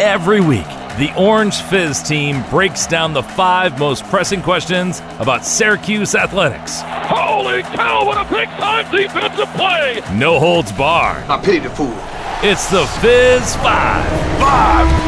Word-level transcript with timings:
Every 0.00 0.40
week, 0.40 0.66
the 0.98 1.12
Orange 1.18 1.60
Fizz 1.62 2.02
team 2.02 2.42
breaks 2.50 2.86
down 2.86 3.12
the 3.12 3.22
five 3.22 3.78
most 3.78 4.04
pressing 4.04 4.40
questions 4.40 5.00
about 5.18 5.44
Syracuse 5.44 6.14
athletics. 6.14 6.80
Holy 6.82 7.62
cow, 7.62 8.06
what 8.06 8.16
a 8.16 8.28
big 8.34 8.48
time 8.48 8.90
defensive 8.90 9.48
play! 9.54 10.00
No 10.14 10.38
holds 10.38 10.72
barred. 10.72 11.24
I 11.28 11.38
pity 11.44 11.58
the 11.60 11.70
fool. 11.70 11.94
It's 12.42 12.70
the 12.70 12.86
Fizz 13.00 13.56
Five. 13.56 14.40
Five! 14.40 15.01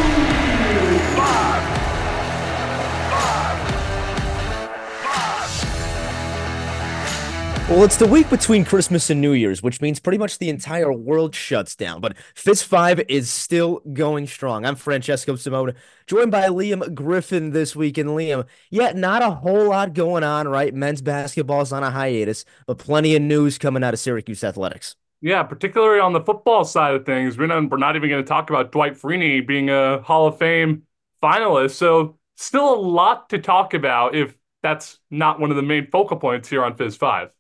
Well, 7.75 7.83
it's 7.83 7.97
the 7.97 8.07
week 8.07 8.31
between 8.31 8.65
Christmas 8.65 9.11
and 9.11 9.21
New 9.21 9.33
Year's, 9.33 9.61
which 9.61 9.81
means 9.81 9.99
pretty 9.99 10.17
much 10.17 10.39
the 10.39 10.49
entire 10.49 10.93
world 10.93 11.35
shuts 11.35 11.75
down. 11.75 12.01
But 12.01 12.17
Fizz 12.37 12.63
5 12.63 13.01
is 13.09 13.29
still 13.29 13.83
going 13.93 14.29
strong. 14.29 14.65
I'm 14.65 14.77
Francesco 14.77 15.35
Simone, 15.35 15.75
joined 16.07 16.31
by 16.31 16.43
Liam 16.43 16.95
Griffin 16.95 17.51
this 17.51 17.75
week. 17.75 17.99
And 17.99 18.11
Liam, 18.11 18.47
yet 18.71 18.97
not 18.97 19.23
a 19.23 19.31
whole 19.31 19.71
lot 19.71 19.93
going 19.93 20.23
on, 20.23 20.47
right? 20.47 20.73
Men's 20.73 21.03
basketball's 21.03 21.73
on 21.73 21.83
a 21.83 21.91
hiatus, 21.91 22.45
but 22.69 22.79
plenty 22.79 23.17
of 23.17 23.23
news 23.23 23.59
coming 23.59 23.83
out 23.83 23.93
of 23.93 23.99
Syracuse 23.99 24.45
athletics. 24.45 24.95
Yeah, 25.21 25.43
particularly 25.43 25.99
on 25.99 26.13
the 26.13 26.21
football 26.21 26.65
side 26.65 26.95
of 26.95 27.05
things. 27.05 27.37
We're 27.37 27.49
not, 27.49 27.69
we're 27.71 27.79
not 27.79 27.97
even 27.97 28.09
going 28.09 28.23
to 28.23 28.29
talk 28.29 28.51
about 28.51 28.71
Dwight 28.71 28.95
Freeney 28.95 29.45
being 29.45 29.71
a 29.71 30.01
Hall 30.01 30.29
of 30.29 30.39
Fame 30.39 30.85
finalist. 31.21 31.73
So, 31.73 32.19
still 32.37 32.73
a 32.73 32.77
lot 32.77 33.31
to 33.31 33.41
talk 33.41 33.75
about 33.75 34.15
if 34.15 34.39
that's 34.63 35.01
not 35.11 35.41
one 35.41 35.51
of 35.51 35.57
the 35.57 35.63
main 35.63 35.89
focal 35.91 36.19
points 36.19 36.49
here 36.49 36.65
on 36.65 36.77
Fizz 36.77 36.95
5. 36.99 37.33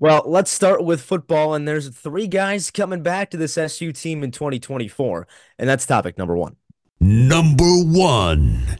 Well, 0.00 0.22
let's 0.26 0.50
start 0.50 0.84
with 0.84 1.00
football. 1.00 1.54
And 1.54 1.66
there's 1.66 1.88
three 1.88 2.26
guys 2.26 2.70
coming 2.70 3.02
back 3.02 3.30
to 3.30 3.36
this 3.36 3.56
SU 3.56 3.92
team 3.92 4.22
in 4.22 4.30
2024. 4.30 5.26
And 5.58 5.68
that's 5.68 5.86
topic 5.86 6.18
number 6.18 6.36
one. 6.36 6.56
Number 7.00 7.64
one. 7.64 8.78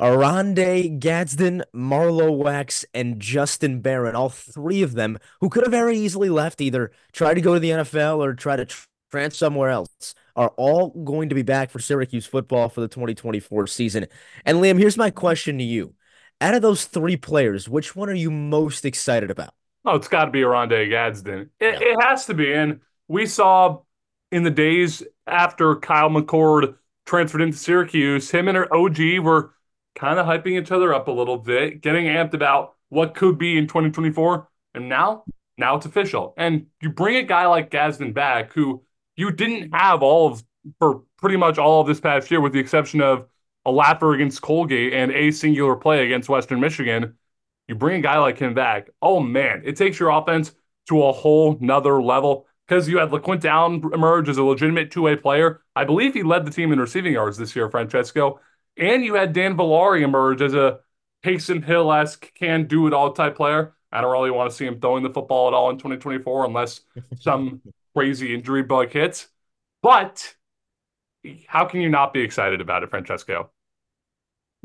Oronde 0.00 1.00
Gadsden, 1.00 1.62
Marlowe 1.72 2.32
Wax, 2.32 2.84
and 2.92 3.20
Justin 3.20 3.80
Barron, 3.80 4.16
all 4.16 4.28
three 4.28 4.82
of 4.82 4.94
them 4.94 5.18
who 5.40 5.48
could 5.48 5.62
have 5.62 5.70
very 5.70 5.96
easily 5.96 6.28
left, 6.28 6.60
either 6.60 6.90
try 7.12 7.32
to 7.32 7.40
go 7.40 7.54
to 7.54 7.60
the 7.60 7.70
NFL 7.70 8.18
or 8.18 8.34
try 8.34 8.56
to 8.56 8.66
transfer 8.66 9.30
somewhere 9.30 9.70
else, 9.70 10.16
are 10.34 10.52
all 10.56 10.90
going 10.90 11.28
to 11.28 11.34
be 11.36 11.42
back 11.42 11.70
for 11.70 11.78
Syracuse 11.78 12.26
football 12.26 12.68
for 12.68 12.80
the 12.80 12.88
2024 12.88 13.68
season. 13.68 14.06
And 14.44 14.58
Liam, 14.58 14.78
here's 14.78 14.98
my 14.98 15.10
question 15.10 15.58
to 15.58 15.64
you. 15.64 15.94
Out 16.40 16.54
of 16.54 16.62
those 16.62 16.86
three 16.86 17.16
players, 17.16 17.68
which 17.68 17.94
one 17.94 18.10
are 18.10 18.14
you 18.14 18.32
most 18.32 18.84
excited 18.84 19.30
about? 19.30 19.54
Oh, 19.84 19.96
it's 19.96 20.08
got 20.08 20.26
to 20.26 20.30
be 20.30 20.42
Oronde 20.42 20.70
Gadsden. 20.70 21.50
It, 21.60 21.82
it 21.82 22.02
has 22.02 22.26
to 22.26 22.34
be. 22.34 22.52
And 22.52 22.80
we 23.08 23.26
saw 23.26 23.80
in 24.32 24.42
the 24.42 24.50
days 24.50 25.02
after 25.26 25.76
Kyle 25.76 26.08
McCord 26.08 26.76
transferred 27.06 27.42
into 27.42 27.58
Syracuse, 27.58 28.30
him 28.30 28.48
and 28.48 28.56
her 28.56 28.74
OG 28.74 29.18
were 29.20 29.54
kind 29.94 30.18
of 30.18 30.26
hyping 30.26 30.60
each 30.60 30.72
other 30.72 30.94
up 30.94 31.08
a 31.08 31.12
little 31.12 31.38
bit, 31.38 31.82
getting 31.82 32.06
amped 32.06 32.34
about 32.34 32.74
what 32.88 33.14
could 33.14 33.38
be 33.38 33.58
in 33.58 33.66
2024. 33.66 34.48
And 34.74 34.88
now, 34.88 35.24
now 35.58 35.76
it's 35.76 35.86
official. 35.86 36.34
And 36.36 36.66
you 36.80 36.90
bring 36.90 37.16
a 37.16 37.22
guy 37.22 37.46
like 37.46 37.70
Gadsden 37.70 38.12
back 38.12 38.52
who 38.52 38.82
you 39.16 39.30
didn't 39.30 39.72
have 39.74 40.02
all 40.02 40.32
of 40.32 40.44
for 40.78 41.02
pretty 41.18 41.36
much 41.36 41.58
all 41.58 41.82
of 41.82 41.86
this 41.86 42.00
past 42.00 42.30
year, 42.30 42.40
with 42.40 42.52
the 42.52 42.58
exception 42.58 43.00
of 43.00 43.26
a 43.66 43.70
lapper 43.70 44.14
against 44.14 44.42
Colgate 44.42 44.92
and 44.92 45.12
a 45.12 45.30
singular 45.30 45.76
play 45.76 46.04
against 46.04 46.28
Western 46.28 46.60
Michigan. 46.60 47.14
You 47.68 47.74
bring 47.74 47.98
a 47.98 48.02
guy 48.02 48.18
like 48.18 48.38
him 48.38 48.54
back. 48.54 48.90
Oh 49.00 49.20
man, 49.20 49.62
it 49.64 49.76
takes 49.76 49.98
your 49.98 50.10
offense 50.10 50.52
to 50.88 51.02
a 51.04 51.12
whole 51.12 51.56
nother 51.60 52.02
level 52.02 52.46
because 52.66 52.88
you 52.88 52.98
had 52.98 53.10
LeQuint 53.10 53.44
Allen 53.44 53.82
emerge 53.92 54.28
as 54.28 54.36
a 54.36 54.44
legitimate 54.44 54.90
two-way 54.90 55.16
player. 55.16 55.62
I 55.74 55.84
believe 55.84 56.14
he 56.14 56.22
led 56.22 56.44
the 56.44 56.50
team 56.50 56.72
in 56.72 56.80
receiving 56.80 57.12
yards 57.12 57.36
this 57.38 57.54
year, 57.56 57.70
Francesco. 57.70 58.40
And 58.76 59.04
you 59.04 59.14
had 59.14 59.32
Dan 59.32 59.56
Villari 59.56 60.02
emerge 60.02 60.42
as 60.42 60.54
a 60.54 60.80
Taysom 61.24 61.64
Hill-esque 61.64 62.34
can 62.34 62.66
do 62.66 62.86
it 62.86 62.92
all 62.92 63.12
type 63.12 63.36
player. 63.36 63.74
I 63.90 64.00
don't 64.00 64.12
really 64.12 64.30
want 64.30 64.50
to 64.50 64.56
see 64.56 64.66
him 64.66 64.80
throwing 64.80 65.02
the 65.02 65.10
football 65.10 65.48
at 65.48 65.54
all 65.54 65.70
in 65.70 65.76
2024 65.76 66.46
unless 66.46 66.80
some 67.20 67.62
crazy 67.94 68.34
injury 68.34 68.62
bug 68.62 68.90
hits. 68.90 69.28
But 69.82 70.34
how 71.46 71.64
can 71.64 71.80
you 71.80 71.88
not 71.88 72.12
be 72.12 72.20
excited 72.20 72.60
about 72.60 72.82
it, 72.82 72.90
Francesco? 72.90 73.50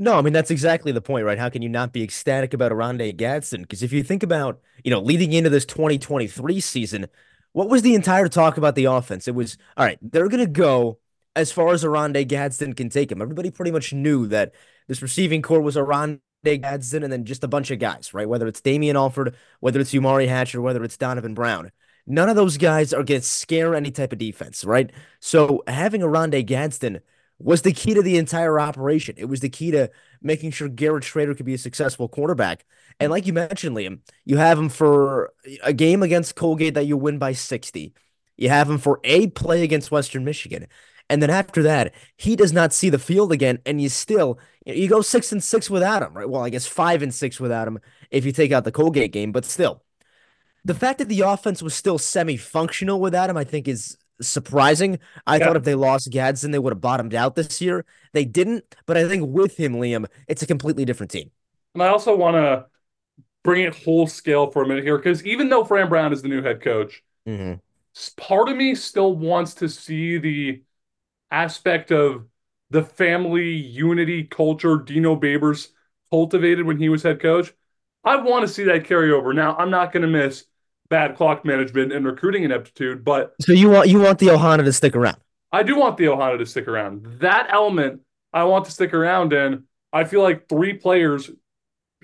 No, 0.01 0.13
I 0.17 0.21
mean 0.21 0.31
that's 0.31 0.49
exactly 0.49 0.93
the 0.93 1.01
point, 1.01 1.25
right? 1.25 1.37
How 1.37 1.49
can 1.49 1.61
you 1.61 1.67
not 1.67 1.91
be 1.91 2.03
ecstatic 2.03 2.53
about 2.53 2.71
Oronde 2.71 3.17
Gadsden? 3.17 3.63
Because 3.63 3.83
if 3.83 3.91
you 3.91 4.01
think 4.01 4.23
about, 4.23 4.61
you 4.81 4.91
know, 4.91 5.01
leading 5.01 5.33
into 5.33 5.49
this 5.49 5.65
2023 5.65 6.61
season, 6.61 7.07
what 7.51 7.69
was 7.69 7.81
the 7.81 7.95
entire 7.95 8.29
talk 8.29 8.57
about 8.57 8.75
the 8.75 8.85
offense? 8.85 9.27
It 9.27 9.35
was 9.35 9.57
all 9.75 9.85
right, 9.85 9.99
they're 10.01 10.29
gonna 10.29 10.45
go 10.47 10.99
as 11.35 11.51
far 11.51 11.73
as 11.73 11.83
Oronde 11.83 12.29
Gadsden 12.29 12.73
can 12.75 12.89
take 12.89 13.11
him. 13.11 13.21
Everybody 13.21 13.51
pretty 13.51 13.71
much 13.71 13.91
knew 13.91 14.25
that 14.27 14.53
this 14.87 15.01
receiving 15.01 15.41
core 15.41 15.61
was 15.61 15.75
Oronde 15.75 16.21
Gadsden 16.45 17.03
and 17.03 17.11
then 17.11 17.25
just 17.25 17.43
a 17.43 17.49
bunch 17.49 17.69
of 17.69 17.79
guys, 17.79 18.13
right? 18.13 18.27
Whether 18.29 18.47
it's 18.47 18.61
Damian 18.61 18.95
Alford, 18.95 19.35
whether 19.59 19.81
it's 19.81 19.93
Umari 19.93 20.29
Hatcher, 20.29 20.61
whether 20.61 20.81
it's 20.83 20.97
Donovan 20.97 21.33
Brown. 21.33 21.71
None 22.07 22.29
of 22.29 22.37
those 22.37 22.55
guys 22.57 22.93
are 22.93 23.03
gonna 23.03 23.21
scare 23.21 23.75
any 23.75 23.91
type 23.91 24.13
of 24.13 24.17
defense, 24.19 24.63
right? 24.63 24.91
So 25.19 25.61
having 25.67 26.01
Oronde 26.03 26.47
Gadsden 26.47 27.01
was 27.39 27.61
the 27.61 27.72
key 27.72 27.94
to 27.94 28.01
the 28.01 28.17
entire 28.17 28.59
operation. 28.59 29.16
It 29.17 29.25
was 29.25 29.39
the 29.39 29.50
key 29.50 29.72
to 29.72 29.89
making 30.22 30.51
sure 30.51 30.67
Garrett 30.67 31.03
Shrader 31.03 31.35
could 31.35 31.45
be 31.45 31.53
a 31.53 31.59
successful 31.59 32.07
quarterback. 32.07 32.66
And 33.00 33.11
like 33.11 33.25
you 33.25 33.33
mentioned, 33.33 33.75
Liam, 33.75 34.00
you 34.25 34.38
have 34.38 34.59
him 34.59 34.69
for 34.69 35.31
a 35.63 35.72
game 35.72 36.03
against 36.03 36.35
Colgate 36.35 36.73
that 36.73 36.85
you 36.85 36.97
win 36.97 37.17
by 37.17 37.31
60. 37.31 37.94
You 38.38 38.49
have 38.49 38.69
him 38.69 38.78
for 38.78 38.99
a 39.03 39.28
play 39.28 39.63
against 39.63 39.91
Western 39.91 40.25
Michigan. 40.25 40.67
And 41.09 41.23
then 41.23 41.29
after 41.29 41.63
that, 41.63 41.94
he 42.17 42.35
does 42.35 42.53
not 42.53 42.73
see 42.73 42.89
the 42.89 42.99
field 42.99 43.31
again. 43.31 43.59
And 43.66 43.81
you 43.81 43.89
still, 43.89 44.38
you 44.66 44.88
go 44.88 45.01
six 45.01 45.31
and 45.31 45.44
six 45.44 45.69
without 45.69 46.03
him, 46.03 46.13
right? 46.13 46.29
Well, 46.29 46.44
I 46.44 46.49
guess 46.49 46.67
five 46.67 47.01
and 47.01 47.13
six 47.13 47.39
without 47.39 47.67
him 47.67 47.79
if 48.11 48.25
you 48.25 48.31
take 48.31 48.51
out 48.51 48.63
the 48.63 48.72
Colgate 48.72 49.11
game, 49.11 49.31
but 49.31 49.45
still. 49.45 49.81
The 50.66 50.73
fact 50.73 50.99
that 50.99 51.07
the 51.07 51.22
offense 51.22 51.63
was 51.63 51.73
still 51.73 51.97
semi 51.97 52.38
functional 52.38 52.99
without 52.99 53.29
him, 53.29 53.38
I 53.38 53.45
think, 53.45 53.67
is 53.67 53.97
surprising. 54.22 55.00
I 55.25 55.38
yeah. 55.38 55.46
thought 55.46 55.56
if 55.56 55.63
they 55.63 55.75
lost 55.75 56.09
Gadsden, 56.09 56.52
they 56.52 56.59
would 56.59 56.74
have 56.74 56.81
bottomed 56.81 57.13
out 57.13 57.35
this 57.35 57.62
year. 57.62 57.85
They 58.13 58.25
didn't, 58.25 58.63
but 58.85 58.97
I 58.97 59.07
think 59.07 59.28
with 59.28 59.57
him, 59.57 59.74
Liam, 59.74 60.06
it's 60.28 60.41
a 60.41 60.47
completely 60.47 60.85
different 60.85 61.12
team. 61.12 61.31
And 61.74 61.84
I 61.84 61.88
also 61.88 62.16
want 62.16 62.35
to 62.35 62.66
bring 63.44 63.63
it 63.63 63.75
whole 63.75 64.08
scale 64.08 64.50
for 64.50 64.63
a 64.63 64.68
minute 64.68 64.84
here 64.84 64.97
because 64.97 65.25
even 65.25 65.50
though 65.50 65.63
Fran 65.63 65.90
Brown 65.90 66.13
is 66.13 66.22
the 66.22 66.28
new 66.28 66.41
head 66.41 66.62
coach, 66.62 67.03
mm-hmm. 67.28 67.53
part 68.18 68.50
of 68.50 68.58
me 68.58 68.75
still 68.75 69.16
wants 69.16 69.53
to 69.56 69.69
see 69.69 70.18
the 70.18 70.62
aspect 71.31 71.91
of 71.91 72.25
the 72.69 72.84
family 72.84 73.50
unity 73.52 74.24
culture 74.24 74.78
Dino 74.78 75.16
Babers 75.16 75.69
cultivated 76.12 76.66
when 76.66 76.78
he 76.78 76.90
was 76.90 77.03
head 77.03 77.22
coach. 77.22 77.53
I 78.03 78.18
want 78.18 78.47
to 78.47 78.53
see 78.53 78.63
that 78.66 78.85
carry 78.85 79.12
over. 79.12 79.34
Now, 79.34 79.56
I'm 79.56 79.69
not 79.69 79.91
going 79.91 80.03
to 80.03 80.08
miss 80.08 80.46
bad 80.89 81.16
clock 81.16 81.45
management 81.45 81.91
and 81.91 82.05
recruiting 82.05 82.44
ineptitude. 82.44 83.03
But 83.03 83.33
so 83.41 83.53
you 83.53 83.69
want 83.69 83.89
you 83.89 84.00
want 84.00 84.19
the 84.19 84.27
Ohana 84.27 84.63
to 84.63 84.73
stick 84.73 84.95
around? 84.95 85.17
I 85.51 85.63
do 85.63 85.75
want 85.75 85.97
the 85.97 86.05
Ohana 86.05 86.38
to 86.38 86.45
stick 86.45 86.67
around. 86.67 87.19
That 87.19 87.47
element 87.51 88.01
I 88.33 88.44
want 88.44 88.66
to 88.66 88.72
stick 88.72 88.94
around, 88.94 89.33
and 89.33 89.63
I 89.91 90.03
feel 90.03 90.22
like 90.22 90.47
three 90.47 90.73
players 90.73 91.29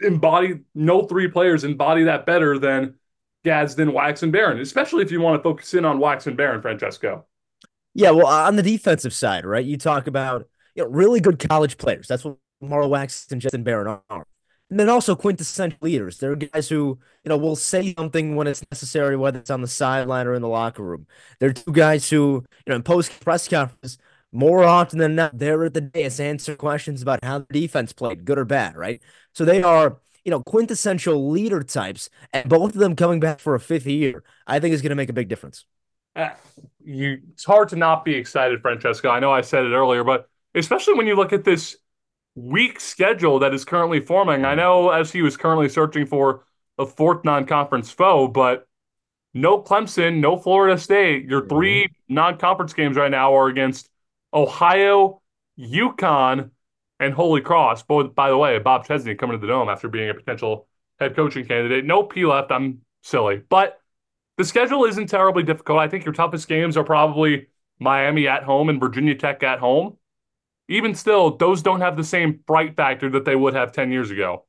embody 0.02 0.60
no 0.74 1.04
three 1.04 1.28
players 1.28 1.64
embody 1.64 2.04
that 2.04 2.26
better 2.26 2.58
than 2.60 2.96
Gadsden, 3.44 3.94
Wax, 3.94 4.24
and 4.24 4.32
Barron, 4.32 4.60
especially 4.60 5.04
if 5.04 5.12
you 5.12 5.22
want 5.22 5.40
to 5.40 5.44
focus 5.44 5.74
in 5.74 5.86
on 5.86 6.00
Wax 6.00 6.26
and 6.28 6.36
Barron, 6.36 6.62
Francesco. 6.62 7.26
Yeah, 7.94 8.12
well, 8.12 8.28
on 8.28 8.56
the 8.56 8.64
defensive 8.64 9.14
side, 9.14 9.46
right? 9.46 9.64
You 9.64 9.78
talk 9.78 10.08
about 10.08 10.48
you 10.76 10.84
know 10.84 10.90
really 10.90 11.20
good 11.20 11.40
college 11.40 11.78
players. 11.78 12.08
That's 12.08 12.26
what 12.26 12.38
Marlowe 12.62 12.88
Wax 12.88 13.28
and 13.32 13.40
Justin 13.40 13.64
Barron 13.64 14.00
are. 14.10 14.26
And 14.70 14.80
then 14.80 14.90
also 14.90 15.16
quintessential 15.16 15.78
leaders. 15.82 16.18
There 16.18 16.32
are 16.32 16.36
guys 16.36 16.68
who, 16.68 16.98
you 17.24 17.30
know, 17.30 17.38
will 17.38 17.56
say 17.56 17.94
something 17.94 18.36
when 18.36 18.48
it's 18.48 18.64
necessary, 18.72 19.16
whether 19.16 19.40
it's 19.40 19.52
on 19.52 19.62
the 19.62 19.68
sideline 19.68 20.26
or 20.26 20.34
in 20.34 20.42
the 20.42 20.48
locker 20.48 20.84
room. 20.84 21.06
There 21.40 21.50
are 21.50 21.54
two 21.54 21.72
guys 21.72 22.10
who, 22.10 22.44
you 22.66 22.70
know, 22.70 22.76
in 22.76 22.84
post 22.84 23.20
press 23.20 23.48
conference, 23.48 24.00
more 24.32 24.64
often 24.64 25.00
than 25.00 25.16
not, 25.16 25.38
they're 25.38 25.64
at 25.66 25.74
the 25.74 25.82
dais 25.82 26.20
answer 26.20 26.56
questions 26.56 27.02
about 27.02 27.24
how 27.24 27.40
the 27.40 27.46
defense 27.62 27.94
played, 27.94 28.26
good 28.26 28.38
or 28.38 28.44
bad, 28.44 28.76
right? 28.76 29.02
So 29.34 29.46
they 29.46 29.62
are, 29.62 30.00
you 30.26 30.32
know, 30.32 30.42
quintessential 30.42 31.30
leader 31.30 31.62
types, 31.62 32.10
and 32.34 32.50
both 32.50 32.74
of 32.74 32.80
them 32.80 32.96
coming 32.96 33.20
back 33.20 33.40
for 33.40 33.56
a 33.56 33.60
fifth 33.60 33.86
year, 33.86 34.24
I 34.48 34.60
think 34.60 34.74
is 34.74 34.82
going 34.82 34.90
to 34.90 34.96
make 34.96 35.10
a 35.10 35.14
big 35.14 35.30
difference. 35.30 35.66
Uh, 36.16 36.32
you, 36.84 37.20
it's 37.32 37.46
hard 37.46 37.70
to 37.70 37.76
not 37.76 38.04
be 38.04 38.16
excited, 38.16 38.62
Francesco. 38.62 39.10
I 39.10 39.20
know 39.20 39.32
I 39.32 39.42
said 39.42 39.64
it 39.64 39.74
earlier, 39.74 40.04
but 40.04 40.28
especially 40.56 40.96
when 40.96 41.08
you 41.08 41.16
look 41.16 41.32
at 41.32 41.44
this 41.44 41.78
weak 42.36 42.80
schedule 42.80 43.40
that 43.40 43.54
is 43.54 43.66
currently 43.66 44.00
forming. 44.00 44.46
I 44.46 44.56
know 44.56 44.90
SU 44.92 45.26
is 45.26 45.38
currently 45.38 45.70
searching 45.70 46.06
for 46.06 46.44
a 46.78 46.86
fourth 46.86 47.24
non-conference 47.24 47.92
foe, 47.92 48.28
but 48.28 48.68
no 49.34 49.62
Clemson, 49.62 50.20
no 50.20 50.38
Florida 50.38 50.78
State. 50.78 51.26
Your 51.26 51.48
three 51.48 51.86
mm-hmm. 51.86 52.14
non-conference 52.14 52.74
games 52.74 52.98
right 52.98 53.12
now 53.12 53.36
are 53.36 53.48
against 53.48 53.90
Ohio, 54.34 55.22
UConn, 55.58 56.52
and 57.00 57.14
Holy 57.14 57.42
Cross. 57.42 57.84
Both, 57.84 58.16
by 58.16 58.30
the 58.30 58.38
way, 58.38 58.60
Bob 58.60 58.86
Chesney 58.86 59.16
coming 59.16 59.40
to 59.40 59.42
the 59.42 59.52
dome 59.52 59.70
after 59.70 59.88
being 59.88 60.10
a 60.10 60.14
potential 60.14 60.68
head 61.00 61.16
coaching 61.16 61.46
candidate. 61.46 61.86
No 61.86 62.04
P 62.04 62.26
left. 62.26 62.52
I'm 62.52 62.82
silly, 63.02 63.42
but 63.50 63.80
the 64.38 64.44
schedule 64.44 64.86
isn't 64.86 65.08
terribly 65.08 65.44
difficult. 65.44 65.80
I 65.80 65.88
think 65.88 66.06
your 66.06 66.14
toughest 66.14 66.48
games 66.48 66.76
are 66.76 66.84
probably 66.84 67.48
Miami 67.80 68.28
at 68.28 68.44
home 68.44 68.70
and 68.70 68.80
Virginia 68.80 69.16
Tech 69.16 69.44
at 69.44 69.60
home. 69.60 69.98
Even 70.68 70.96
still, 70.96 71.38
those 71.38 71.62
don't 71.62 71.82
have 71.82 71.98
the 71.98 72.04
same 72.04 72.40
fright 72.48 72.76
factor 72.76 73.10
that 73.12 73.26
they 73.26 73.36
would 73.36 73.54
have 73.54 73.72
10 73.72 73.92
years 73.92 74.12
ago. 74.12 74.46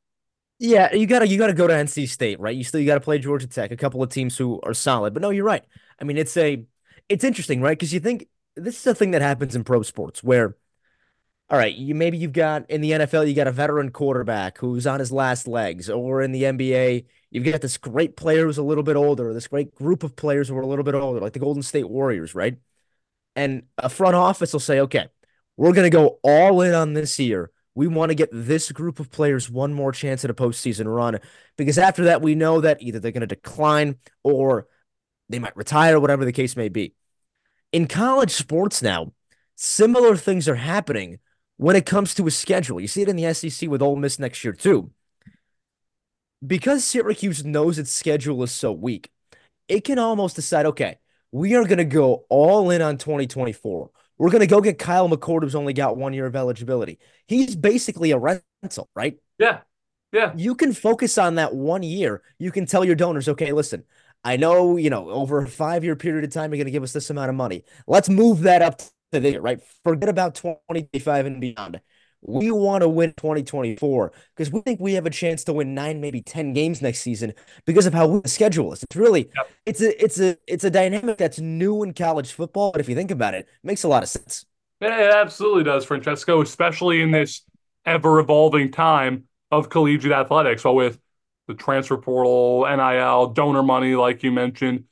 Yeah, 0.59 0.95
you 0.95 1.07
gotta 1.07 1.29
you 1.29 1.37
gotta 1.37 1.53
go 1.53 1.67
to 1.67 1.75
NC 1.75 2.07
State, 2.07 2.41
right? 2.41 2.57
You 2.57 2.65
still 2.65 2.81
you 2.81 2.87
gotta 2.87 3.01
play 3.01 3.19
Georgia 3.19 3.47
Tech, 3.47 3.71
a 3.71 3.77
couple 3.77 4.03
of 4.03 4.09
teams 4.09 4.39
who 4.39 4.59
are 4.63 4.73
solid. 4.73 5.13
But 5.13 5.21
no, 5.21 5.31
you're 5.31 5.45
right. 5.45 5.63
I 6.01 6.05
mean, 6.05 6.17
it's 6.17 6.37
a 6.37 6.65
it's 7.09 7.25
interesting, 7.25 7.61
right? 7.61 7.79
Because 7.79 7.93
you 7.93 8.01
think 8.01 8.29
this 8.55 8.81
is 8.81 8.87
a 8.87 8.95
thing 8.95 9.11
that 9.11 9.21
happens 9.21 9.55
in 9.55 9.65
pro 9.65 9.83
sports 9.83 10.25
where 10.25 10.57
all 11.49 11.59
right, 11.59 11.75
you 11.75 11.95
maybe 11.95 12.19
you've 12.19 12.33
got 12.33 12.69
in 12.71 12.81
the 12.81 12.93
NFL, 12.93 13.23
you 13.23 13.35
got 13.35 13.47
a 13.47 13.53
veteran 13.53 13.91
quarterback 13.91 14.59
who's 14.59 14.87
on 14.87 14.99
his 14.99 15.13
last 15.13 15.47
legs, 15.47 15.89
or 15.89 16.21
in 16.23 16.33
the 16.33 16.45
NBA, 16.45 17.07
you've 17.31 17.45
got 17.45 17.61
this 17.61 17.79
great 17.79 18.17
player 18.17 18.47
who's 18.47 18.59
a 18.59 18.63
little 18.65 18.83
bit 18.83 18.97
older, 18.97 19.33
this 19.33 19.47
great 19.47 19.75
group 19.75 20.03
of 20.03 20.17
players 20.17 20.49
who 20.49 20.57
are 20.57 20.63
a 20.63 20.67
little 20.67 20.85
bit 20.85 20.95
older, 20.95 21.21
like 21.21 21.35
the 21.35 21.39
Golden 21.39 21.63
State 21.63 21.89
Warriors, 21.89 22.35
right? 22.35 22.57
And 23.37 23.65
a 23.79 23.89
front 23.91 24.17
office 24.17 24.53
will 24.53 24.61
say, 24.61 24.81
okay, 24.81 25.09
we're 25.57 25.73
going 25.73 25.91
to 25.91 25.97
go 25.97 26.19
all 26.23 26.61
in 26.63 26.75
on 26.75 26.93
this 26.95 27.19
year. 27.19 27.51
We 27.75 27.87
want 27.87 28.11
to 28.11 28.15
get 28.15 28.31
this 28.33 28.73
group 28.73 29.01
of 29.01 29.11
players 29.11 29.51
one 29.51 29.75
more 29.75 29.93
chance 29.93 30.25
at 30.25 30.31
a 30.31 30.35
postseason 30.35 30.87
run 30.87 31.19
because 31.57 31.79
after 31.79 32.05
that, 32.05 32.23
we 32.23 32.35
know 32.35 32.63
that 32.63 32.81
either 32.81 32.99
they're 32.99 33.13
going 33.13 33.21
to 33.21 33.27
decline 33.27 33.97
or 34.23 34.67
they 35.29 35.39
might 35.39 35.57
retire, 35.57 36.01
whatever 36.01 36.25
the 36.25 36.33
case 36.33 36.57
may 36.57 36.69
be. 36.69 36.95
In 37.73 37.87
college 37.87 38.31
sports 38.31 38.81
now, 38.81 39.13
similar 39.57 40.17
things 40.17 40.49
are 40.49 40.55
happening 40.55 41.19
when 41.59 41.77
it 41.77 41.87
comes 41.87 42.15
to 42.15 42.27
a 42.27 42.31
schedule. 42.31 42.81
You 42.81 42.89
see 42.89 43.03
it 43.03 43.09
in 43.09 43.17
the 43.17 43.33
SEC 43.35 43.69
with 43.69 43.83
Ole 43.83 43.97
Miss 43.97 44.19
next 44.19 44.43
year, 44.45 44.53
too. 44.53 44.91
Because 46.47 46.85
Syracuse 46.85 47.45
knows 47.45 47.79
its 47.79 47.91
schedule 47.91 48.43
is 48.43 48.53
so 48.53 48.73
weak, 48.73 49.11
it 49.69 49.85
can 49.85 49.99
almost 49.99 50.37
decide 50.37 50.67
okay, 50.67 50.99
we 51.33 51.55
are 51.55 51.65
going 51.65 51.79
to 51.79 51.85
go 51.85 52.25
all 52.29 52.71
in 52.71 52.83
on 52.83 52.99
2024. 52.99 53.91
We're 54.19 54.31
going 54.31 54.41
to 54.41 54.47
go 54.47 54.61
get 54.61 54.79
Kyle 54.79 55.09
McCord, 55.09 55.43
who's 55.43 55.55
only 55.55 55.73
got 55.73 55.97
one 55.97 56.13
year 56.13 56.27
of 56.27 56.37
eligibility. 56.37 56.99
He's 57.27 57.55
basically 57.55 58.13
a 58.13 58.19
rental, 58.19 58.89
right? 58.95 59.19
Yeah. 59.39 59.61
Yeah. 60.13 60.33
You 60.37 60.55
can 60.55 60.73
focus 60.73 61.19
on 61.19 61.35
that 61.35 61.55
one 61.55 61.83
year. 61.83 62.23
You 62.39 62.51
can 62.51 62.67
tell 62.67 62.85
your 62.85 62.95
donors, 62.95 63.29
okay, 63.29 63.53
listen, 63.53 63.85
I 64.25 64.37
know, 64.37 64.77
you 64.77 64.91
know, 64.91 65.11
over 65.11 65.43
a 65.43 65.47
five 65.47 65.85
year 65.85 65.97
period 65.97 66.25
of 66.25 66.31
time, 66.31 66.51
you're 66.51 66.59
going 66.59 66.67
to 66.67 66.71
give 66.71 66.83
us 66.83 66.93
this 66.93 67.11
amount 67.11 67.29
of 67.29 67.37
money. 67.37 67.65
Let's 67.87 68.09
move 68.09 68.41
that 68.43 68.63
up 68.63 68.81
to 69.13 69.21
there, 69.21 69.41
right? 69.41 69.61
Forget 69.85 70.09
about 70.09 70.35
2025 70.35 71.27
and 71.27 71.41
beyond. 71.41 71.81
We 72.23 72.51
want 72.51 72.83
to 72.83 72.89
win 72.89 73.15
2024 73.17 74.13
because 74.35 74.53
we 74.53 74.61
think 74.61 74.81
we 74.81 74.95
have 74.95 75.07
a 75.07 75.11
chance 75.11 75.45
to 75.45 75.53
win 75.53 75.75
nine, 75.75 76.01
maybe 76.01 76.21
10 76.21 76.53
games 76.53 76.83
next 76.83 77.01
season 77.01 77.35
because 77.67 77.87
of 77.87 77.95
how 77.95 78.21
the 78.21 78.29
schedule 78.29 78.73
is. 78.73 78.83
It's 78.83 78.97
really 78.97 79.31
yep. 79.37 79.51
it's 79.65 79.81
a 79.81 80.05
it's 80.05 80.19
a 80.19 80.37
it's 80.47 80.65
a 80.65 80.71
dynamic 80.71 81.19
that's 81.19 81.39
new 81.39 81.83
in 81.83 81.95
college 81.95 82.33
football, 82.33 82.73
but 82.73 82.81
if 82.81 82.89
you 82.89 82.95
think 82.95 83.11
about 83.11 83.35
it, 83.35 83.41
it 83.41 83.65
makes 83.65 83.85
a 83.85 83.89
lot 83.89 84.03
of 84.03 84.09
sense. 84.09 84.45
It 84.81 84.91
absolutely 84.91 85.65
does, 85.65 85.85
Francesco, 85.85 86.43
especially 86.43 87.01
in 87.01 87.11
this 87.11 87.43
ever 87.87 88.19
evolving 88.19 88.71
time 88.71 89.25
of 89.51 89.69
collegiate 89.71 90.13
athletics. 90.13 90.65
Well, 90.65 90.75
with 90.75 90.99
the 91.47 91.55
transfer 91.55 91.97
portal, 91.97 92.67
NIL, 92.67 93.29
donor 93.29 93.63
money, 93.63 93.95
like 93.95 94.23
you 94.23 94.33
mentioned, 94.33 94.85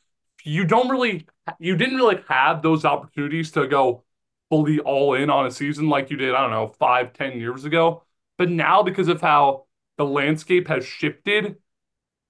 you 0.45 0.65
don't 0.65 0.89
really 0.89 1.27
you 1.59 1.77
didn't 1.77 1.97
really 1.97 2.23
have 2.29 2.63
those 2.63 2.85
opportunities 2.85 3.51
to 3.53 3.67
go 3.67 4.05
fully 4.51 4.81
all 4.81 5.15
in 5.15 5.31
on 5.31 5.47
a 5.47 5.51
season 5.51 5.89
like 5.89 6.11
you 6.11 6.17
did, 6.17 6.35
I 6.35 6.41
don't 6.43 6.51
know, 6.51 6.69
five, 6.79 7.13
ten 7.13 7.39
years 7.39 7.65
ago. 7.65 8.05
But 8.39 8.51
now, 8.51 8.83
because 8.83 9.09
of 9.09 9.21
how 9.21 9.67
the 9.97 10.05
landscape 10.05 10.69
has 10.69 10.85
shifted, 10.85 11.57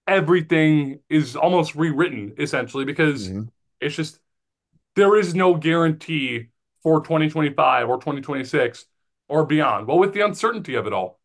everything 0.07 1.01
is 1.09 1.35
almost 1.35 1.75
rewritten 1.75 2.35
essentially 2.39 2.85
because 2.85 3.29
mm-hmm. 3.29 3.43
it's 3.81 3.97
just 3.97 4.19
there 4.97 5.17
is 5.17 5.35
no 5.35 5.55
guarantee 5.55 6.49
for 6.83 7.01
2025 7.01 7.89
or 7.89 7.97
2026 7.97 8.87
or 9.29 9.47
beyond. 9.47 9.87
Well, 9.87 9.99
with 9.99 10.13
the 10.13 10.21
uncertainty 10.21 10.75
of 10.75 10.87
it 10.87 10.93
all. 10.93 11.21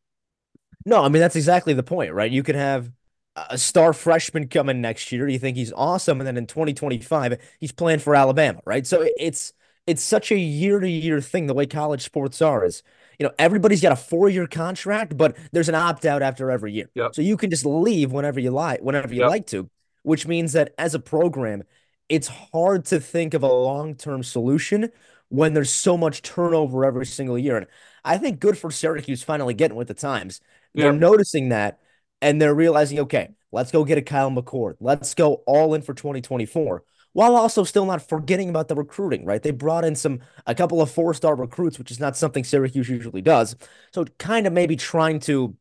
No, 0.86 1.04
I 1.04 1.10
mean, 1.10 1.20
that's 1.20 1.36
exactly 1.36 1.74
the 1.74 1.84
point, 1.84 2.14
right? 2.14 2.32
You 2.32 2.42
could 2.42 2.56
have 2.56 2.90
a 3.36 3.58
star 3.58 3.94
freshman 3.94 4.48
coming 4.48 4.82
next 4.82 5.12
year. 5.12 5.28
You 5.28 5.40
think 5.40 5.58
he's 5.58 5.74
awesome. 5.74 6.20
And 6.20 6.28
then 6.28 6.38
in 6.38 6.48
2025, 6.48 7.38
he's 7.60 7.72
playing 7.72 8.00
for 8.00 8.16
Alabama, 8.16 8.62
right? 8.66 8.88
So 8.88 9.08
it's 9.18 9.54
it's 9.90 10.04
such 10.04 10.32
a 10.32 10.38
year 10.38 10.80
to 10.80 10.88
year 10.88 11.20
thing 11.20 11.48
the 11.48 11.54
way 11.54 11.66
college 11.66 12.04
sports 12.04 12.44
are 12.44 12.64
is 12.64 12.84
you 13.18 13.26
know 13.26 13.34
everybody's 13.40 13.82
got 13.82 13.92
a 13.92 13.96
four 13.96 14.30
year 14.30 14.46
contract 14.46 15.18
but 15.18 15.36
there's 15.52 15.68
an 15.68 15.74
opt 15.74 16.06
out 16.06 16.22
after 16.22 16.52
every 16.52 16.72
year 16.72 16.90
yep. 16.94 17.16
so 17.16 17.24
you 17.24 17.36
can 17.36 17.50
just 17.50 17.66
leave 17.66 18.12
whenever 18.12 18.40
you 18.40 18.52
like 18.52 18.82
whenever 18.82 19.12
you 19.12 19.22
yep. 19.22 19.30
like 19.30 19.48
to 19.48 19.68
which 20.04 20.28
means 20.28 20.54
that 20.54 20.76
as 20.78 20.94
a 20.94 21.00
program 21.00 21.64
it's 22.08 22.28
hard 22.28 22.86
to 22.86 23.00
think 23.00 23.34
of 23.34 23.42
a 23.42 23.52
long 23.52 23.96
term 23.96 24.22
solution 24.22 24.90
when 25.30 25.56
there's 25.56 25.72
so 25.72 25.98
much 25.98 26.22
turnover 26.22 26.86
every 26.86 27.06
single 27.06 27.38
year 27.38 27.58
and 27.58 27.66
i 28.06 28.16
think 28.16 28.40
good 28.40 28.60
for 28.60 28.70
syracuse 28.70 29.24
finally 29.24 29.56
getting 29.56 29.76
with 29.76 29.88
the 29.88 29.96
times 29.96 30.40
yep. 30.76 30.84
they're 30.84 30.94
noticing 30.94 31.50
that 31.50 31.80
and 32.22 32.40
they're 32.40 32.54
realizing 32.54 33.00
okay 33.00 33.30
let's 33.52 33.72
go 33.72 33.84
get 33.84 33.98
a 33.98 34.04
kyle 34.04 34.30
mccord 34.30 34.76
let's 34.80 35.16
go 35.16 35.42
all 35.48 35.74
in 35.74 35.82
for 35.82 35.96
2024 35.96 36.84
while 37.14 37.36
also 37.36 37.64
still 37.64 37.86
not 37.86 38.08
forgetting 38.08 38.50
about 38.50 38.68
the 38.68 38.76
recruiting, 38.76 39.26
right? 39.26 39.42
They 39.42 39.52
brought 39.52 39.84
in 39.84 39.96
some 39.96 40.20
a 40.46 40.56
couple 40.56 40.82
of 40.82 40.92
four-star 40.92 41.36
recruits, 41.36 41.80
which 41.80 41.92
is 41.92 42.00
not 42.00 42.16
something 42.16 42.44
Syracuse 42.44 42.90
usually 42.90 43.22
does. 43.22 43.56
So 43.92 44.06
kind 44.18 44.48
of 44.48 44.54
maybe 44.54 44.76
trying 44.76 45.20
to 45.22 45.56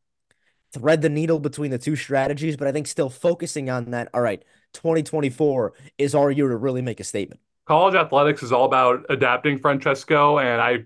thread 0.71 1.01
the 1.01 1.09
needle 1.09 1.39
between 1.39 1.71
the 1.71 1.77
two 1.77 1.95
strategies, 1.95 2.55
but 2.55 2.67
I 2.67 2.71
think 2.71 2.87
still 2.87 3.09
focusing 3.09 3.69
on 3.69 3.91
that. 3.91 4.09
All 4.13 4.21
right, 4.21 4.43
2024 4.73 5.73
is 5.97 6.13
our 6.13 6.29
year 6.29 6.49
to 6.49 6.57
really 6.57 6.81
make 6.81 6.99
a 6.99 7.03
statement. 7.03 7.41
College 7.65 7.95
athletics 7.95 8.43
is 8.43 8.51
all 8.51 8.65
about 8.65 9.05
adapting, 9.09 9.57
Francesco, 9.57 10.39
and 10.39 10.61
I 10.61 10.85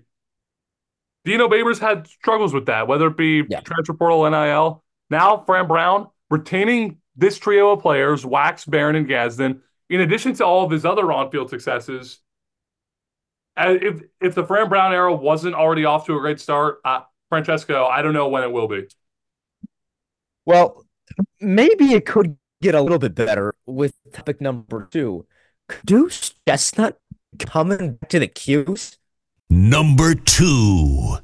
Dino 1.24 1.48
Babers 1.48 1.78
had 1.78 2.06
struggles 2.06 2.52
with 2.52 2.66
that, 2.66 2.86
whether 2.86 3.06
it 3.06 3.16
be 3.16 3.44
yeah. 3.48 3.60
transfer 3.60 3.94
portal, 3.94 4.28
NIL. 4.28 4.84
Now, 5.08 5.42
Fran 5.46 5.66
Brown 5.66 6.08
retaining 6.30 6.98
this 7.16 7.38
trio 7.38 7.72
of 7.72 7.80
players, 7.80 8.26
Wax, 8.26 8.64
Barron, 8.64 8.96
and 8.96 9.08
Gadsden, 9.08 9.62
in 9.94 10.00
addition 10.00 10.34
to 10.34 10.44
all 10.44 10.64
of 10.64 10.72
his 10.72 10.84
other 10.84 11.10
on-field 11.12 11.50
successes, 11.50 12.18
if 13.56 14.02
if 14.20 14.34
the 14.34 14.44
Fran 14.44 14.68
Brown 14.68 14.92
era 14.92 15.14
wasn't 15.14 15.54
already 15.54 15.84
off 15.84 16.06
to 16.06 16.16
a 16.16 16.20
great 16.20 16.40
start, 16.40 16.80
uh, 16.84 17.02
Francesco, 17.28 17.86
I 17.86 18.02
don't 18.02 18.12
know 18.12 18.28
when 18.28 18.42
it 18.42 18.50
will 18.50 18.66
be. 18.66 18.88
Well, 20.44 20.84
maybe 21.40 21.92
it 21.92 22.06
could 22.06 22.36
get 22.60 22.74
a 22.74 22.82
little 22.82 22.98
bit 22.98 23.14
better 23.14 23.54
with 23.66 23.94
topic 24.12 24.40
number 24.40 24.88
two. 24.90 25.26
Duce 25.84 26.34
Chestnut 26.46 26.98
coming 27.38 27.92
back 27.92 28.08
to 28.10 28.18
the 28.18 28.26
Cuse. 28.26 28.98
Number 29.48 30.16
two. 30.16 31.18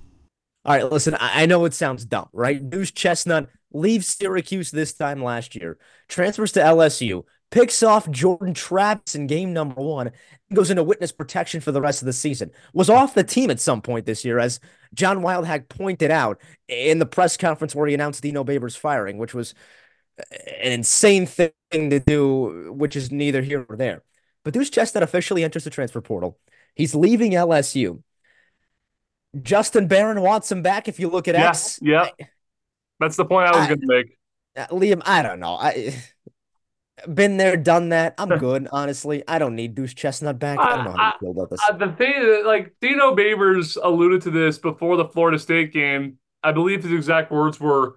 All 0.65 0.77
right, 0.77 0.93
listen, 0.93 1.17
I 1.19 1.47
know 1.47 1.65
it 1.65 1.75
sounds 1.75 2.05
dumb, 2.05 2.29
right? 2.33 2.71
Duce 2.71 2.93
Chestnut 2.93 3.49
leaves 3.73 4.07
Syracuse 4.07 4.71
this 4.71 4.93
time 4.93 5.25
last 5.25 5.57
year, 5.57 5.79
transfers 6.09 6.53
to 6.53 6.61
LSU, 6.61 7.25
picks 7.51 7.83
off 7.83 8.11
Jordan 8.11 8.55
Travis 8.55 9.15
in 9.15 9.27
game 9.27 9.53
number 9.53 9.81
one, 9.81 10.13
goes 10.53 10.71
into 10.71 10.83
witness 10.83 11.13
protection 11.13 11.61
for 11.61 11.73
the 11.73 11.81
rest 11.81 12.03
of 12.03 12.07
the 12.07 12.13
season. 12.13 12.51
Was 12.73 12.91
off 12.91 13.15
the 13.15 13.25
team 13.25 13.51
at 13.51 13.61
some 13.61 13.83
point 13.83 14.07
this 14.07 14.25
year, 14.25 14.39
as 14.39 14.61
John 14.95 15.21
Wildhack 15.21 15.69
pointed 15.69 16.11
out 16.11 16.41
in 16.69 16.99
the 16.99 17.07
press 17.07 17.37
conference 17.37 17.75
where 17.75 17.87
he 17.87 17.95
announced 17.95 18.23
Dino 18.23 18.45
Babers 18.45 18.77
firing, 18.77 19.19
which 19.19 19.35
was 19.35 19.55
an 20.31 20.73
insane 20.73 21.27
thing 21.27 21.53
to 21.73 22.01
do, 22.01 22.73
which 22.73 22.97
is 22.97 23.11
neither 23.11 23.43
here 23.43 23.67
nor 23.69 23.77
there. 23.77 24.03
But 24.45 24.55
Duce 24.55 24.71
Chestnut 24.71 25.03
officially 25.03 25.45
enters 25.45 25.65
the 25.65 25.71
transfer 25.71 26.01
portal. 26.01 26.39
He's 26.75 26.95
leaving 26.95 27.33
LSU. 27.33 28.03
Justin 29.43 29.87
Barron 29.87 30.23
wants 30.23 30.51
him 30.51 30.63
back. 30.63 30.89
If 30.89 30.99
you 30.99 31.09
look 31.09 31.29
at 31.29 31.35
yes, 31.35 31.77
X, 31.77 31.81
yeah, 31.83 32.09
that's 32.99 33.17
the 33.17 33.25
point 33.25 33.47
I 33.47 33.59
was 33.59 33.69
going 33.69 33.81
to 33.81 33.87
make. 33.87 34.19
Uh, 34.57 34.67
Liam, 34.69 35.03
I 35.05 35.23
don't 35.23 35.39
know. 35.39 35.55
I 35.55 35.95
been 37.07 37.37
there, 37.37 37.57
done 37.57 37.91
that. 37.91 38.15
I'm 38.19 38.29
good, 38.39 38.69
honestly. 38.73 39.23
I 39.27 39.39
don't 39.39 39.55
need 39.55 39.75
Duce 39.75 39.95
Chestnut 39.95 40.39
back. 40.39 40.59
I 40.59 40.77
don't 40.77 40.85
know 40.85 40.93
how 40.93 41.13
to 41.13 41.19
feel 41.19 41.31
about 41.31 41.51
this. 41.51 41.61
Uh, 41.69 41.77
the 41.77 41.93
thing, 41.93 42.13
that, 42.21 42.43
like 42.47 42.75
Dino 42.81 43.15
Babers 43.15 43.77
alluded 43.83 44.23
to 44.23 44.31
this 44.31 44.59
before 44.59 44.97
the 44.97 45.05
Florida 45.05 45.39
State 45.39 45.73
game. 45.73 46.19
I 46.43 46.53
believe 46.53 46.83
his 46.83 46.93
exact 46.93 47.31
words 47.31 47.61
were, 47.61 47.97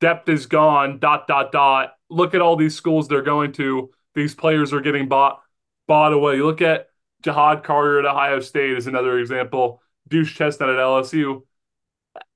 "Depth 0.00 0.28
is 0.28 0.46
gone." 0.46 0.98
Dot 0.98 1.26
dot 1.28 1.52
dot. 1.52 1.94
Look 2.10 2.34
at 2.34 2.40
all 2.40 2.56
these 2.56 2.74
schools 2.74 3.08
they're 3.08 3.22
going 3.22 3.52
to. 3.52 3.90
These 4.14 4.34
players 4.34 4.72
are 4.72 4.80
getting 4.80 5.08
bought 5.08 5.40
bought 5.86 6.12
away. 6.12 6.36
You 6.36 6.46
look 6.46 6.62
at 6.62 6.88
Ja'Had 7.22 7.64
Carter 7.64 7.98
at 7.98 8.04
Ohio 8.04 8.40
State 8.40 8.76
is 8.76 8.86
another 8.86 9.18
example. 9.18 9.80
Duce 10.08 10.30
Chestnut 10.30 10.68
at 10.68 10.76
LSU. 10.76 11.42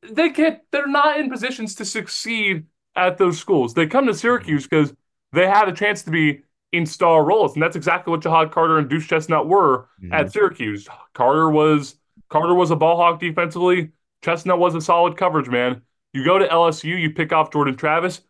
They 0.03 0.31
can't. 0.31 0.61
They're 0.73 0.87
not 0.87 1.21
in 1.21 1.31
positions 1.31 1.75
to 1.77 1.85
succeed 1.85 2.65
at 2.97 3.19
those 3.19 3.39
schools. 3.39 3.75
They 3.75 3.87
come 3.87 4.07
to 4.07 4.15
Syracuse 4.15 4.67
because 4.67 4.93
they 5.33 5.47
had 5.47 5.69
a 5.69 5.73
chance 5.73 6.03
to 6.03 6.11
be 6.11 6.43
in 6.73 6.87
star 6.87 7.25
roles, 7.25 7.55
and 7.55 7.63
that's 7.63 7.77
exactly 7.77 8.11
what 8.11 8.21
Ja'Had 8.21 8.51
Carter 8.53 8.79
and 8.79 8.89
Duce 8.89 9.07
Chestnut 9.07 9.49
were 9.49 9.89
mm-hmm. 10.03 10.13
at 10.13 10.33
Syracuse. 10.33 10.87
Carter 11.15 11.51
was 11.51 11.97
Carter 12.29 12.55
was 12.55 12.71
a 12.71 12.77
ball 12.77 12.97
hawk 12.97 13.21
defensively. 13.21 13.91
Chestnut 14.23 14.59
was 14.59 14.75
a 14.75 14.81
solid 14.81 15.17
coverage 15.17 15.49
man. 15.49 15.83
You 16.13 16.25
go 16.25 16.39
to 16.39 16.47
LSU, 16.47 17.01
you 17.01 17.11
pick 17.11 17.33
off 17.33 17.53
Jordan 17.53 17.77
Travis. 17.77 18.21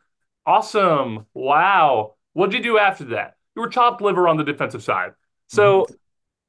Awesome. 0.46 1.26
Wow. 1.34 2.14
What'd 2.32 2.54
you 2.54 2.62
do 2.62 2.78
after 2.78 3.04
that? 3.06 3.36
You 3.56 3.62
were 3.62 3.68
chopped 3.68 4.00
liver 4.00 4.28
on 4.28 4.36
the 4.36 4.44
defensive 4.44 4.82
side. 4.82 5.12
So 5.48 5.82
mm-hmm. 5.82 5.94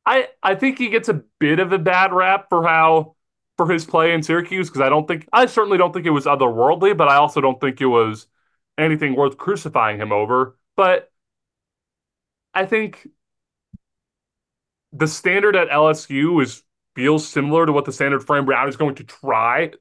I 0.06 0.28
I 0.44 0.56
think 0.56 0.78
he 0.78 0.90
gets 0.90 1.10
a 1.10 1.24
bit 1.40 1.60
of 1.60 1.72
a 1.72 1.80
bad 1.80 2.14
rap 2.14 2.48
for 2.50 2.64
how 2.64 3.16
for 3.58 3.70
his 3.70 3.86
play 3.86 4.14
in 4.14 4.24
Syracuse 4.24 4.70
because 4.70 4.82
I 4.82 4.90
don't 4.90 5.08
think 5.08 5.28
I 5.34 5.46
certainly 5.46 5.78
don't 5.78 5.94
think 5.94 6.06
it 6.06 6.12
was 6.12 6.26
otherworldly, 6.26 6.96
but 6.96 7.08
I 7.08 7.16
also 7.16 7.42
don't 7.42 7.60
think 7.60 7.82
it 7.82 7.88
was 7.88 8.28
anything 8.80 9.16
worth 9.16 9.38
crucifying 9.38 10.00
him 10.00 10.12
over. 10.12 10.58
But 10.76 11.12
I 12.54 12.66
think 12.66 13.08
the 14.94 15.08
standard 15.08 15.56
at 15.56 15.70
LSU 15.70 16.42
is 16.42 16.64
feels 16.96 17.28
similar 17.28 17.66
to 17.66 17.72
what 17.72 17.86
the 17.86 17.94
standard 17.94 18.26
Fran 18.26 18.46
Brown 18.46 18.68
is 18.68 18.76
going 18.76 18.96
to 18.96 19.04
try 19.04 19.72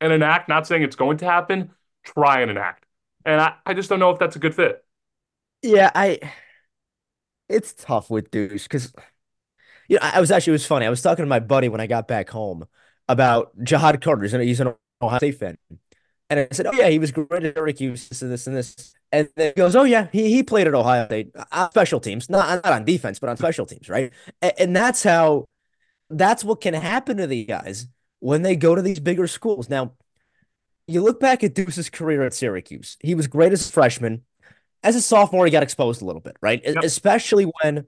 and 0.00 0.12
enact. 0.12 0.48
Not 0.48 0.66
saying 0.66 0.82
it's 0.82 0.96
going 0.96 1.18
to 1.18 1.24
happen, 1.24 1.70
try 2.04 2.40
and 2.40 2.50
enact. 2.50 2.86
And 3.24 3.40
I, 3.40 3.54
I 3.64 3.74
just 3.74 3.88
don't 3.88 4.00
know 4.00 4.10
if 4.10 4.18
that's 4.18 4.36
a 4.36 4.38
good 4.38 4.54
fit. 4.54 4.84
Yeah, 5.62 5.90
I 5.94 6.18
it's 7.48 7.74
tough 7.74 8.10
with 8.10 8.30
Duce 8.30 8.64
because 8.64 8.92
you 9.88 9.96
know, 9.96 10.00
I 10.02 10.20
was 10.20 10.30
actually 10.30 10.52
it 10.52 10.54
was 10.54 10.66
funny. 10.66 10.86
I 10.86 10.90
was 10.90 11.02
talking 11.02 11.24
to 11.24 11.28
my 11.28 11.40
buddy 11.40 11.68
when 11.68 11.80
I 11.80 11.86
got 11.86 12.08
back 12.08 12.30
home 12.30 12.66
about 13.08 13.56
Ja'Had 13.58 14.02
Carter. 14.02 14.40
He's 14.40 14.60
an 14.60 14.74
Ohio 15.02 15.18
State 15.18 15.38
fan. 15.38 15.58
And 16.30 16.40
I 16.40 16.48
said, 16.52 16.66
Oh 16.66 16.72
yeah, 16.72 16.88
he 16.88 16.98
was 16.98 17.12
great 17.12 17.44
at 17.44 17.54
Syracuse, 17.54 18.08
this 18.08 18.22
and 18.22 18.32
this 18.32 18.46
and 18.46 18.56
this. 18.56 18.94
And 19.12 19.28
then 19.36 19.52
he 19.54 19.60
goes, 19.60 19.76
Oh 19.76 19.84
yeah, 19.84 20.08
he 20.12 20.30
he 20.30 20.42
played 20.42 20.66
at 20.66 20.74
Ohio 20.74 21.06
State 21.06 21.30
uh, 21.36 21.44
on 21.52 21.70
special 21.70 22.00
teams, 22.00 22.30
not, 22.30 22.64
not 22.64 22.72
on 22.72 22.84
defense, 22.84 23.18
but 23.18 23.28
on 23.28 23.36
special 23.36 23.66
teams, 23.66 23.88
right? 23.88 24.12
And, 24.40 24.52
and 24.58 24.76
that's 24.76 25.02
how 25.02 25.46
that's 26.10 26.44
what 26.44 26.60
can 26.60 26.74
happen 26.74 27.16
to 27.18 27.26
these 27.26 27.46
guys 27.46 27.88
when 28.20 28.42
they 28.42 28.56
go 28.56 28.74
to 28.74 28.82
these 28.82 29.00
bigger 29.00 29.26
schools. 29.26 29.68
Now, 29.68 29.92
you 30.86 31.02
look 31.02 31.20
back 31.20 31.44
at 31.44 31.54
Duce's 31.54 31.90
career 31.90 32.22
at 32.22 32.34
Syracuse. 32.34 32.96
He 33.00 33.14
was 33.14 33.26
great 33.26 33.52
as 33.52 33.68
a 33.68 33.72
freshman. 33.72 34.22
As 34.82 34.96
a 34.96 35.00
sophomore, 35.00 35.46
he 35.46 35.50
got 35.50 35.62
exposed 35.62 36.02
a 36.02 36.04
little 36.04 36.20
bit, 36.20 36.36
right? 36.42 36.60
Yep. 36.64 36.84
Especially 36.84 37.50
when 37.62 37.86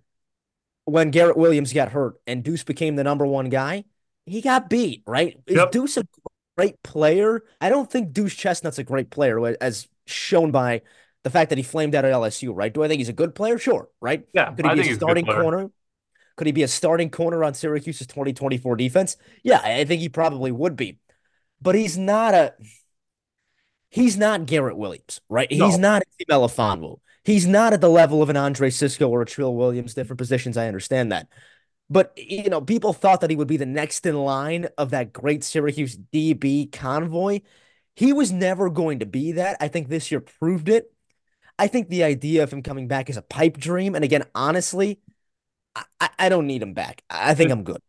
when 0.85 1.11
Garrett 1.11 1.37
Williams 1.37 1.73
got 1.73 1.91
hurt 1.91 2.15
and 2.27 2.43
Duce 2.43 2.65
became 2.65 2.97
the 2.97 3.05
number 3.05 3.27
one 3.27 3.49
guy. 3.49 3.85
He 4.25 4.41
got 4.41 4.71
beat, 4.71 5.03
right? 5.07 5.39
Is. 5.47 5.61
Duce 5.71 5.97
a 5.99 6.05
great 6.57 6.83
player? 6.83 7.43
I 7.61 7.69
don't 7.69 7.91
think 7.91 8.13
Duce 8.13 8.35
Chestnut's 8.35 8.79
a 8.79 8.85
great 8.85 9.11
player, 9.11 9.57
as 9.61 9.89
shown 10.07 10.51
by 10.51 10.83
the 11.25 11.31
fact 11.31 11.51
that 11.51 11.59
he 11.59 11.65
flamed 11.65 11.95
out 11.95 12.05
at 12.05 12.13
LSU, 12.13 12.53
right? 12.55 12.73
Do 12.73 12.83
I 12.83 12.89
think 12.89 12.99
he's 12.99 13.09
a 13.09 13.15
good 13.15 13.35
player? 13.35 13.59
Sure, 13.59 13.89
right? 14.01 14.25
Yeah, 14.33 14.53
could 14.53 14.65
he 14.65 14.71
I 14.71 14.75
be 14.75 14.91
a 14.91 14.95
starting 14.95 15.27
corner? 15.27 15.71
Could 16.37 16.47
he 16.47 16.53
be 16.53 16.63
a 16.63 16.69
starting 16.69 17.11
corner 17.11 17.43
on 17.43 17.55
Syracuse's 17.55 18.07
2024 18.07 18.77
defense? 18.77 19.17
Yeah, 19.43 19.61
I 19.63 19.85
think 19.85 20.01
he 20.03 20.09
probably 20.09 20.53
would 20.53 20.77
be. 20.77 20.99
But 21.61 21.75
he's 21.75 21.97
not 21.97 22.35
a 22.35 22.55
he's 23.89 24.17
not 24.17 24.47
Garrett 24.47 24.77
Williams, 24.77 25.21
right? 25.29 25.51
No. 25.51 25.67
He's 25.67 25.79
not 25.79 26.03
a 26.03 26.25
Melifonwu. 26.27 26.99
He's 27.25 27.47
not 27.47 27.73
at 27.73 27.81
the 27.81 27.91
level 27.91 28.23
of 28.23 28.31
an 28.31 28.37
Andre 28.37 28.71
Cisco 28.71 29.09
or 29.09 29.23
a 29.23 29.27
Trill 29.27 29.55
Williams, 29.55 29.95
different 29.95 30.19
positions. 30.19 30.57
I 30.57 30.69
understand 30.69 31.11
that. 31.11 31.27
But, 31.89 32.13
you 32.17 32.49
know, 32.51 32.61
people 32.61 32.93
thought 32.93 33.21
that 33.21 33.31
he 33.31 33.37
would 33.37 33.47
be 33.47 33.57
the 33.57 33.67
next 33.67 34.07
in 34.07 34.17
line 34.17 34.69
of 34.77 34.91
that 34.91 35.13
great 35.13 35.45
Syracuse 35.45 35.97
DB 35.97 36.71
convoy. 36.73 37.41
He 37.95 38.13
was 38.13 38.33
never 38.33 38.69
going 38.71 38.99
to 38.99 39.07
be 39.07 39.33
that. 39.33 39.57
I 39.61 39.69
think 39.69 39.89
this 39.89 40.11
year 40.11 40.21
proved 40.21 40.69
it. 40.69 40.93
I 41.59 41.69
think 41.69 41.89
the 41.89 42.05
idea 42.05 42.43
of 42.43 42.53
him 42.53 42.63
coming 42.63 42.89
back 42.89 43.09
is 43.09 43.17
a 43.17 43.23
pipe 43.23 43.57
dream. 43.57 43.95
And 43.95 44.05
again, 44.05 44.25
honestly, 44.35 44.99
I, 46.01 46.11
I 46.19 46.29
don't 46.29 46.47
need 46.47 46.63
him 46.63 46.75
back. 46.75 47.03
I 47.09 47.35
think 47.35 47.51
I'm 47.51 47.63
good. 47.63 47.81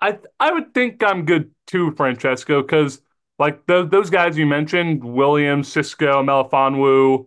I 0.00 0.18
I 0.38 0.52
would 0.52 0.74
think 0.74 1.02
I'm 1.02 1.24
good 1.24 1.50
too, 1.66 1.92
Francesco, 1.96 2.62
because 2.62 3.00
like 3.38 3.66
those 3.66 3.90
those 3.90 4.10
guys 4.10 4.38
you 4.38 4.46
mentioned, 4.46 5.02
Williams, 5.02 5.70
Cisco, 5.70 6.22
Melifonwu, 6.22 7.26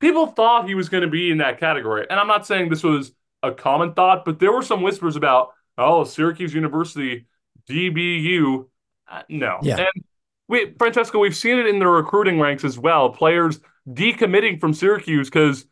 people 0.00 0.26
thought 0.28 0.68
he 0.68 0.74
was 0.74 0.88
going 0.88 1.02
to 1.02 1.10
be 1.10 1.30
in 1.30 1.38
that 1.38 1.58
category. 1.60 2.06
And 2.08 2.18
I'm 2.18 2.28
not 2.28 2.46
saying 2.46 2.68
this 2.68 2.82
was 2.82 3.12
a 3.42 3.52
common 3.52 3.94
thought, 3.94 4.24
but 4.24 4.38
there 4.38 4.52
were 4.52 4.62
some 4.62 4.82
whispers 4.82 5.16
about, 5.16 5.50
oh, 5.76 6.04
Syracuse 6.04 6.54
University, 6.54 7.26
DBU. 7.68 8.66
Uh, 9.10 9.22
no. 9.28 9.58
Yeah. 9.62 9.78
And 9.78 10.04
we, 10.48 10.74
Francesco, 10.78 11.18
we've 11.18 11.36
seen 11.36 11.58
it 11.58 11.66
in 11.66 11.78
the 11.78 11.86
recruiting 11.86 12.40
ranks 12.40 12.64
as 12.64 12.78
well. 12.78 13.10
Players 13.10 13.60
decommitting 13.88 14.60
from 14.60 14.74
Syracuse 14.74 15.28
because 15.28 15.66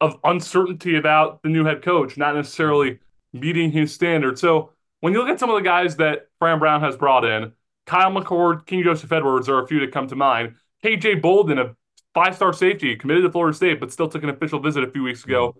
of 0.00 0.18
uncertainty 0.24 0.96
about 0.96 1.42
the 1.42 1.48
new 1.48 1.64
head 1.64 1.82
coach, 1.82 2.16
not 2.16 2.34
necessarily 2.34 2.98
meeting 3.32 3.70
his 3.70 3.92
standard. 3.92 4.38
So 4.38 4.70
when 5.00 5.12
you 5.12 5.18
look 5.20 5.28
at 5.28 5.40
some 5.40 5.50
of 5.50 5.56
the 5.56 5.62
guys 5.62 5.96
that 5.96 6.28
Fran 6.38 6.58
Brown 6.58 6.80
has 6.80 6.96
brought 6.96 7.24
in, 7.24 7.52
Kyle 7.86 8.10
McCord, 8.10 8.66
King 8.66 8.82
Joseph 8.82 9.12
Edwards 9.12 9.48
are 9.48 9.62
a 9.62 9.66
few 9.66 9.80
that 9.80 9.92
come 9.92 10.08
to 10.08 10.16
mind. 10.16 10.54
KJ 10.82 11.20
Bolden, 11.20 11.58
a 11.58 11.76
five 12.14 12.34
star 12.34 12.52
safety, 12.52 12.96
committed 12.96 13.24
to 13.24 13.30
Florida 13.30 13.54
State, 13.54 13.80
but 13.80 13.92
still 13.92 14.08
took 14.08 14.22
an 14.22 14.30
official 14.30 14.60
visit 14.60 14.84
a 14.84 14.90
few 14.90 15.02
weeks 15.02 15.24
ago. 15.24 15.54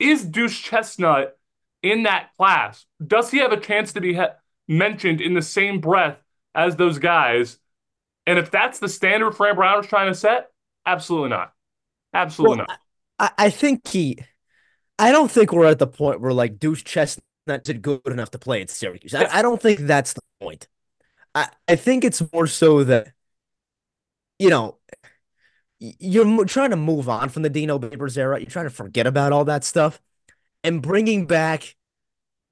Is 0.00 0.24
Duce 0.24 0.58
Chestnut 0.58 1.38
in 1.82 2.02
that 2.04 2.30
class? 2.36 2.86
Does 3.06 3.30
he 3.30 3.38
have 3.38 3.52
a 3.52 3.60
chance 3.60 3.92
to 3.92 4.00
be 4.00 4.14
he- 4.14 4.24
mentioned 4.66 5.20
in 5.20 5.34
the 5.34 5.42
same 5.42 5.80
breath 5.80 6.18
as 6.54 6.74
those 6.74 6.98
guys? 6.98 7.58
And 8.26 8.38
if 8.38 8.50
that's 8.50 8.78
the 8.78 8.88
standard 8.88 9.36
Fran 9.36 9.54
Brown 9.54 9.80
is 9.80 9.86
trying 9.86 10.10
to 10.10 10.14
set, 10.14 10.50
absolutely 10.86 11.28
not. 11.28 11.52
Absolutely 12.12 12.58
well, 12.58 12.66
not. 12.66 12.80
I, 13.18 13.46
I 13.46 13.50
think 13.50 13.86
he, 13.86 14.18
I 14.98 15.12
don't 15.12 15.30
think 15.30 15.52
we're 15.52 15.66
at 15.66 15.78
the 15.78 15.86
point 15.86 16.20
where 16.20 16.32
like 16.32 16.58
Duce 16.58 16.82
Chestnut 16.82 17.24
did 17.62 17.82
good 17.82 18.00
enough 18.06 18.30
to 18.32 18.38
play 18.38 18.62
at 18.62 18.70
Syracuse. 18.70 19.14
I, 19.14 19.38
I 19.38 19.42
don't 19.42 19.60
think 19.60 19.80
that's 19.80 20.14
the 20.14 20.22
point. 20.40 20.66
I, 21.34 21.48
I 21.68 21.76
think 21.76 22.04
it's 22.04 22.22
more 22.32 22.46
so 22.46 22.84
that, 22.84 23.12
you 24.38 24.50
know, 24.50 24.78
you're 25.80 26.44
trying 26.44 26.70
to 26.70 26.76
move 26.76 27.08
on 27.08 27.30
from 27.30 27.42
the 27.42 27.50
Dino 27.50 27.78
Babers 27.78 28.18
era. 28.18 28.38
You're 28.38 28.50
trying 28.50 28.66
to 28.66 28.70
forget 28.70 29.06
about 29.06 29.32
all 29.32 29.46
that 29.46 29.64
stuff 29.64 30.00
and 30.62 30.82
bringing 30.82 31.26
back 31.26 31.74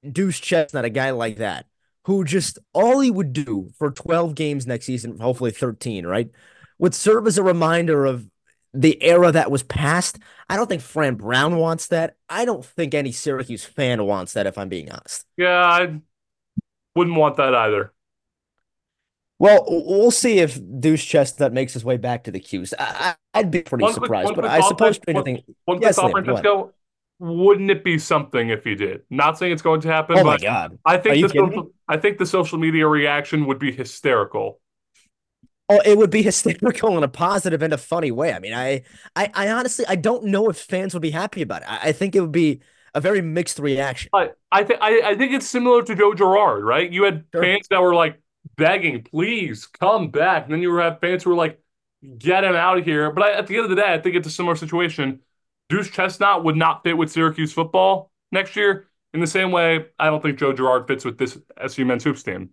Duce 0.09 0.39
Chestnut, 0.39 0.85
a 0.85 0.89
guy 0.89 1.11
like 1.11 1.37
that, 1.37 1.67
who 2.05 2.23
just 2.23 2.57
all 2.73 2.99
he 2.99 3.11
would 3.11 3.33
do 3.33 3.69
for 3.77 3.91
12 3.91 4.33
games 4.33 4.65
next 4.65 4.85
season, 4.85 5.19
hopefully 5.19 5.51
13, 5.51 6.05
right, 6.05 6.31
would 6.79 6.95
serve 6.95 7.27
as 7.27 7.37
a 7.37 7.43
reminder 7.43 8.05
of 8.05 8.27
the 8.73 9.01
era 9.03 9.31
that 9.31 9.51
was 9.51 9.63
past. 9.63 10.19
I 10.49 10.55
don't 10.55 10.67
think 10.67 10.81
Fran 10.81 11.15
Brown 11.15 11.57
wants 11.57 11.87
that. 11.87 12.15
I 12.29 12.45
don't 12.45 12.65
think 12.65 12.93
any 12.93 13.11
Syracuse 13.11 13.65
fan 13.65 14.03
wants 14.05 14.33
that, 14.33 14.47
if 14.47 14.57
I'm 14.57 14.69
being 14.69 14.91
honest. 14.91 15.25
Yeah, 15.37 15.63
I 15.63 15.99
wouldn't 16.95 17.17
want 17.17 17.37
that 17.37 17.53
either. 17.53 17.93
Well, 19.39 19.65
we'll 19.67 20.11
see 20.11 20.39
if 20.39 20.59
Duce 20.79 21.03
Chestnut 21.03 21.53
makes 21.53 21.71
his 21.71 21.85
way 21.85 21.95
back 21.95 22.25
to 22.25 22.31
the 22.31 22.41
Cuse. 22.41 22.73
I, 22.77 23.15
would 23.35 23.49
be 23.49 23.61
pretty 23.61 23.83
one 23.83 23.93
surprised, 23.93 24.27
quick, 24.27 24.35
but 24.35 24.45
I 24.45 24.59
suppose 24.67 24.99
anything. 25.07 25.41
One, 25.63 25.77
one 25.77 25.81
yes, 25.81 25.97
Francesco. 25.97 26.73
Wouldn't 27.19 27.71
it 27.71 27.83
be 27.83 27.97
something 27.97 28.49
if 28.49 28.63
he 28.63 28.75
did? 28.75 29.01
Not 29.09 29.37
saying 29.37 29.53
it's 29.53 29.61
going 29.61 29.81
to 29.81 29.87
happen. 29.87 30.17
Oh 30.17 30.23
my 30.23 30.37
god! 30.37 30.77
I 30.85 30.97
think 30.97 31.21
the 31.21 31.29
social, 31.29 31.71
I 31.87 31.97
think 31.97 32.17
the 32.17 32.25
social 32.25 32.57
media 32.57 32.87
reaction 32.87 33.45
would 33.45 33.59
be 33.59 33.71
hysterical. 33.71 34.59
Oh, 35.69 35.81
it 35.85 35.97
would 35.97 36.09
be 36.09 36.21
hysterical 36.23 36.97
in 36.97 37.03
a 37.03 37.09
positive 37.09 37.61
and 37.61 37.73
a 37.73 37.77
funny 37.77 38.11
way. 38.11 38.33
I 38.33 38.39
mean, 38.39 38.53
I, 38.53 38.83
I, 39.15 39.31
I 39.33 39.49
honestly, 39.51 39.85
I 39.87 39.95
don't 39.95 40.25
know 40.25 40.49
if 40.49 40.57
fans 40.57 40.93
would 40.93 41.01
be 41.01 41.11
happy 41.11 41.41
about 41.41 41.61
it. 41.61 41.71
I, 41.71 41.89
I 41.89 41.91
think 41.91 42.15
it 42.15 42.21
would 42.21 42.31
be 42.31 42.61
a 42.95 43.01
very 43.01 43.21
mixed 43.21 43.59
reaction. 43.59 44.09
I, 44.13 44.29
I 44.51 44.63
think, 44.63 44.79
I, 44.81 45.01
I 45.11 45.15
think 45.15 45.33
it's 45.33 45.47
similar 45.47 45.83
to 45.83 45.95
Joe 45.95 46.13
Girard, 46.13 46.63
right? 46.63 46.89
You 46.89 47.03
had 47.03 47.25
sure. 47.33 47.43
fans 47.43 47.67
that 47.69 47.81
were 47.81 47.93
like 47.93 48.19
begging, 48.59 49.03
"Please 49.03 49.65
come 49.65 50.09
back," 50.11 50.43
and 50.43 50.53
then 50.53 50.61
you 50.61 50.75
have 50.75 50.99
fans 50.99 51.23
who 51.23 51.31
were 51.31 51.35
like, 51.35 51.59
"Get 52.17 52.43
him 52.43 52.55
out 52.55 52.77
of 52.77 52.85
here." 52.85 53.11
But 53.11 53.23
I, 53.23 53.31
at 53.33 53.47
the 53.47 53.55
end 53.55 53.63
of 53.63 53.69
the 53.69 53.75
day, 53.75 53.93
I 53.93 53.99
think 53.99 54.15
it's 54.15 54.27
a 54.27 54.31
similar 54.31 54.55
situation. 54.55 55.21
Duce 55.69 55.89
Chestnut 55.89 56.43
would 56.43 56.55
not 56.55 56.83
fit 56.83 56.97
with 56.97 57.11
Syracuse 57.11 57.53
football 57.53 58.11
next 58.31 58.55
year. 58.55 58.87
In 59.13 59.21
the 59.21 59.27
same 59.27 59.51
way, 59.51 59.87
I 59.97 60.07
don't 60.07 60.21
think 60.21 60.37
Joe 60.37 60.53
Girard 60.53 60.87
fits 60.87 61.03
with 61.03 61.17
this 61.17 61.39
SU 61.57 61.85
men's 61.85 62.03
hoops 62.03 62.21
team. 62.21 62.51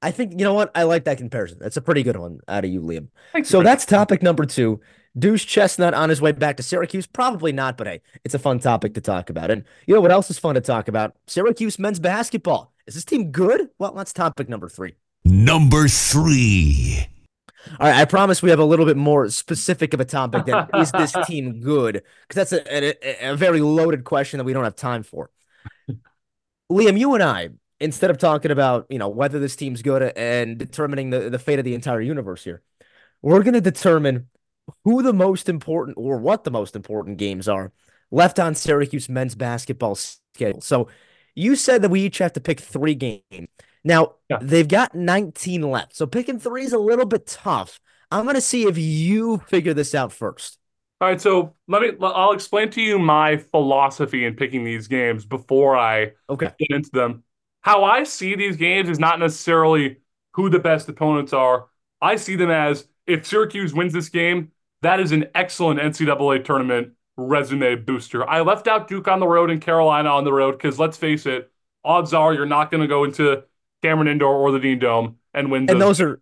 I 0.00 0.10
think 0.10 0.32
you 0.32 0.44
know 0.44 0.54
what 0.54 0.70
I 0.74 0.84
like 0.84 1.04
that 1.04 1.18
comparison. 1.18 1.58
That's 1.60 1.76
a 1.76 1.82
pretty 1.82 2.02
good 2.02 2.16
one 2.16 2.38
out 2.48 2.64
of 2.64 2.70
you, 2.70 2.80
Liam. 2.80 3.08
Thanks 3.32 3.48
so 3.48 3.62
that's 3.62 3.84
topic 3.84 4.22
number 4.22 4.46
two. 4.46 4.80
Duce 5.18 5.44
Chestnut 5.44 5.94
on 5.94 6.10
his 6.10 6.20
way 6.20 6.32
back 6.32 6.56
to 6.58 6.62
Syracuse? 6.62 7.06
Probably 7.06 7.50
not, 7.50 7.76
but 7.76 7.86
hey, 7.88 8.02
it's 8.24 8.34
a 8.34 8.38
fun 8.38 8.60
topic 8.60 8.94
to 8.94 9.00
talk 9.00 9.30
about. 9.30 9.50
And 9.50 9.64
you 9.86 9.94
know 9.94 10.00
what 10.00 10.12
else 10.12 10.30
is 10.30 10.38
fun 10.38 10.54
to 10.54 10.60
talk 10.60 10.86
about? 10.86 11.16
Syracuse 11.26 11.78
men's 11.78 11.98
basketball. 11.98 12.72
Is 12.86 12.94
this 12.94 13.04
team 13.04 13.32
good? 13.32 13.68
Well, 13.78 13.92
that's 13.94 14.12
topic 14.12 14.48
number 14.48 14.68
three. 14.68 14.94
Number 15.30 15.88
three. 15.88 17.06
All 17.78 17.86
right, 17.86 17.96
I 17.96 18.04
promise 18.06 18.42
we 18.42 18.48
have 18.48 18.58
a 18.58 18.64
little 18.64 18.86
bit 18.86 18.96
more 18.96 19.28
specific 19.28 19.92
of 19.92 20.00
a 20.00 20.04
topic 20.06 20.46
than 20.46 20.66
is 20.76 20.90
this 20.92 21.14
team 21.26 21.60
good? 21.60 22.02
Because 22.26 22.50
that's 22.50 22.52
a, 22.52 23.26
a, 23.26 23.32
a 23.32 23.36
very 23.36 23.60
loaded 23.60 24.04
question 24.04 24.38
that 24.38 24.44
we 24.44 24.54
don't 24.54 24.64
have 24.64 24.74
time 24.74 25.02
for. 25.02 25.30
Liam, 26.72 26.98
you 26.98 27.12
and 27.12 27.22
I 27.22 27.50
instead 27.80 28.10
of 28.10 28.18
talking 28.18 28.50
about 28.50 28.86
you 28.88 28.98
know 28.98 29.08
whether 29.08 29.38
this 29.38 29.56
team's 29.56 29.82
good 29.82 30.02
and 30.16 30.58
determining 30.58 31.10
the, 31.10 31.30
the 31.30 31.38
fate 31.38 31.58
of 31.58 31.64
the 31.64 31.74
entire 31.74 32.00
universe 32.00 32.44
here 32.44 32.62
we're 33.22 33.42
going 33.42 33.54
to 33.54 33.60
determine 33.60 34.28
who 34.84 35.02
the 35.02 35.12
most 35.12 35.48
important 35.48 35.96
or 35.96 36.18
what 36.18 36.44
the 36.44 36.50
most 36.50 36.74
important 36.74 37.18
games 37.18 37.48
are 37.48 37.72
left 38.10 38.38
on 38.38 38.54
syracuse 38.54 39.08
men's 39.08 39.34
basketball 39.34 39.94
schedule 39.94 40.60
so 40.60 40.88
you 41.34 41.54
said 41.54 41.82
that 41.82 41.90
we 41.90 42.00
each 42.00 42.18
have 42.18 42.32
to 42.32 42.40
pick 42.40 42.60
three 42.60 42.94
games 42.94 43.48
now 43.88 44.14
yeah. 44.30 44.38
they've 44.40 44.68
got 44.68 44.94
19 44.94 45.62
left 45.62 45.96
so 45.96 46.06
picking 46.06 46.38
three 46.38 46.64
is 46.64 46.72
a 46.72 46.78
little 46.78 47.06
bit 47.06 47.26
tough 47.26 47.80
i'm 48.10 48.24
going 48.24 48.34
to 48.34 48.40
see 48.40 48.64
if 48.66 48.78
you 48.78 49.38
figure 49.48 49.74
this 49.74 49.94
out 49.94 50.12
first 50.12 50.58
all 51.00 51.08
right 51.08 51.20
so 51.20 51.54
let 51.66 51.82
me 51.82 51.90
i'll 52.02 52.32
explain 52.32 52.70
to 52.70 52.80
you 52.80 52.98
my 52.98 53.36
philosophy 53.36 54.24
in 54.24 54.34
picking 54.34 54.64
these 54.64 54.86
games 54.86 55.24
before 55.24 55.76
i 55.76 56.12
okay. 56.30 56.52
get 56.58 56.76
into 56.76 56.90
them 56.92 57.24
how 57.60 57.84
I 57.84 58.04
see 58.04 58.34
these 58.34 58.56
games 58.56 58.88
is 58.88 58.98
not 58.98 59.18
necessarily 59.18 59.98
who 60.32 60.48
the 60.48 60.58
best 60.58 60.88
opponents 60.88 61.32
are. 61.32 61.66
I 62.00 62.16
see 62.16 62.36
them 62.36 62.50
as 62.50 62.86
if 63.06 63.26
Syracuse 63.26 63.74
wins 63.74 63.92
this 63.92 64.08
game, 64.08 64.52
that 64.82 65.00
is 65.00 65.12
an 65.12 65.26
excellent 65.34 65.80
NCAA 65.80 66.44
tournament 66.44 66.92
resume 67.16 67.74
booster. 67.76 68.28
I 68.28 68.40
left 68.42 68.68
out 68.68 68.88
Duke 68.88 69.08
on 69.08 69.20
the 69.20 69.26
road 69.26 69.50
and 69.50 69.60
Carolina 69.60 70.08
on 70.08 70.24
the 70.24 70.32
road 70.32 70.52
because 70.52 70.78
let's 70.78 70.96
face 70.96 71.26
it, 71.26 71.50
odds 71.84 72.14
are 72.14 72.32
you're 72.32 72.46
not 72.46 72.70
going 72.70 72.80
to 72.80 72.86
go 72.86 73.04
into 73.04 73.42
Cameron 73.82 74.08
Indoor 74.08 74.34
or 74.34 74.52
the 74.52 74.58
Dean 74.58 74.78
Dome 74.78 75.16
and 75.34 75.50
win. 75.50 75.68
And 75.70 75.80
those 75.80 76.00
are 76.00 76.20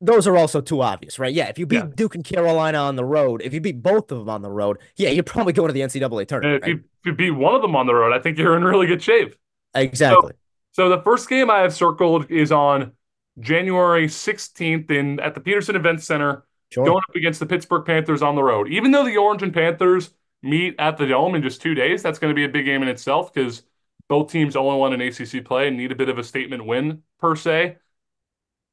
those 0.00 0.26
are 0.26 0.36
also 0.36 0.60
too 0.60 0.82
obvious, 0.82 1.18
right? 1.18 1.32
Yeah, 1.32 1.48
if 1.48 1.58
you 1.58 1.66
beat 1.66 1.76
Yeah. 1.76 1.86
Duke 1.94 2.14
and 2.14 2.24
Carolina 2.24 2.78
on 2.78 2.96
the 2.96 3.04
road, 3.04 3.40
if 3.42 3.54
you 3.54 3.60
beat 3.60 3.82
both 3.82 4.12
of 4.12 4.18
them 4.18 4.28
on 4.28 4.42
the 4.42 4.50
road, 4.50 4.78
yeah, 4.96 5.08
you're 5.10 5.22
probably 5.24 5.52
going 5.52 5.68
to 5.68 5.72
the 5.72 5.80
NCAA 5.80 6.26
tournament. 6.26 6.62
if 6.64 6.68
you, 6.68 6.74
if 6.74 7.06
you 7.06 7.12
beat 7.14 7.30
one 7.30 7.54
of 7.54 7.62
them 7.62 7.74
on 7.76 7.86
the 7.86 7.94
road, 7.94 8.12
I 8.12 8.18
think 8.18 8.36
you're 8.36 8.56
in 8.56 8.64
really 8.64 8.86
good 8.86 9.02
shape. 9.02 9.34
Exactly. 9.74 10.32
So 10.72 10.88
the 10.88 11.00
first 11.02 11.28
game 11.28 11.50
I 11.50 11.60
have 11.60 11.72
circled 11.72 12.30
is 12.30 12.52
on 12.52 12.92
January 13.40 14.06
16th 14.08 14.90
in 14.90 15.20
at 15.20 15.34
the 15.34 15.40
Petersen 15.40 15.76
Event 15.76 16.02
Center, 16.02 16.44
Sure. 16.70 16.84
going 16.84 17.02
up 17.08 17.14
against 17.16 17.40
the 17.40 17.46
Pittsburgh 17.46 17.84
Panthers 17.86 18.20
on 18.22 18.34
the 18.34 18.42
road. 18.42 18.68
Even 18.68 18.90
though 18.90 19.04
the 19.04 19.16
Orange 19.16 19.42
and 19.42 19.54
Panthers 19.54 20.10
meet 20.42 20.74
at 20.78 20.96
the 20.96 21.06
Dome 21.06 21.34
in 21.34 21.42
just 21.42 21.62
two 21.62 21.74
days, 21.74 22.02
that's 22.02 22.18
going 22.18 22.30
to 22.30 22.34
be 22.34 22.44
a 22.44 22.48
big 22.48 22.64
game 22.64 22.82
in 22.82 22.88
itself 22.88 23.32
because 23.32 23.62
both 24.08 24.30
teams 24.30 24.56
only 24.56 24.78
won 24.78 24.92
an 24.92 25.00
ACC 25.00 25.44
play 25.44 25.68
and 25.68 25.76
need 25.76 25.92
a 25.92 25.96
bit 25.96 26.08
of 26.08 26.18
a 26.18 26.24
statement 26.24 26.66
win 26.66 27.02
per 27.20 27.36
se. 27.36 27.76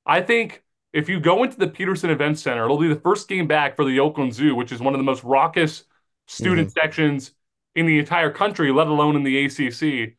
I 0.05 0.21
think 0.21 0.63
if 0.93 1.07
you 1.07 1.19
go 1.19 1.43
into 1.43 1.57
the 1.57 1.67
Petersen 1.67 2.09
Event 2.09 2.37
Center, 2.39 2.65
it'll 2.65 2.77
be 2.77 2.87
the 2.87 2.99
first 2.99 3.27
game 3.27 3.47
back 3.47 3.75
for 3.75 3.85
the 3.85 3.99
Oakland 3.99 4.33
Zoo, 4.33 4.55
which 4.55 4.71
is 4.71 4.81
one 4.81 4.93
of 4.93 4.99
the 4.99 5.03
most 5.03 5.23
raucous 5.23 5.85
student 6.27 6.69
mm-hmm. 6.69 6.79
sections 6.79 7.31
in 7.75 7.85
the 7.85 7.99
entire 7.99 8.31
country, 8.31 8.71
let 8.71 8.87
alone 8.87 9.15
in 9.15 9.23
the 9.23 9.45
ACC. 9.45 10.15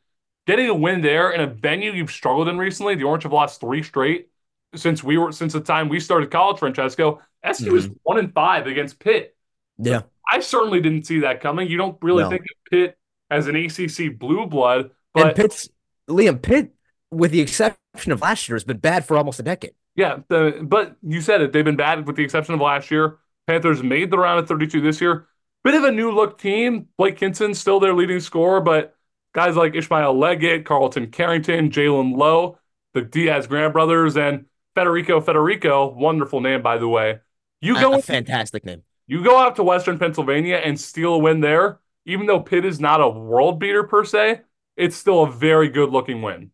Getting 0.47 0.69
a 0.69 0.75
win 0.75 1.03
there 1.03 1.31
in 1.31 1.41
a 1.41 1.47
venue 1.47 1.93
you've 1.93 2.11
struggled 2.11 2.49
in 2.49 2.59
recently, 2.59 2.95
the 2.95 3.05
Orange 3.05 3.23
have 3.25 3.33
lost 3.33 3.61
three 3.61 3.83
straight 3.83 4.29
since 4.75 5.05
we 5.05 5.19
were 5.19 5.33
since 5.33 5.53
the 5.53 5.61
time 5.61 5.89
we 5.89 6.01
started 6.01 6.31
college. 6.31 6.59
Francesco, 6.59 7.21
SU 7.45 7.77
is 7.77 7.87
mm-hmm. 7.87 7.95
one 8.03 8.19
and 8.19 8.33
five 8.33 8.67
against 8.67 8.99
Pitt. 8.99 9.37
Yeah. 9.79 10.03
I 10.31 10.41
certainly 10.41 10.81
didn't 10.81 11.05
see 11.05 11.21
that 11.21 11.41
coming. 11.41 11.69
You 11.69 11.77
don't 11.77 11.99
really 12.03 12.23
No. 12.23 12.31
think 12.31 12.43
of 12.43 12.71
Pitt 12.71 12.99
as 13.31 13.47
an 13.47 13.57
ACC 13.57 14.19
blue 14.19 14.47
blood, 14.47 14.91
and 15.15 15.35
Pitt's 15.35 15.69
Liam 16.09 16.41
Pitt, 16.41 16.75
with 17.11 17.31
the 17.31 17.41
exception 17.41 18.13
of 18.13 18.21
last 18.21 18.49
year, 18.49 18.57
has 18.57 18.65
been 18.65 18.79
bad 18.79 19.05
for 19.05 19.17
almost 19.17 19.41
a 19.41 19.43
decade. 19.43 19.75
Yeah, 19.95 20.19
the, 20.29 20.61
but 20.63 20.97
you 21.03 21.21
said 21.21 21.43
it. 21.43 21.53
They've 21.53 21.65
been 21.65 21.77
bad 21.77 22.07
with 22.07 22.17
the 22.17 22.25
exception 22.25 22.55
of 22.55 22.61
last 22.61 22.91
year. 22.91 23.19
Panthers 23.47 23.83
made 23.83 24.11
the 24.11 24.19
round 24.19 24.41
of 24.41 24.49
32 24.49 24.81
this 24.81 25.01
year. 25.01 25.27
Bit 25.65 25.75
of 25.75 25.85
a 25.85 25.93
new 25.93 26.11
look 26.13 26.39
team. 26.39 26.89
Blake 26.97 27.19
Hinson 27.19 27.55
still 27.55 27.79
their 27.79 27.95
leading 27.95 28.21
scorer, 28.21 28.61
but 28.61 28.97
guys 29.35 29.57
like 29.57 29.75
Ishmael 29.75 30.19
Leggett, 30.19 30.65
Carlton 30.65 31.09
Carrington, 31.11 31.71
Jaland 31.71 32.17
Lowe, 32.17 32.59
the 32.95 33.03
Diaz 33.03 33.47
Graham 33.47 33.73
Brothers, 33.73 34.17
and 34.17 34.47
Federico 34.75 35.21
Federico, 35.21 35.93
wonderful 35.93 36.41
name 36.41 36.63
by 36.63 36.79
the 36.79 36.89
way. 36.89 37.21
You 37.61 37.75
go 37.75 37.95
a 37.95 38.03
fantastic 38.03 38.65
name. 38.65 38.83
you 39.07 39.23
go 39.23 39.39
out 39.39 39.57
to 39.57 39.63
Western 39.63 39.99
Pennsylvania 39.99 40.57
and 40.57 40.81
steal 40.81 41.15
a 41.15 41.19
win 41.19 41.41
there, 41.41 41.81
even 42.07 42.27
though 42.27 42.41
Pitt 42.41 42.65
is 42.65 42.81
not 42.81 43.01
a 43.01 43.09
world 43.09 43.61
beater 43.61 43.85
per 43.85 44.05
se, 44.05 44.41
it's 44.77 44.97
still 44.97 45.23
a 45.25 45.31
very 45.31 45.69
good 45.69 45.91
looking 45.91 46.23
win. 46.23 46.51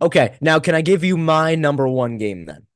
Okay, 0.00 0.36
now 0.40 0.58
can 0.58 0.74
I 0.74 0.80
give 0.82 1.04
you 1.04 1.16
my 1.16 1.54
number 1.54 1.86
one 1.88 2.18
game 2.18 2.44
then? 2.44 2.66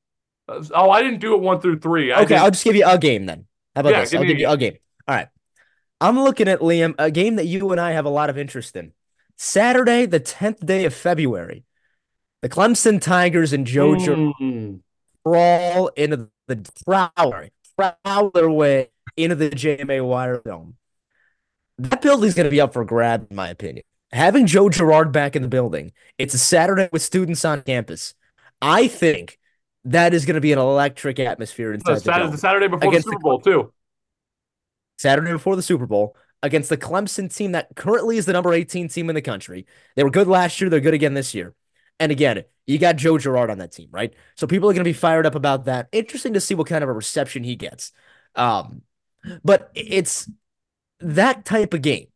Uh, 0.48 0.62
Oh, 0.74 0.90
I 0.90 1.02
didn't 1.02 1.20
do 1.20 1.34
it 1.34 1.40
one 1.40 1.60
through 1.60 1.80
three. 1.80 2.12
I 2.12 2.20
Okay, 2.20 2.28
did- 2.34 2.38
I'll 2.38 2.50
just 2.50 2.64
give 2.64 2.76
you 2.76 2.86
a 2.86 2.98
game 2.98 3.26
then. 3.26 3.46
How 3.74 3.80
about 3.80 3.90
Yeah, 3.92 4.00
this? 4.00 4.10
give 4.12 4.20
I'll 4.20 4.26
give 4.26 4.38
you 4.38 4.48
a 4.48 4.56
game. 4.56 4.76
All 5.08 5.14
right. 5.16 5.28
I'm 6.00 6.18
looking 6.18 6.46
at 6.48 6.60
Liam, 6.60 6.94
a 6.98 7.10
game 7.10 7.36
that 7.36 7.46
you 7.46 7.72
and 7.72 7.80
I 7.80 7.92
have 7.92 8.04
a 8.04 8.10
lot 8.10 8.30
of 8.30 8.38
interest 8.38 8.76
in. 8.76 8.92
Saturday, 9.36 10.06
the 10.06 10.20
10th 10.20 10.64
day 10.64 10.84
of 10.84 10.94
February. 10.94 11.64
The 12.42 12.48
Clemson 12.48 13.00
Tigers 13.00 13.52
and 13.52 13.66
Jojo 13.66 14.32
Mm. 14.40 14.80
crawl 15.24 15.88
into 15.96 16.28
the 16.46 16.70
prowl, 16.86 17.34
prowl 17.76 18.30
their 18.30 18.50
way 18.50 18.90
into 19.16 19.34
the 19.34 19.50
JMA 19.50 20.00
Wire 20.06 20.40
Dome. 20.44 20.76
That 21.78 22.00
building's 22.02 22.34
going 22.34 22.44
to 22.44 22.50
be 22.50 22.60
up 22.60 22.72
for 22.72 22.84
grabs, 22.84 23.26
in 23.30 23.36
my 23.36 23.48
opinion. 23.48 23.84
Having 24.16 24.46
Joe 24.46 24.70
Girard 24.70 25.12
back 25.12 25.36
in 25.36 25.42
the 25.42 25.48
building, 25.48 25.92
it's 26.16 26.32
a 26.32 26.38
Saturday 26.38 26.88
with 26.90 27.02
students 27.02 27.44
on 27.44 27.60
campus. 27.60 28.14
I 28.62 28.88
think 28.88 29.38
that 29.84 30.14
is 30.14 30.24
going 30.24 30.36
to 30.36 30.40
be 30.40 30.52
an 30.52 30.58
electric 30.58 31.20
atmosphere 31.20 31.74
inside 31.74 31.96
The 31.96 31.98
the 31.98 32.00
Saturday, 32.00 32.30
the 32.30 32.38
Saturday 32.38 32.68
before 32.68 32.90
the 32.90 33.02
Super 33.02 33.10
the- 33.10 33.18
Bowl 33.18 33.40
too. 33.40 33.72
Saturday 34.96 35.32
before 35.32 35.54
the 35.54 35.60
Super 35.60 35.84
Bowl 35.84 36.16
against 36.42 36.70
the 36.70 36.78
Clemson 36.78 37.34
team 37.34 37.52
that 37.52 37.68
currently 37.76 38.16
is 38.16 38.24
the 38.24 38.32
number 38.32 38.54
18 38.54 38.88
team 38.88 39.10
in 39.10 39.14
the 39.14 39.20
country. 39.20 39.66
They 39.96 40.02
were 40.02 40.08
good 40.08 40.28
last 40.28 40.62
year. 40.62 40.70
They're 40.70 40.80
good 40.80 40.94
again 40.94 41.12
this 41.12 41.34
year. 41.34 41.54
And 42.00 42.10
again, 42.10 42.42
you 42.66 42.78
got 42.78 42.96
Joe 42.96 43.18
Girard 43.18 43.50
on 43.50 43.58
that 43.58 43.72
team, 43.72 43.88
right? 43.90 44.14
So 44.36 44.46
people 44.46 44.70
are 44.70 44.72
going 44.72 44.82
to 44.84 44.88
be 44.88 44.94
fired 44.94 45.26
up 45.26 45.34
about 45.34 45.66
that. 45.66 45.88
Interesting 45.92 46.32
to 46.32 46.40
see 46.40 46.54
what 46.54 46.68
kind 46.68 46.82
of 46.82 46.88
a 46.88 46.94
reception 46.94 47.44
he 47.44 47.54
gets. 47.54 47.92
Um, 48.34 48.80
but 49.44 49.70
it's 49.74 50.26
that 51.00 51.44
type 51.44 51.74
of 51.74 51.82
game. 51.82 52.06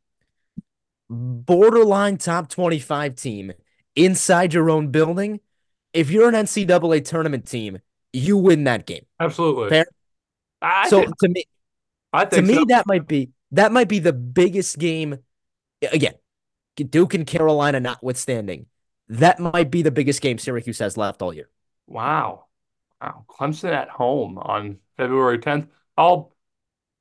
Borderline 1.11 2.17
top 2.17 2.49
25 2.49 3.17
team 3.17 3.53
inside 3.97 4.55
your 4.55 4.71
own 4.71 4.89
building. 4.89 5.41
If 5.93 6.11
you're 6.11 6.29
an 6.29 6.35
NCAA 6.35 7.05
tournament 7.05 7.47
team, 7.47 7.81
you 8.13 8.37
win 8.37 8.65
that 8.65 8.87
game. 8.87 9.05
Absolutely. 9.19 9.69
Fair. 9.69 9.87
So 10.89 11.01
think, 11.01 11.19
to 11.19 11.29
me, 11.29 11.45
I 12.13 12.21
think 12.21 12.31
to 12.31 12.47
think 12.47 12.69
me 12.69 12.75
that 12.75 12.87
might 12.87 13.07
be 13.07 13.31
that 13.53 13.73
might 13.73 13.89
be 13.89 13.99
the 13.99 14.13
biggest 14.13 14.79
game 14.79 15.19
again 15.93 16.15
duke 16.77 17.15
and 17.15 17.27
carolina 17.27 17.81
notwithstanding 17.81 18.67
that 19.09 19.39
might 19.39 19.71
be 19.71 19.83
the 19.83 19.91
biggest 19.91 20.21
game 20.21 20.39
syracuse 20.39 20.79
has 20.79 20.97
left 20.97 21.23
all 21.23 21.33
year 21.33 21.49
wow, 21.91 22.47
wow. 23.03 23.25
Clemson 23.29 23.73
at 23.73 23.91
home 23.91 24.39
on 24.39 24.79
February 24.97 25.39
10th. 25.39 25.67
I'll 25.99 26.35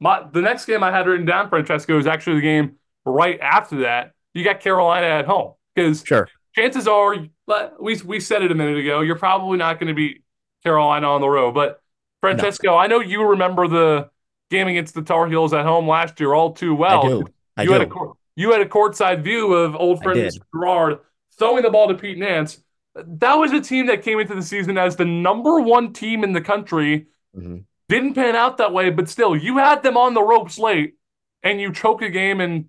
my 0.01 0.27
the 0.31 0.41
next 0.41 0.65
game 0.65 0.83
I 0.83 0.91
had 0.91 1.07
written 1.07 1.25
down, 1.25 1.49
Francesco, 1.49 1.97
is 1.97 2.07
actually 2.07 2.37
the 2.37 2.41
game 2.41 2.75
right 3.09 3.39
after 3.39 3.81
that. 3.81 4.13
You 4.33 4.43
got 4.43 4.59
Carolina 4.59 5.07
at 5.07 5.25
home 5.25 5.53
because 5.75 6.03
sure 6.05 6.27
chances 6.55 6.87
are 6.87 7.15
but 7.47 7.81
we 7.81 7.99
we 8.05 8.19
said 8.19 8.43
it 8.43 8.51
a 8.51 8.55
minute 8.55 8.77
ago. 8.77 9.01
You're 9.01 9.17
probably 9.17 9.57
not 9.57 9.79
going 9.79 9.87
to 9.87 9.93
beat 9.93 10.23
Carolina 10.63 11.07
on 11.07 11.21
the 11.21 11.29
road, 11.29 11.53
but 11.53 11.81
Francesco, 12.21 12.75
I 12.75 12.87
know 12.87 12.99
you 12.99 13.23
remember 13.23 13.67
the 13.67 14.09
game 14.51 14.67
against 14.67 14.93
the 14.93 15.01
Tar 15.01 15.27
Heels 15.27 15.53
at 15.53 15.65
home 15.65 15.87
last 15.87 16.19
year 16.19 16.33
all 16.33 16.53
too 16.53 16.75
well. 16.75 17.05
i 17.05 17.09
do 17.09 17.25
i 17.57 17.61
you 17.63 17.67
do 17.69 17.73
had 17.73 17.81
a 17.81 17.87
court, 17.87 18.17
you 18.35 18.51
had 18.51 18.61
a 18.61 18.65
courtside 18.65 19.23
view 19.23 19.53
of 19.53 19.75
old 19.75 20.03
friend 20.03 20.29
Girard 20.53 20.99
throwing 21.37 21.63
the 21.63 21.69
ball 21.69 21.87
to 21.87 21.95
Pete 21.95 22.17
Nance. 22.17 22.61
That 22.95 23.35
was 23.35 23.51
a 23.51 23.61
team 23.61 23.85
that 23.87 24.03
came 24.03 24.19
into 24.19 24.35
the 24.35 24.41
season 24.41 24.77
as 24.77 24.95
the 24.95 25.05
number 25.05 25.59
one 25.61 25.93
team 25.93 26.23
in 26.23 26.33
the 26.33 26.41
country. 26.41 27.07
Mhm. 27.37 27.63
Didn't 27.87 28.13
pan 28.13 28.35
out 28.35 28.57
that 28.57 28.73
way, 28.73 28.89
but 28.89 29.09
still, 29.09 29.35
you 29.35 29.57
had 29.57 29.81
them 29.81 29.97
on 29.97 30.13
the 30.13 30.21
ropes 30.21 30.59
late, 30.59 30.95
and 31.41 31.59
you 31.59 31.71
choke 31.71 32.01
a 32.01 32.09
game. 32.09 32.41
And 32.41 32.65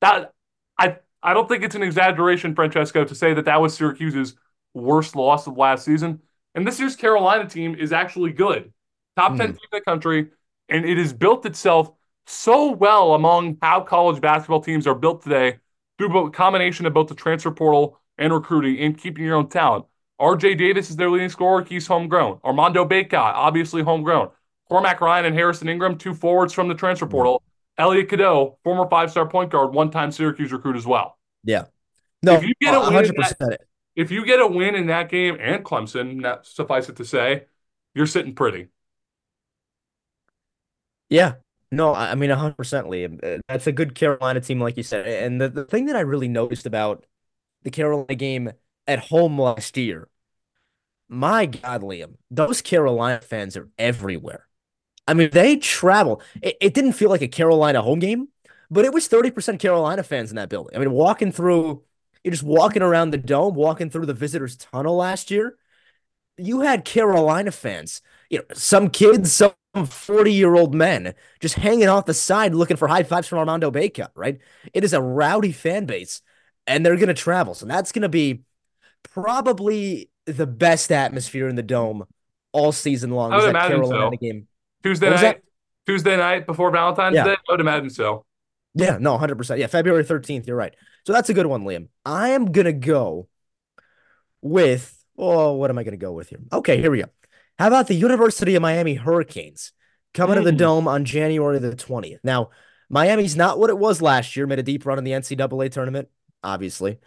that 0.00 0.32
I 0.78 0.96
I 1.22 1.34
don't 1.34 1.48
think 1.48 1.64
it's 1.64 1.74
an 1.74 1.82
exaggeration, 1.82 2.54
Francesco, 2.54 3.04
to 3.04 3.14
say 3.14 3.34
that 3.34 3.46
that 3.46 3.60
was 3.60 3.74
Syracuse's 3.74 4.36
worst 4.74 5.16
loss 5.16 5.46
of 5.46 5.56
last 5.56 5.84
season. 5.84 6.20
And 6.54 6.66
this 6.66 6.78
year's 6.78 6.96
Carolina 6.96 7.48
team 7.48 7.74
is 7.74 7.92
actually 7.92 8.32
good, 8.32 8.72
top 9.16 9.36
ten 9.36 9.48
Mhm. 9.48 9.52
team 9.52 9.68
in 9.72 9.78
the 9.78 9.80
country, 9.80 10.30
and 10.68 10.84
it 10.84 10.98
has 10.98 11.12
built 11.12 11.44
itself 11.46 11.90
so 12.26 12.70
well 12.72 13.14
among 13.14 13.58
how 13.62 13.80
college 13.80 14.20
basketball 14.20 14.60
teams 14.60 14.86
are 14.86 14.94
built 14.94 15.22
today 15.22 15.58
through 15.98 16.26
a 16.26 16.30
combination 16.30 16.86
of 16.86 16.92
both 16.92 17.08
the 17.08 17.14
transfer 17.14 17.50
portal 17.50 17.98
and 18.18 18.32
recruiting 18.32 18.78
and 18.78 18.98
keeping 18.98 19.24
your 19.24 19.36
own 19.36 19.48
talent. 19.48 19.84
RJ 20.18 20.54
Davis 20.54 20.90
is 20.90 20.96
their 20.96 21.10
leading 21.10 21.28
scorer. 21.28 21.62
He's 21.64 21.86
homegrown. 21.86 22.40
Armando 22.44 22.84
Bacot, 22.84 23.14
obviously 23.14 23.82
homegrown. 23.82 24.30
Cormac 24.68 25.00
Ryan 25.00 25.26
and 25.26 25.34
Harrison 25.34 25.68
Ingram, 25.68 25.98
two 25.98 26.14
forwards 26.14 26.52
from 26.52 26.68
the 26.68 26.74
transfer 26.74 27.06
portal. 27.06 27.42
Elliot 27.78 28.08
Cadeau, 28.08 28.58
former 28.64 28.88
five-star 28.88 29.28
point 29.28 29.50
guard, 29.50 29.72
one-time 29.74 30.10
Syracuse 30.12 30.52
recruit 30.52 30.76
as 30.76 30.86
well. 30.86 31.18
yeah. 31.44 31.66
No 32.22 32.34
If 32.34 32.42
you 32.42 32.54
get 32.60 32.74
a 32.74 32.80
win 32.80 33.04
in 33.04 33.12
100% 33.14 33.58
If 33.96 34.10
you 34.10 34.24
get 34.26 34.40
a 34.40 34.46
win 34.46 34.74
in 34.74 34.86
that 34.88 35.08
game 35.10 35.36
and 35.40 35.64
Clemson, 35.64 36.16
not 36.16 36.46
suffice 36.46 36.88
it 36.88 36.96
to 36.96 37.04
say, 37.04 37.46
you're 37.94 38.06
sitting 38.06 38.34
pretty. 38.34 38.68
yeah. 41.08 41.34
No 41.72 41.94
i 41.94 42.14
mean 42.14 42.30
100% 42.30 42.86
liam. 42.86 43.18
Uh, 43.24 43.40
that's 43.48 43.66
a 43.66 43.72
good 43.72 43.94
carolina 43.94 44.40
team 44.40 44.60
like 44.60 44.76
you 44.76 44.82
said. 44.82 45.06
And 45.06 45.40
the, 45.40 45.48
the 45.48 45.64
thing 45.64 45.86
that 45.86 45.96
i 45.96 46.00
really 46.00 46.28
noticed 46.28 46.64
about 46.66 47.06
the 47.62 47.70
carolina 47.70 48.14
game 48.14 48.52
at 48.86 49.00
home 49.00 49.40
last 49.40 49.76
year 49.76 50.08
my 51.08 51.46
god 51.46 51.82
liam 51.82 52.14
those 52.30 52.62
carolina 52.62 53.20
fans 53.20 53.56
are 53.56 53.68
everywhere 53.78 54.46
I 55.06 55.14
mean, 55.14 55.30
they 55.32 55.56
travel. 55.56 56.20
It, 56.42 56.56
it 56.60 56.74
didn't 56.74 56.92
feel 56.92 57.10
like 57.10 57.22
a 57.22 57.28
Carolina 57.28 57.82
home 57.82 57.98
game, 57.98 58.28
but 58.70 58.84
it 58.84 58.92
was 58.92 59.08
30% 59.08 59.60
Carolina 59.60 60.02
fans 60.02 60.30
in 60.30 60.36
that 60.36 60.48
building. 60.48 60.76
I 60.76 60.80
mean, 60.80 60.90
walking 60.92 61.32
through, 61.32 61.82
you're 62.24 62.32
just 62.32 62.42
walking 62.42 62.82
around 62.82 63.10
the 63.10 63.18
dome, 63.18 63.54
walking 63.54 63.90
through 63.90 64.06
the 64.06 64.14
visitors' 64.14 64.56
tunnel 64.56 64.96
last 64.96 65.30
year. 65.30 65.56
You 66.38 66.60
had 66.60 66.84
Carolina 66.84 67.50
fans, 67.50 68.02
you 68.28 68.38
know, 68.38 68.44
some 68.52 68.90
kids, 68.90 69.32
some 69.32 69.52
40 69.86 70.32
year 70.32 70.54
old 70.54 70.74
men 70.74 71.14
just 71.40 71.54
hanging 71.54 71.88
off 71.88 72.06
the 72.06 72.14
side 72.14 72.54
looking 72.54 72.76
for 72.76 72.88
high 72.88 73.04
fives 73.04 73.28
from 73.28 73.38
Armando 73.38 73.70
Bacot, 73.70 74.10
right? 74.14 74.38
It 74.74 74.84
is 74.84 74.92
a 74.92 75.00
rowdy 75.00 75.52
fan 75.52 75.86
base, 75.86 76.20
and 76.66 76.84
they're 76.84 76.96
going 76.96 77.08
to 77.08 77.14
travel. 77.14 77.54
So 77.54 77.66
that's 77.66 77.92
going 77.92 78.02
to 78.02 78.08
be 78.08 78.42
probably 79.02 80.10
the 80.26 80.46
best 80.46 80.92
atmosphere 80.92 81.48
in 81.48 81.56
the 81.56 81.62
dome 81.62 82.04
all 82.52 82.72
season 82.72 83.10
long. 83.10 83.32
I 83.32 83.36
Was 83.36 83.46
would 83.46 83.54
that 83.54 83.68
Carolina 83.68 84.10
so. 84.10 84.18
game? 84.20 84.48
Tuesday 84.86 85.10
night. 85.10 85.42
Tuesday 85.86 86.16
night 86.16 86.46
before 86.46 86.70
Valentine's 86.70 87.14
Yeah. 87.14 87.24
Day. 87.24 87.32
I 87.32 87.52
would 87.52 87.60
imagine 87.60 87.90
so. 87.90 88.24
Yeah, 88.74 88.98
no, 89.00 89.16
100%. 89.16 89.58
Yeah, 89.58 89.68
February 89.68 90.04
13th. 90.04 90.46
You're 90.46 90.56
right. 90.56 90.74
So 91.06 91.12
that's 91.12 91.28
a 91.30 91.34
good 91.34 91.46
one, 91.46 91.64
Liam. 91.64 91.88
I 92.04 92.30
am 92.30 92.52
going 92.52 92.66
to 92.66 92.72
go 92.72 93.28
with, 94.42 95.02
oh, 95.16 95.52
what 95.54 95.70
am 95.70 95.78
I 95.78 95.82
going 95.84 95.92
to 95.92 96.04
go 96.04 96.12
with 96.12 96.28
here? 96.28 96.40
Okay, 96.52 96.80
here 96.80 96.90
we 96.90 96.98
go. 96.98 97.08
How 97.58 97.68
about 97.68 97.86
the 97.86 97.94
University 97.94 98.54
of 98.54 98.62
Miami 98.62 98.94
Hurricanes 98.94 99.72
coming 100.12 100.36
to 100.36 100.42
the 100.42 100.52
Mm. 100.52 100.58
Dome 100.58 100.88
on 100.88 101.04
January 101.04 101.58
the 101.58 101.74
20th? 101.74 102.18
Now, 102.22 102.50
Miami's 102.90 103.36
not 103.36 103.58
what 103.58 103.70
it 103.70 103.78
was 103.78 104.02
last 104.02 104.36
year, 104.36 104.46
made 104.46 104.58
a 104.58 104.62
deep 104.62 104.84
run 104.84 104.98
in 104.98 105.04
the 105.04 105.12
NCAA 105.12 105.70
tournament, 105.70 106.08
obviously. 106.44 106.98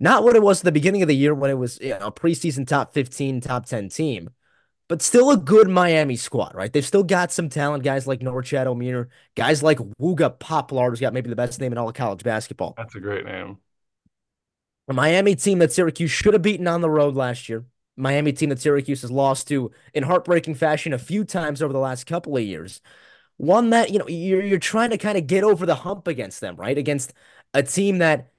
Not 0.00 0.24
what 0.24 0.36
it 0.36 0.42
was 0.42 0.60
at 0.60 0.64
the 0.64 0.72
beginning 0.72 1.02
of 1.02 1.08
the 1.08 1.14
year 1.16 1.34
when 1.34 1.50
it 1.50 1.58
was 1.58 1.78
you 1.80 1.90
know, 1.90 2.06
a 2.06 2.12
preseason 2.12 2.66
top 2.66 2.94
15, 2.94 3.40
top 3.40 3.66
10 3.66 3.90
team, 3.90 4.30
but 4.88 5.02
still 5.02 5.30
a 5.30 5.36
good 5.36 5.68
Miami 5.68 6.16
squad, 6.16 6.54
right? 6.54 6.72
They've 6.72 6.84
still 6.84 7.02
got 7.02 7.32
some 7.32 7.48
talent, 7.48 7.84
guys 7.84 8.06
like 8.06 8.20
Norchad 8.20 8.66
Omier, 8.66 9.08
guys 9.34 9.62
like 9.62 9.78
Wooga 10.00 10.38
Poplar, 10.38 10.90
who's 10.90 11.00
got 11.00 11.14
maybe 11.14 11.30
the 11.30 11.36
best 11.36 11.60
name 11.60 11.72
in 11.72 11.78
all 11.78 11.88
of 11.88 11.94
college 11.94 12.22
basketball. 12.22 12.74
That's 12.76 12.94
a 12.94 13.00
great 13.00 13.24
name. 13.24 13.58
A 14.88 14.92
Miami 14.92 15.34
team 15.34 15.60
that 15.60 15.72
Syracuse 15.72 16.10
should 16.10 16.34
have 16.34 16.42
beaten 16.42 16.68
on 16.68 16.82
the 16.82 16.90
road 16.90 17.14
last 17.14 17.48
year. 17.48 17.64
Miami 17.96 18.32
team 18.32 18.50
that 18.50 18.60
Syracuse 18.60 19.02
has 19.02 19.10
lost 19.10 19.48
to 19.48 19.70
in 19.94 20.02
heartbreaking 20.02 20.56
fashion 20.56 20.92
a 20.92 20.98
few 20.98 21.24
times 21.24 21.62
over 21.62 21.72
the 21.72 21.78
last 21.78 22.04
couple 22.04 22.36
of 22.36 22.42
years. 22.42 22.80
One 23.36 23.70
that, 23.70 23.90
you 23.90 23.98
know, 23.98 24.08
you're 24.08 24.42
you're 24.42 24.58
trying 24.58 24.90
to 24.90 24.98
kind 24.98 25.16
of 25.16 25.26
get 25.26 25.44
over 25.44 25.64
the 25.64 25.74
hump 25.76 26.06
against 26.06 26.40
them, 26.40 26.56
right? 26.56 26.76
Against 26.76 27.14
a 27.54 27.62
team 27.62 27.98
that 27.98 28.32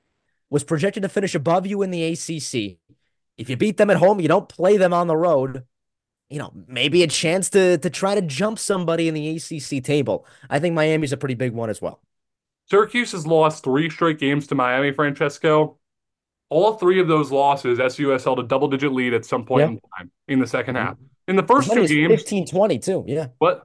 was 0.50 0.64
projected 0.64 1.04
to 1.04 1.10
finish 1.10 1.36
above 1.36 1.66
you 1.66 1.82
in 1.82 1.92
the 1.92 2.04
ACC. 2.04 2.78
If 3.38 3.50
you 3.50 3.58
beat 3.58 3.78
them 3.78 3.90
at 3.90 3.98
home, 3.98 4.20
you 4.20 4.28
don't 4.28 4.48
play 4.48 4.78
them 4.78 4.94
on 4.94 5.08
the 5.08 5.18
road. 5.18 5.66
You 6.30 6.40
know, 6.40 6.52
maybe 6.68 7.04
a 7.04 7.08
chance 7.08 7.50
to 7.52 7.78
to 7.78 7.90
try 7.90 8.16
to 8.16 8.22
jump 8.22 8.58
somebody 8.60 9.08
in 9.08 9.14
the 9.14 9.36
ACC 9.38 9.84
table. 9.84 10.26
I 10.50 10.60
think 10.60 10.74
Miami's 10.74 11.12
a 11.14 11.18
pretty 11.18 11.36
big 11.36 11.54
one 11.54 11.70
as 11.70 11.82
well. 11.82 12.02
Syracuse 12.70 13.12
has 13.12 13.28
lost 13.28 13.64
three 13.64 13.90
straight 13.92 14.18
games 14.20 14.48
to 14.48 14.56
Miami, 14.56 14.92
Francesco. 14.92 15.78
All 16.50 16.74
three 16.74 17.00
of 17.00 17.08
those 17.08 17.32
losses, 17.32 17.80
SU 17.80 18.10
has 18.10 18.24
held 18.24 18.40
a 18.40 18.44
double 18.44 18.68
digit 18.68 18.92
lead 18.92 19.14
at 19.14 19.24
some 19.26 19.46
point 19.46 19.62
Yeah. 19.62 19.68
in 19.68 19.80
time 19.98 20.12
in 20.28 20.40
the 20.40 20.48
second 20.48 20.76
half. 20.76 20.96
Mm-hmm. 20.96 21.06
In 21.28 21.36
the 21.36 21.44
first 21.44 21.72
two 21.72 21.88
games, 21.88 22.22
15, 22.22 22.48
20 22.48 22.80
too. 22.80 23.04
Yeah. 23.08 23.28
what? 23.40 23.64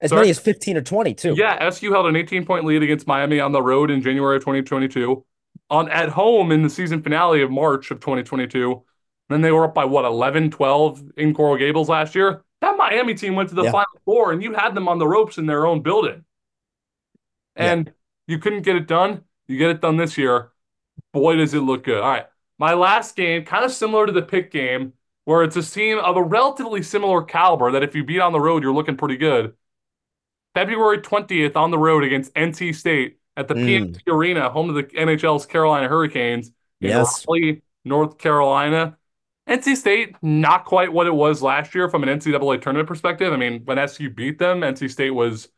As 0.00 0.10
Sorry? 0.10 0.20
many 0.22 0.30
as 0.30 0.38
15 0.38 0.76
or 0.78 0.80
20 0.82 1.14
too. 1.14 1.34
Yeah, 1.36 1.56
SU 1.68 1.92
held 1.92 2.06
an 2.06 2.16
18 2.16 2.44
point 2.44 2.64
lead 2.64 2.82
against 2.82 3.06
Miami 3.06 3.38
on 3.40 3.52
the 3.52 3.62
road 3.62 3.90
in 3.90 4.02
January 4.02 4.36
of 4.36 4.42
2022. 4.42 5.24
On 5.70 5.88
at 5.90 6.08
home 6.10 6.52
in 6.52 6.62
the 6.62 6.68
season 6.70 7.02
finale 7.02 7.40
of 7.42 7.50
March 7.50 7.90
of 7.90 8.00
2022. 8.00 8.82
Then 9.28 9.40
they 9.40 9.52
were 9.52 9.64
up 9.64 9.74
by 9.74 9.84
what 9.84 10.04
11, 10.04 10.50
12 10.50 11.02
in 11.16 11.34
Coral 11.34 11.56
Gables 11.56 11.88
last 11.88 12.14
year. 12.14 12.42
That 12.60 12.76
Miami 12.76 13.14
team 13.14 13.34
went 13.34 13.48
to 13.48 13.54
the 13.54 13.64
Yeah. 13.64 13.72
final 13.72 14.00
four, 14.04 14.32
and 14.32 14.42
you 14.42 14.52
had 14.52 14.74
them 14.74 14.88
on 14.88 14.98
the 14.98 15.06
ropes 15.08 15.38
in 15.38 15.46
their 15.46 15.66
own 15.66 15.80
building. 15.80 16.24
Yeah. 17.56 17.72
And 17.72 17.92
you 18.26 18.38
couldn't 18.38 18.62
get 18.62 18.76
it 18.76 18.86
done. 18.86 19.24
You 19.46 19.58
get 19.58 19.70
it 19.70 19.80
done 19.80 19.96
this 19.96 20.16
year. 20.16 20.52
Boy, 21.12 21.36
does 21.36 21.54
it 21.54 21.60
look 21.60 21.84
good. 21.84 22.02
All 22.02 22.10
right. 22.10 22.26
My 22.58 22.74
last 22.74 23.16
game, 23.16 23.44
kind 23.44 23.64
of 23.64 23.72
similar 23.72 24.06
to 24.06 24.12
the 24.12 24.22
pick 24.22 24.50
game, 24.50 24.92
where 25.24 25.42
it's 25.42 25.56
a 25.56 25.62
team 25.62 25.98
of 25.98 26.16
a 26.16 26.22
relatively 26.22 26.82
similar 26.82 27.22
caliber 27.22 27.72
that 27.72 27.82
if 27.82 27.94
you 27.94 28.04
beat 28.04 28.20
on 28.20 28.32
the 28.32 28.40
road, 28.40 28.62
you're 28.62 28.72
looking 28.74 28.96
pretty 28.96 29.16
good. 29.16 29.54
February 30.54 30.98
20th 30.98 31.56
on 31.56 31.70
the 31.70 31.78
road 31.78 32.04
against 32.04 32.32
NC 32.34 32.72
State 32.74 33.18
at 33.36 33.48
the 33.48 33.54
Mm. 33.54 33.64
PNC 33.64 34.02
Arena, 34.08 34.50
home 34.50 34.68
of 34.68 34.74
the 34.74 34.84
NHL's 34.96 35.46
Carolina 35.46 35.88
Hurricanes 35.88 36.48
in 36.80 36.90
Yes. 36.90 37.24
Raleigh, 37.26 37.62
North 37.84 38.18
Carolina. 38.18 38.98
NC 39.48 39.76
State, 39.76 40.16
not 40.22 40.64
quite 40.64 40.92
what 40.92 41.06
it 41.06 41.14
was 41.14 41.42
last 41.42 41.74
year 41.74 41.88
from 41.88 42.02
an 42.04 42.08
NCAA 42.08 42.60
tournament 42.62 42.88
perspective. 42.88 43.32
I 43.32 43.36
mean, 43.36 43.62
when 43.64 43.78
SU 43.78 44.08
beat 44.10 44.38
them, 44.38 44.60
NC 44.60 44.88
State 44.90 45.10
was 45.10 45.48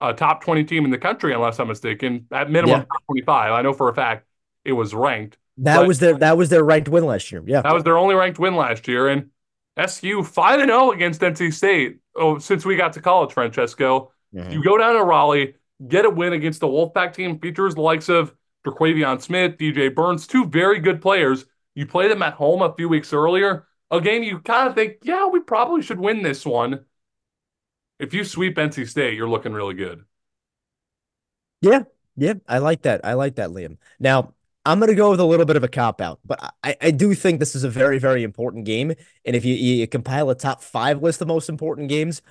a 0.00 0.12
top 0.12 0.42
20 0.44 0.64
team 0.64 0.84
in 0.84 0.90
the 0.90 0.98
country, 0.98 1.32
unless 1.34 1.58
I'm 1.58 1.68
mistaken. 1.68 2.26
At 2.30 2.50
minimum, 2.50 2.70
Yeah. 2.80 2.84
top 2.84 3.04
25. 3.06 3.52
I 3.52 3.62
know 3.62 3.72
for 3.72 3.88
a 3.88 3.94
fact 3.94 4.26
it 4.64 4.72
was 4.72 4.94
ranked. 4.94 5.36
That 5.58 5.78
But- 5.78 5.86
was 5.88 5.98
their 6.00 6.14
that 6.18 6.36
was 6.36 6.48
their 6.48 6.64
ranked 6.64 6.88
win 6.88 7.04
last 7.06 7.30
year. 7.32 7.42
Yeah. 7.46 7.62
That 7.62 7.74
was 7.74 7.84
their 7.84 7.96
only 7.98 8.14
ranked 8.14 8.38
win 8.38 8.56
last 8.56 8.86
year. 8.88 9.08
And 9.08 9.30
SU 9.76 10.22
5 10.22 10.60
and 10.60 10.70
0 10.70 10.92
against 10.92 11.20
NC 11.22 11.50
State. 11.52 11.98
Oh, 12.16 12.38
since 12.38 12.64
we 12.64 12.76
got 12.76 12.92
to 12.94 13.00
college, 13.00 13.32
Francesco. 13.32 14.12
Mhm. 14.34 14.52
You 14.52 14.62
go 14.62 14.76
down 14.78 14.94
to 14.94 15.02
Raleigh, 15.04 15.54
get 15.88 16.04
a 16.04 16.10
win 16.10 16.32
against 16.32 16.60
the 16.60 16.66
Wolfpack 16.68 17.12
team, 17.14 17.38
features 17.38 17.74
the 17.74 17.80
likes 17.80 18.08
of 18.08 18.32
Jaquavion 18.66 19.20
Smith, 19.20 19.56
DJ 19.58 19.88
Burns, 19.88 20.26
two 20.26 20.44
very 20.46 20.78
good 20.80 21.00
players. 21.00 21.46
You 21.74 21.86
play 21.86 22.08
them 22.08 22.22
at 22.22 22.34
home 22.34 22.62
a 22.62 22.74
few 22.74 22.88
weeks 22.88 23.12
earlier. 23.12 23.66
A 23.90 24.00
game 24.00 24.22
you 24.22 24.40
kind 24.40 24.68
of 24.68 24.74
think, 24.74 24.98
yeah, 25.02 25.26
we 25.26 25.40
probably 25.40 25.82
should 25.82 26.00
win 26.00 26.22
this 26.22 26.44
one. 26.44 26.84
If 27.98 28.14
you 28.14 28.24
sweep 28.24 28.56
NC 28.56 28.88
State, 28.88 29.14
you're 29.14 29.28
looking 29.28 29.52
really 29.52 29.74
good. 29.74 30.04
Yeah, 31.60 31.84
yeah, 32.16 32.34
I 32.48 32.58
like 32.58 32.82
that. 32.82 33.00
I 33.04 33.14
like 33.14 33.36
that, 33.36 33.50
Liam. 33.50 33.78
Now, 33.98 34.34
I'm 34.66 34.78
going 34.78 34.90
to 34.90 34.96
go 34.96 35.10
with 35.10 35.20
a 35.20 35.24
little 35.24 35.46
bit 35.46 35.56
of 35.56 35.64
a 35.64 35.68
cop 35.68 36.00
out, 36.00 36.20
but 36.24 36.54
I, 36.62 36.76
I 36.80 36.90
do 36.90 37.14
think 37.14 37.38
this 37.38 37.54
is 37.54 37.64
a 37.64 37.70
very, 37.70 37.98
very 37.98 38.22
important 38.22 38.64
game. 38.64 38.94
And 39.24 39.36
if 39.36 39.44
you, 39.44 39.54
you 39.54 39.86
compile 39.86 40.30
a 40.30 40.34
top 40.34 40.62
five 40.62 41.02
list 41.02 41.20
of 41.20 41.28
most 41.28 41.48
important 41.48 41.88
games, 41.88 42.22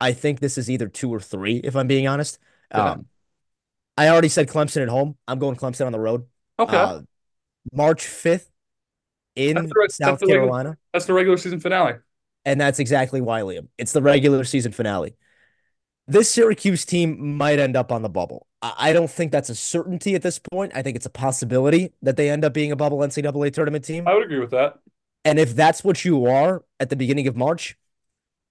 I 0.00 0.12
think 0.12 0.40
this 0.40 0.58
is 0.58 0.70
either 0.70 0.88
two 0.88 1.12
or 1.12 1.20
three, 1.20 1.56
if 1.58 1.76
I'm 1.76 1.86
being 1.86 2.06
honest. 2.06 2.38
Yeah. 2.70 2.92
Um, 2.92 3.06
I 3.96 4.08
already 4.08 4.28
said 4.28 4.48
Clemson 4.48 4.82
at 4.82 4.88
home. 4.88 5.16
I'm 5.26 5.38
going 5.38 5.56
Clemson 5.56 5.86
on 5.86 5.92
the 5.92 6.00
road. 6.00 6.26
Okay. 6.58 6.76
Uh, 6.76 7.00
March 7.72 8.04
5th 8.04 8.48
in 9.36 9.56
South 9.56 9.70
that's 9.76 9.98
the 9.98 10.10
regular- 10.26 10.40
Carolina. 10.40 10.78
That's 10.92 11.06
the 11.06 11.12
regular 11.12 11.36
season 11.36 11.60
finale. 11.60 11.94
And 12.44 12.60
that's 12.60 12.78
exactly 12.78 13.20
why, 13.20 13.40
Liam. 13.42 13.68
It's 13.78 13.92
the 13.92 14.02
regular 14.02 14.44
season 14.44 14.72
finale. 14.72 15.16
This 16.08 16.30
Syracuse 16.30 16.84
team 16.84 17.36
might 17.36 17.58
end 17.58 17.76
up 17.76 17.90
on 17.90 18.02
the 18.02 18.08
bubble. 18.08 18.46
I 18.62 18.92
don't 18.92 19.10
think 19.10 19.32
that's 19.32 19.50
a 19.50 19.54
certainty 19.54 20.14
at 20.14 20.22
this 20.22 20.38
point. 20.38 20.72
I 20.74 20.82
think 20.82 20.96
it's 20.96 21.06
a 21.06 21.10
possibility 21.10 21.92
that 22.02 22.16
they 22.16 22.30
end 22.30 22.44
up 22.44 22.54
being 22.54 22.72
a 22.72 22.76
bubble 22.76 22.98
NCAA 22.98 23.52
tournament 23.52 23.84
team. 23.84 24.06
I 24.06 24.14
would 24.14 24.24
agree 24.24 24.38
with 24.38 24.50
that. 24.52 24.78
And 25.24 25.38
if 25.40 25.56
that's 25.56 25.82
what 25.82 26.04
you 26.04 26.26
are 26.26 26.64
at 26.78 26.88
the 26.90 26.96
beginning 26.96 27.26
of 27.26 27.36
March, 27.36 27.76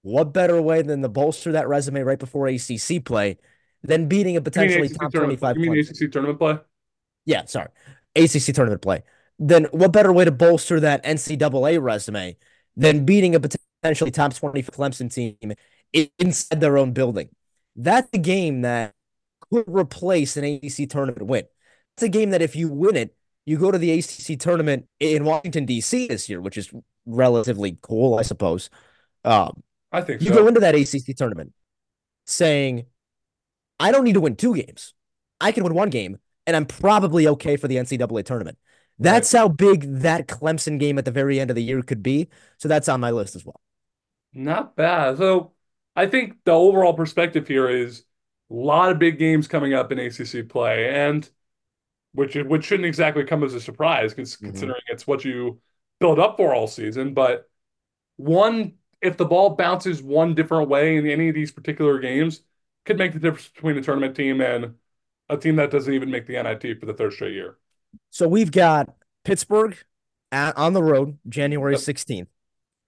what 0.02 0.34
better 0.34 0.62
way 0.62 0.82
than 0.82 1.02
to 1.02 1.10
bolster 1.10 1.54
that 1.54 1.68
resume 1.70 2.02
right 2.02 2.20
before 2.20 2.48
ACC 2.48 3.04
play 3.04 3.38
than 3.84 4.08
beating 4.08 4.36
a 4.36 4.42
potentially 4.42 4.90
top 4.90 5.12
tournament- 5.12 5.40
25 5.40 5.58
You 5.58 5.72
mean 5.72 5.80
ACC 5.80 6.12
tournament 6.12 6.38
play? 6.40 6.60
Yeah, 7.26 7.46
sorry. 7.46 7.70
ACC 8.16 8.54
tournament 8.54 8.82
play. 8.82 9.04
Then 9.38 9.66
what 9.72 9.92
better 9.92 10.14
way 10.14 10.26
to 10.26 10.32
bolster 10.32 10.80
that 10.80 11.04
NCAA 11.04 11.82
resume 11.82 12.38
than 12.76 13.06
beating 13.06 13.36
a 13.36 13.40
potentially 13.40 14.12
top 14.12 14.34
20 14.34 14.64
Clemson 14.64 15.14
team 15.14 15.54
inside 16.20 16.62
their 16.62 16.78
own 16.78 16.94
building? 16.94 17.30
That's 17.76 18.10
a 18.14 18.18
game 18.18 18.62
that 18.62 18.94
could 19.52 19.66
replace 19.68 20.38
an 20.38 20.46
ACC 20.46 20.90
tournament 20.90 21.26
win. 21.26 21.46
It's 21.96 22.04
a 22.04 22.10
game 22.10 22.32
that 22.32 22.42
if 22.42 22.56
you 22.56 22.70
win 22.70 22.96
it, 22.96 23.16
you 23.46 23.58
go 23.58 23.72
to 23.72 23.78
the 23.78 23.92
ACC 23.92 24.40
tournament 24.40 24.88
in 25.00 25.24
Washington, 25.24 25.66
D.C. 25.66 26.08
this 26.08 26.30
year, 26.30 26.42
which 26.42 26.58
is 26.58 26.72
relatively 27.06 27.78
cool, 27.82 28.18
I 28.18 28.24
suppose. 28.24 28.70
Um, 29.24 29.64
I 29.92 30.02
think 30.02 30.22
you 30.22 30.30
so. 30.30 30.36
go 30.36 30.48
into 30.48 30.60
that 30.62 30.76
ACC 30.76 31.16
tournament 31.16 31.54
saying, 32.26 32.86
I 33.80 33.92
don't 33.92 34.04
need 34.04 34.14
to 34.14 34.22
win 34.22 34.36
two 34.36 34.56
games. 34.56 34.94
I 35.40 35.52
can 35.52 35.64
win 35.64 35.74
one 35.74 35.90
game, 35.90 36.18
and 36.48 36.56
I'm 36.56 36.66
probably 36.66 37.28
okay 37.28 37.58
for 37.58 37.68
the 37.68 37.76
NCAA 37.76 38.26
tournament. 38.26 38.58
That's 39.00 39.32
how 39.34 39.50
big 39.50 39.84
that 40.02 40.28
Clemson 40.28 40.80
game 40.80 40.98
at 40.98 41.06
the 41.06 41.12
very 41.12 41.40
end 41.40 41.50
of 41.50 41.56
the 41.56 41.64
year 41.64 41.82
could 41.82 42.02
be. 42.02 42.30
So 42.58 42.68
that's 42.68 42.88
on 42.90 43.02
my 43.02 43.12
list 43.12 43.36
as 43.36 43.46
well. 43.46 43.60
Not 44.34 44.76
bad. 44.76 45.18
So 45.18 45.54
I 45.96 46.08
think 46.08 46.44
the 46.44 46.52
overall 46.52 46.94
perspective 46.94 47.48
here 47.48 47.70
is 47.70 48.02
a 48.50 48.54
lot 48.54 48.92
of 48.92 49.00
big 49.00 49.18
games 49.18 49.48
coming 49.48 49.74
up 49.74 49.92
in 49.92 50.00
ACC 50.00 50.44
play, 50.44 50.90
and 50.94 51.30
which 52.14 52.36
which 52.36 52.66
shouldn't 52.66 52.88
exactly 52.88 53.26
come 53.26 53.44
as 53.44 53.54
a 53.56 53.62
surprise, 53.62 54.14
Mhm. 54.40 54.42
considering 54.44 54.82
it's 54.90 55.08
what 55.08 55.26
you 55.26 55.62
build 56.00 56.20
up 56.20 56.38
for 56.38 56.56
all 56.56 56.68
season. 56.68 57.14
But 57.14 57.50
one, 58.18 58.76
if 59.02 59.18
the 59.18 59.26
ball 59.26 59.52
bounces 59.58 60.04
one 60.04 60.36
different 60.36 60.70
way 60.70 60.98
in 60.98 61.08
any 61.08 61.30
of 61.30 61.36
these 61.36 61.52
particular 61.54 62.00
games, 62.00 62.44
could 62.86 62.98
make 63.00 63.14
the 63.14 63.20
difference 63.20 63.50
between 63.50 63.78
a 63.78 63.84
tournament 63.84 64.16
team 64.18 64.42
and 64.42 64.76
a 65.30 65.38
team 65.38 65.58
that 65.58 65.72
doesn't 65.72 65.94
even 65.94 66.12
make 66.12 66.28
the 66.28 66.38
NIT 66.38 66.76
for 66.76 66.86
the 66.88 66.94
third 66.96 67.14
straight 67.14 67.34
year. 67.34 67.58
So 68.10 68.28
we've 68.28 68.52
got 68.52 68.94
Pittsburgh 69.24 69.78
at, 70.32 70.58
on 70.58 70.74
the 70.74 70.84
road, 70.84 71.18
January 71.28 71.76
16th, 71.76 72.28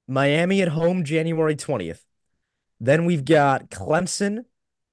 Miami 0.07 0.61
at 0.61 0.69
home, 0.69 1.03
January 1.03 1.55
20th. 1.55 1.99
Then 2.79 3.05
we've 3.05 3.25
got 3.25 3.69
Clemson 3.69 4.45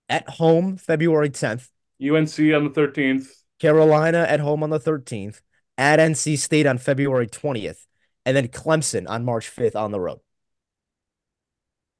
at 0.08 0.28
home, 0.28 0.76
February 0.76 1.30
10th, 1.30 1.68
UNC 2.02 2.54
on 2.54 2.64
the 2.64 2.70
13th. 2.74 3.28
Carolina 3.60 4.26
at 4.28 4.40
home 4.40 4.62
on 4.62 4.70
the 4.70 4.80
13th, 4.80 5.40
at 5.78 5.98
NC 5.98 6.38
State 6.38 6.66
on 6.66 6.78
February 6.78 7.26
20th, 7.26 7.86
and 8.24 8.36
then 8.36 8.48
Clemson 8.48 9.08
on 9.08 9.24
March 9.24 9.54
5th 9.54 9.76
on 9.76 9.90
the 9.90 10.00
road. 10.00 10.20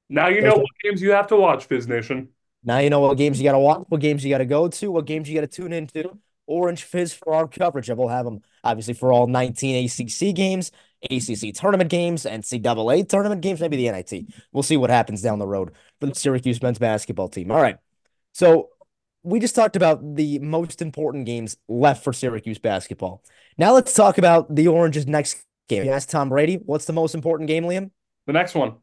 Now 0.09 0.27
you 0.27 0.41
know 0.41 0.55
what 0.55 0.69
games 0.83 1.01
you 1.01 1.11
have 1.11 1.27
to 1.27 1.35
watch, 1.35 1.65
Fizz 1.65 1.87
Nation. 1.87 2.29
Now 2.63 2.79
you 2.79 2.89
know 2.89 2.99
what 2.99 3.17
games 3.17 3.39
you 3.39 3.43
got 3.43 3.53
to 3.53 3.59
watch, 3.59 3.85
what 3.89 4.01
games 4.01 4.23
you 4.23 4.29
got 4.29 4.39
to 4.39 4.45
go 4.45 4.67
to, 4.67 4.91
what 4.91 5.05
games 5.05 5.29
you 5.29 5.35
got 5.35 5.41
to 5.41 5.47
tune 5.47 5.73
into. 5.73 6.17
Orange 6.47 6.83
Fizz 6.83 7.13
for 7.13 7.33
our 7.33 7.47
coverage. 7.47 7.89
And 7.89 7.97
we'll 7.97 8.07
have 8.09 8.25
them 8.25 8.41
obviously 8.63 8.93
for 8.93 9.11
all 9.11 9.27
19 9.27 9.85
ACC 9.85 10.35
games 10.35 10.71
ACC 11.11 11.53
tournament 11.53 11.89
games, 11.89 12.25
NCAA 12.25 13.07
tournament 13.07 13.41
games, 13.41 13.59
maybe 13.59 13.77
the 13.77 13.91
NIT. 13.91 14.27
We'll 14.51 14.63
see 14.63 14.77
what 14.77 14.89
happens 14.89 15.21
down 15.21 15.39
the 15.39 15.47
road 15.47 15.71
for 15.99 16.07
the 16.07 16.15
Syracuse 16.15 16.61
men's 16.61 16.79
basketball 16.79 17.29
team. 17.29 17.51
All 17.51 17.61
right. 17.61 17.77
So 18.33 18.69
we 19.23 19.39
just 19.39 19.55
talked 19.55 19.75
about 19.75 20.15
the 20.15 20.39
most 20.39 20.81
important 20.81 21.25
games 21.25 21.57
left 21.67 22.03
for 22.03 22.13
Syracuse 22.13 22.59
basketball. 22.59 23.23
Now 23.57 23.73
let's 23.73 23.93
talk 23.93 24.17
about 24.17 24.53
the 24.53 24.67
Orange's 24.67 25.07
next 25.07 25.43
game. 25.67 25.85
You 25.85 25.91
asked 25.91 26.09
Tom 26.09 26.29
Brady, 26.29 26.55
what's 26.55 26.85
the 26.85 26.93
most 26.93 27.15
important 27.15 27.47
game, 27.47 27.63
Liam? 27.63 27.91
The 28.27 28.33
next 28.33 28.55
one. 28.55 28.75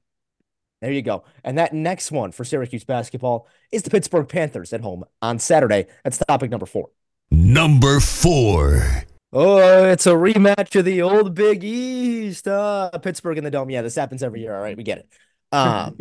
There 0.81 0.91
you 0.91 1.03
go. 1.03 1.25
And 1.45 1.59
that 1.59 1.73
next 1.73 2.11
one 2.11 2.33
for 2.33 2.45
Syracuse 2.45 2.83
basketball 2.83 3.47
is 3.71 3.83
the 3.83 3.91
Pittsburgh 3.91 4.29
Panthers 4.29 4.73
at 4.73 4.81
home 4.81 5.05
on 5.21 5.39
Saturday. 5.39 5.87
That's 6.03 6.19
topic 6.19 6.51
number 6.51 6.67
four. 6.67 6.91
Number 7.35 7.99
four. 7.99 9.05
Oh, 9.33 9.85
it's 9.85 10.07
a 10.07 10.11
rematch 10.11 10.79
of 10.79 10.85
the 10.85 11.01
old 11.01 11.35
Big 11.35 11.65
East. 11.65 12.47
Uh, 12.47 12.91
Pittsburgh 12.99 13.39
in 13.39 13.45
the 13.45 13.51
Dome. 13.51 13.71
Yeah, 13.71 13.81
this 13.81 13.95
happens 13.95 14.23
every 14.23 14.43
year. 14.43 14.55
All 14.55 14.61
right, 14.61 14.77
we 14.77 14.83
get 14.83 14.99
it. 14.99 15.09
Um, 15.51 15.97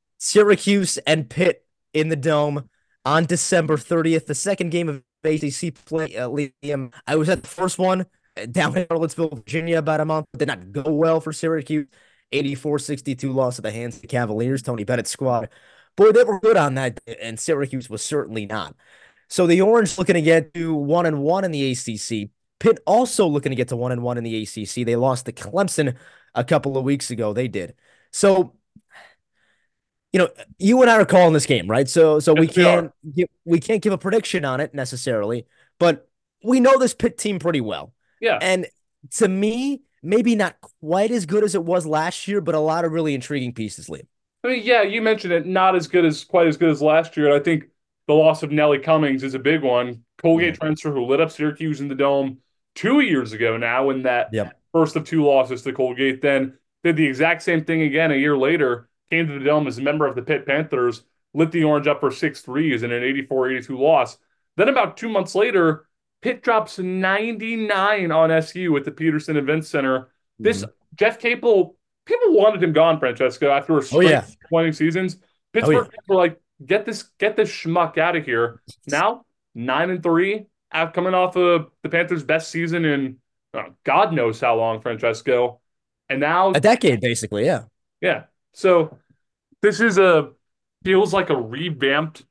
Syracuse 0.18 0.98
and 0.98 1.30
Pitt 1.30 1.64
in 1.92 2.08
the 2.08 2.16
Dome 2.16 2.68
on 3.04 3.24
December 3.24 3.76
30th, 3.76 4.26
the 4.26 4.34
second 4.34 4.70
game 4.70 4.88
of 4.88 4.96
ACC 5.22 5.76
play. 5.86 6.16
Uh, 6.16 6.28
Liam, 6.28 6.92
I 7.06 7.14
was 7.14 7.28
at 7.28 7.42
the 7.42 7.48
first 7.48 7.78
one 7.78 8.06
uh, 8.36 8.46
down 8.46 8.76
in 8.76 8.84
Charlottesville, 8.90 9.28
Virginia, 9.28 9.78
about 9.78 10.00
a 10.00 10.04
month. 10.04 10.26
Did 10.36 10.48
not 10.48 10.72
go 10.72 10.92
well 10.92 11.20
for 11.20 11.32
Syracuse. 11.32 11.86
84 12.32 12.80
62 12.80 13.32
loss 13.32 13.60
at 13.60 13.62
the 13.62 13.70
hands 13.70 13.94
of 13.94 14.02
the 14.02 14.08
Cavaliers, 14.08 14.62
Tony 14.62 14.82
Bennett's 14.82 15.10
squad. 15.10 15.50
Boy, 15.96 16.10
they 16.10 16.24
were 16.24 16.40
good 16.40 16.56
on 16.56 16.74
that, 16.74 16.98
and 17.22 17.38
Syracuse 17.38 17.88
was 17.88 18.02
certainly 18.02 18.44
not. 18.44 18.74
So 19.34 19.48
the 19.48 19.62
Orange 19.62 19.98
looking 19.98 20.14
to 20.14 20.22
get 20.22 20.54
to 20.54 20.72
one 20.72 21.06
and 21.06 21.20
one 21.20 21.42
in 21.42 21.50
the 21.50 21.72
ACC. 21.72 22.30
Pitt 22.60 22.78
also 22.86 23.26
looking 23.26 23.50
to 23.50 23.56
get 23.56 23.66
to 23.66 23.76
one 23.76 23.90
and 23.90 24.00
one 24.00 24.16
in 24.16 24.22
the 24.22 24.44
ACC. 24.44 24.86
They 24.86 24.94
lost 24.94 25.26
to 25.26 25.32
Clemson 25.32 25.96
a 26.36 26.44
couple 26.44 26.78
of 26.78 26.84
weeks 26.84 27.10
ago. 27.10 27.32
They 27.32 27.48
did. 27.48 27.74
So, 28.12 28.54
you 30.12 30.20
know, 30.20 30.28
you 30.60 30.80
and 30.82 30.88
I 30.88 31.00
are 31.00 31.04
calling 31.04 31.32
this 31.32 31.46
game, 31.46 31.66
right? 31.66 31.88
So, 31.88 32.20
so 32.20 32.32
we 32.32 32.46
Yes, 32.46 32.56
we 32.56 32.62
can't 32.62 32.92
give, 33.12 33.28
we 33.44 33.58
can't 33.58 33.82
give 33.82 33.92
a 33.92 33.98
prediction 33.98 34.44
on 34.44 34.60
it 34.60 34.72
necessarily, 34.72 35.48
but 35.80 36.08
we 36.44 36.60
know 36.60 36.78
this 36.78 36.94
Pitt 36.94 37.18
team 37.18 37.40
pretty 37.40 37.60
well. 37.60 37.92
Yeah. 38.20 38.38
And 38.40 38.68
to 39.16 39.26
me, 39.26 39.82
maybe 40.00 40.36
not 40.36 40.54
quite 40.80 41.10
as 41.10 41.26
good 41.26 41.42
as 41.42 41.56
it 41.56 41.64
was 41.64 41.84
last 41.84 42.28
year, 42.28 42.40
but 42.40 42.54
a 42.54 42.60
lot 42.60 42.84
of 42.84 42.92
really 42.92 43.16
intriguing 43.16 43.52
pieces, 43.52 43.88
Liam. 43.88 44.06
I 44.44 44.46
mean, 44.46 44.62
yeah, 44.62 44.82
you 44.82 45.02
mentioned 45.02 45.32
it, 45.32 45.44
not 45.44 45.74
as 45.74 45.88
good 45.88 46.04
as 46.04 46.22
quite 46.22 46.46
as 46.46 46.56
good 46.56 46.70
as 46.70 46.80
last 46.80 47.16
year. 47.16 47.26
And 47.26 47.34
I 47.34 47.42
think 47.42 47.64
the 48.06 48.14
loss 48.14 48.42
of 48.42 48.50
Nelly 48.50 48.78
Cummings 48.78 49.22
is 49.22 49.34
a 49.34 49.38
big 49.38 49.62
one. 49.62 50.02
Colgate 50.18 50.54
transfer 50.54 50.92
who 50.92 51.04
lit 51.06 51.20
up 51.20 51.30
Syracuse 51.30 51.80
in 51.80 51.88
the 51.88 51.94
dome 51.94 52.38
two 52.74 53.00
years 53.00 53.32
ago 53.32 53.56
now 53.56 53.90
in 53.90 54.02
that 54.02 54.28
Yep. 54.32 54.58
first 54.72 54.96
of 54.96 55.04
two 55.04 55.24
losses 55.24 55.62
to 55.62 55.72
Colgate. 55.72 56.20
Then 56.20 56.58
did 56.82 56.96
the 56.96 57.06
exact 57.06 57.42
same 57.42 57.64
thing 57.64 57.82
again 57.82 58.12
a 58.12 58.16
year 58.16 58.36
later, 58.36 58.88
came 59.10 59.26
to 59.26 59.38
the 59.38 59.44
dome 59.44 59.66
as 59.66 59.78
a 59.78 59.82
member 59.82 60.06
of 60.06 60.14
the 60.14 60.22
Pitt 60.22 60.46
Panthers, 60.46 61.02
lit 61.32 61.50
the 61.50 61.64
Orange 61.64 61.86
up 61.86 62.00
for 62.00 62.10
six 62.10 62.40
threes 62.40 62.82
in 62.82 62.92
an 62.92 63.02
84-82 63.02 63.78
loss. 63.78 64.18
Then 64.56 64.68
about 64.68 64.96
two 64.96 65.08
months 65.08 65.34
later, 65.34 65.86
Pitt 66.22 66.42
drops 66.42 66.78
99 66.78 68.10
on 68.10 68.30
SU 68.30 68.76
at 68.76 68.84
the 68.84 68.90
Petersen 68.90 69.36
Event 69.36 69.66
Center. 69.66 70.10
This 70.38 70.62
mm-hmm. 70.62 70.70
Jeff 70.94 71.18
Capel, 71.18 71.76
people 72.06 72.34
wanted 72.34 72.62
him 72.62 72.72
gone, 72.72 72.98
Francesco, 72.98 73.50
after 73.50 73.76
a 73.78 73.82
straight 73.82 74.06
Oh, 74.06 74.10
yeah. 74.10 74.24
20 74.48 74.72
seasons. 74.72 75.16
Oh, 75.20 75.26
Pittsburgh 75.52 75.90
were 76.08 76.16
like, 76.16 76.40
get 76.64 76.84
this, 76.86 77.04
get 77.18 77.36
this 77.36 77.50
schmuck 77.50 77.98
out 77.98 78.16
of 78.16 78.24
here. 78.24 78.62
Now, 78.86 79.24
nine 79.54 79.90
and 79.90 80.02
three, 80.02 80.46
out 80.72 80.94
coming 80.94 81.14
off 81.14 81.36
of 81.36 81.70
the 81.82 81.88
Panthers' 81.88 82.22
best 82.24 82.50
season 82.50 82.84
in 82.84 83.16
uh, 83.54 83.64
God 83.84 84.12
knows 84.12 84.40
how 84.40 84.56
long, 84.56 84.80
Francesco. 84.80 85.60
And 86.08 86.20
now 86.20 86.50
A 86.50 86.60
decade, 86.60 87.00
basically. 87.00 87.46
Yeah. 87.46 87.62
yeah. 88.00 88.24
So 88.52 88.98
this 89.62 89.80
is 89.80 89.96
a 89.98 90.30
feels 90.84 91.12
like 91.14 91.30
a 91.30 91.36
revamped 91.36 92.24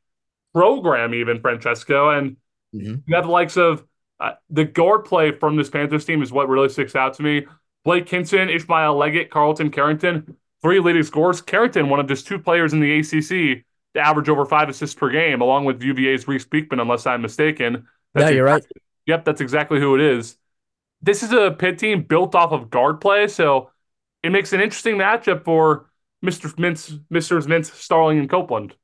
program, 0.53 1.13
even 1.13 1.39
Francesco, 1.41 2.09
and 2.11 2.37
Mhm. 2.75 3.03
you 3.07 3.15
have 3.15 3.25
the 3.25 3.31
likes 3.31 3.55
of 3.57 3.83
uh, 4.19 4.33
the 4.49 4.63
guard 4.65 5.05
play 5.05 5.31
from 5.31 5.55
this 5.55 5.69
Panthers 5.69 6.05
team 6.05 6.21
is 6.21 6.31
what 6.31 6.47
really 6.49 6.69
sticks 6.69 6.95
out 6.95 7.13
to 7.15 7.23
me. 7.23 7.45
Blake 7.83 8.07
Hinson, 8.07 8.49
Ishmael 8.49 8.95
Leggett, 8.95 9.29
Carlton 9.29 9.69
Carrington, 9.69 10.37
three 10.61 10.79
leading 10.79 11.03
scores. 11.03 11.41
Carrington, 11.41 11.89
one 11.89 11.99
of 11.99 12.07
just 12.07 12.25
two 12.27 12.39
players 12.39 12.73
in 12.73 12.79
the 12.79 12.99
ACC 12.99 13.63
to 13.93 13.99
average 13.99 14.29
over 14.29 14.45
five 14.45 14.69
assists 14.69 14.95
per 14.95 15.09
game, 15.09 15.41
along 15.41 15.65
with 15.65 15.81
UVA's 15.81 16.27
Reece 16.27 16.45
Beekman, 16.45 16.79
unless 16.79 17.05
I'm 17.05 17.21
mistaken. 17.21 17.87
Yeah, 18.17 18.29
you're 18.29 18.45
right. 18.45 18.63
Yep, 19.05 19.25
that's 19.25 19.41
exactly 19.41 19.79
who 19.79 19.95
it 19.95 20.01
is. 20.01 20.37
This 21.01 21.23
is 21.23 21.31
a 21.31 21.51
Pitt 21.51 21.79
team 21.79 22.03
built 22.03 22.35
off 22.35 22.51
of 22.51 22.69
guard 22.69 23.01
play, 23.01 23.27
so 23.27 23.71
it 24.23 24.31
makes 24.31 24.53
an 24.53 24.61
interesting 24.61 24.95
matchup 24.95 25.43
for 25.43 25.89
Mr. 26.21 26.47
Mintz, 26.57 26.99
Mr. 27.11 27.47
Mintz, 27.47 27.65
Starling, 27.73 28.19
and 28.19 28.29
Copeland. 28.29 28.75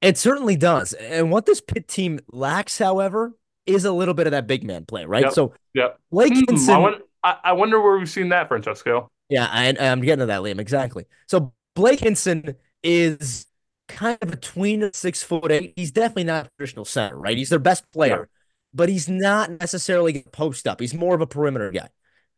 It 0.00 0.16
certainly 0.16 0.56
does. 0.56 0.92
And 0.94 1.30
what 1.30 1.46
this 1.46 1.60
Pitt 1.60 1.86
team 1.88 2.20
lacks, 2.32 2.78
however, 2.78 3.36
is 3.66 3.84
a 3.84 3.92
little 3.92 4.14
bit 4.14 4.26
of 4.26 4.30
that 4.32 4.46
big 4.46 4.64
man 4.64 4.86
play, 4.86 5.04
right? 5.04 5.24
Yep. 5.24 5.32
So 5.32 5.54
Yep. 5.74 6.00
Blake 6.10 6.32
Hmm, 6.32 6.40
Hinson, 6.48 6.74
I, 6.74 6.78
won- 6.78 7.02
I, 7.22 7.36
I 7.44 7.52
wonder 7.52 7.80
where 7.80 7.98
we've 7.98 8.08
seen 8.08 8.30
that, 8.30 8.48
Francesco. 8.48 9.10
yeah, 9.28 9.46
I, 9.50 9.74
I'm 9.78 10.00
getting 10.00 10.20
to 10.20 10.26
that, 10.26 10.40
Liam. 10.40 10.58
Exactly. 10.58 11.04
So 11.28 11.52
Blake 11.74 12.00
Hinson 12.00 12.56
is 12.82 13.46
kind 13.90 14.18
of 14.20 14.30
between 14.30 14.82
a 14.82 14.92
six 14.92 15.22
foot 15.22 15.50
eight. 15.50 15.74
He's 15.76 15.90
definitely 15.90 16.24
not 16.24 16.46
a 16.46 16.50
traditional 16.56 16.84
center, 16.84 17.16
right? 17.16 17.36
He's 17.36 17.48
their 17.50 17.58
best 17.58 17.90
player, 17.92 18.28
but 18.72 18.88
he's 18.88 19.08
not 19.08 19.50
necessarily 19.50 20.24
post 20.32 20.66
up. 20.66 20.80
He's 20.80 20.94
more 20.94 21.14
of 21.14 21.20
a 21.20 21.26
perimeter 21.26 21.70
guy. 21.70 21.88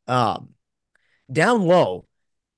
Um, 0.06 0.50
down 1.30 1.62
low, 1.62 2.06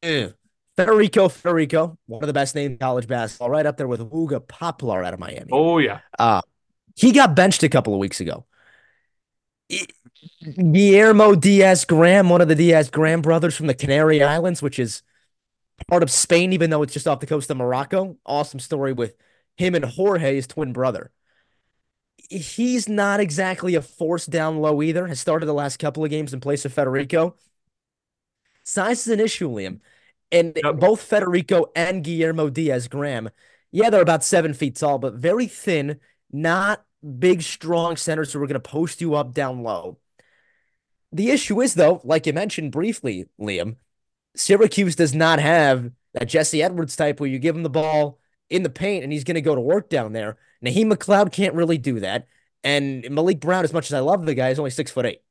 eh, 0.03 0.29
Federico 0.77 1.29
Federico, 1.29 1.99
one 2.07 2.23
of 2.23 2.27
the 2.27 2.33
best 2.33 2.55
named 2.55 2.81
college 2.81 3.07
basketball, 3.07 3.51
right 3.51 3.67
up 3.67 3.77
there 3.77 3.89
with 3.89 4.01
Wooga 4.01 4.47
Poplar 4.47 5.05
out 5.05 5.15
of 5.15 5.21
Miami. 5.21 5.51
Oh, 5.53 5.79
yeah. 5.79 6.01
Uh, 6.19 6.43
he 6.97 7.13
got 7.13 7.37
benched 7.37 7.63
a 7.63 7.69
couple 7.69 7.93
of 7.93 8.01
weeks 8.01 8.21
ago. 8.21 8.47
Guillermo 10.73 11.35
Diaz 11.35 11.85
Graham, 11.85 12.29
one 12.29 12.41
of 12.41 12.49
the 12.49 12.55
Diaz 12.55 12.91
Graham 12.91 13.23
brothers 13.23 13.55
from 13.55 13.67
the 13.67 13.75
Canary 13.75 14.23
Islands, 14.23 14.63
which 14.63 14.79
is 14.79 15.03
part 15.89 16.03
of 16.03 16.11
Spain, 16.11 16.53
even 16.53 16.71
though 16.71 16.83
it's 16.83 16.93
just 16.93 17.09
off 17.09 17.21
the 17.21 17.27
coast 17.27 17.51
of 17.51 17.57
Morocco. 17.57 18.17
Awesome 18.25 18.61
story 18.61 18.93
with 18.93 19.15
him 19.57 19.75
and 19.75 19.85
Jorge, 19.85 20.35
his 20.37 20.47
twin 20.47 20.73
brother. 20.73 21.11
He's 22.17 22.89
not 22.89 23.21
exactly 23.21 23.75
a 23.75 23.83
force 23.83 24.27
down 24.27 24.59
low 24.59 24.83
either. 24.83 25.07
Has 25.07 25.21
started 25.21 25.47
the 25.47 25.55
last 25.55 25.79
couple 25.79 26.05
of 26.05 26.11
games 26.11 26.33
in 26.33 26.41
place 26.41 26.65
of 26.65 26.73
Federico. 26.73 27.37
Size 28.63 29.07
is 29.07 29.13
an 29.13 29.21
issue, 29.21 29.49
Liam. 29.51 29.81
And 30.33 30.59
Yep. 30.63 30.77
both 30.81 31.03
Federico 31.03 31.71
and 31.77 32.03
Guillermo 32.03 32.51
Diaz 32.51 32.89
Graham, 32.89 33.31
yeah, 33.71 33.91
they're 33.91 34.01
about 34.01 34.25
seven 34.25 34.55
feet 34.55 34.77
tall, 34.77 34.99
but 34.99 35.15
very 35.15 35.47
thin, 35.47 36.01
not 36.33 36.85
big, 37.19 37.43
strong 37.43 37.97
centers 37.97 38.33
who 38.33 38.43
are 38.43 38.47
going 38.47 38.55
to 38.55 38.61
post 38.61 39.01
you 39.01 39.15
up 39.15 39.35
down 39.35 39.63
low. 39.63 39.99
The 41.13 41.31
issue 41.31 41.61
is, 41.61 41.75
though, 41.75 42.01
like 42.05 42.27
you 42.27 42.33
mentioned 42.33 42.73
briefly, 42.73 43.27
Liam, 43.41 43.77
Syracuse 44.37 44.97
does 44.97 45.15
not 45.15 45.39
have 45.39 45.91
that 46.15 46.29
Jesse 46.29 46.63
Edwards 46.63 46.97
type 46.97 47.21
where 47.21 47.29
you 47.29 47.39
give 47.39 47.57
him 47.57 47.63
the 47.63 47.71
ball 47.71 48.19
in 48.51 48.63
the 48.63 48.71
paint 48.71 49.05
and 49.05 49.13
he's 49.13 49.25
going 49.25 49.35
to 49.37 49.41
go 49.41 49.55
to 49.55 49.61
work 49.61 49.89
down 49.89 50.13
there. 50.13 50.37
Naheem 50.65 50.93
McLeod 50.93 51.33
can't 51.33 51.55
really 51.55 51.79
do 51.79 52.01
that. 52.01 52.27
And 52.63 53.05
Maliq 53.05 53.41
Brown, 53.41 53.65
as 53.65 53.73
much 53.73 53.87
as 53.87 53.95
I 53.95 54.01
love 54.01 54.25
the 54.25 54.35
guy, 54.35 54.49
is 54.51 54.59
only 54.59 54.71
six 54.71 54.91
foot 54.91 55.07
eight. 55.07 55.23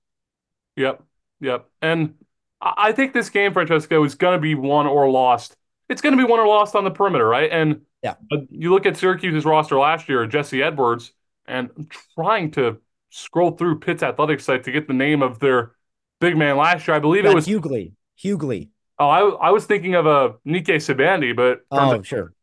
Yep. 0.75 1.03
Yep. 1.41 1.69
And 1.81 2.15
I 2.61 2.91
think 2.91 3.13
this 3.13 3.29
game, 3.29 3.53
Francesco, 3.53 4.03
is 4.03 4.15
going 4.15 4.37
to 4.37 4.41
be 4.41 4.55
won 4.55 4.87
or 4.87 5.09
lost. 5.09 5.55
It's 5.89 6.01
going 6.01 6.15
to 6.17 6.23
be 6.23 6.29
won 6.29 6.39
or 6.39 6.47
lost 6.47 6.75
on 6.75 6.83
the 6.83 6.91
perimeter, 6.91 7.27
right? 7.27 7.51
And 7.51 7.81
Yeah. 8.01 8.15
uh, 8.31 8.37
you 8.49 8.71
look 8.71 8.85
at 8.85 8.97
Syracuse's 8.97 9.45
roster 9.45 9.77
last 9.77 10.07
year, 10.07 10.25
Jesse 10.27 10.63
Edwards, 10.63 11.11
and 11.45 11.69
I'm 11.77 11.87
trying 12.15 12.51
to 12.51 12.77
scroll 13.09 13.51
through 13.51 13.79
Pitt's 13.79 14.01
athletic 14.01 14.39
site 14.39 14.63
to 14.63 14.71
get 14.71 14.87
the 14.87 14.93
name 14.93 15.21
of 15.21 15.39
their 15.39 15.73
big 16.21 16.37
man 16.37 16.57
last 16.57 16.87
year. 16.87 16.95
I 16.95 16.99
believe 16.99 17.25
it 17.25 17.33
was. 17.33 17.45
Hugley. 17.45 17.93
Hugley. 18.23 18.69
Oh, 18.99 19.08
I, 19.08 19.47
I 19.47 19.51
was 19.51 19.65
thinking 19.65 19.95
of 19.95 20.06
a 20.06 20.36
Nike 20.45 20.73
Sibande, 20.73 21.36
but 21.36 21.62
Oh, 21.71 21.77
out 21.95 22.06
sure. 22.06 22.34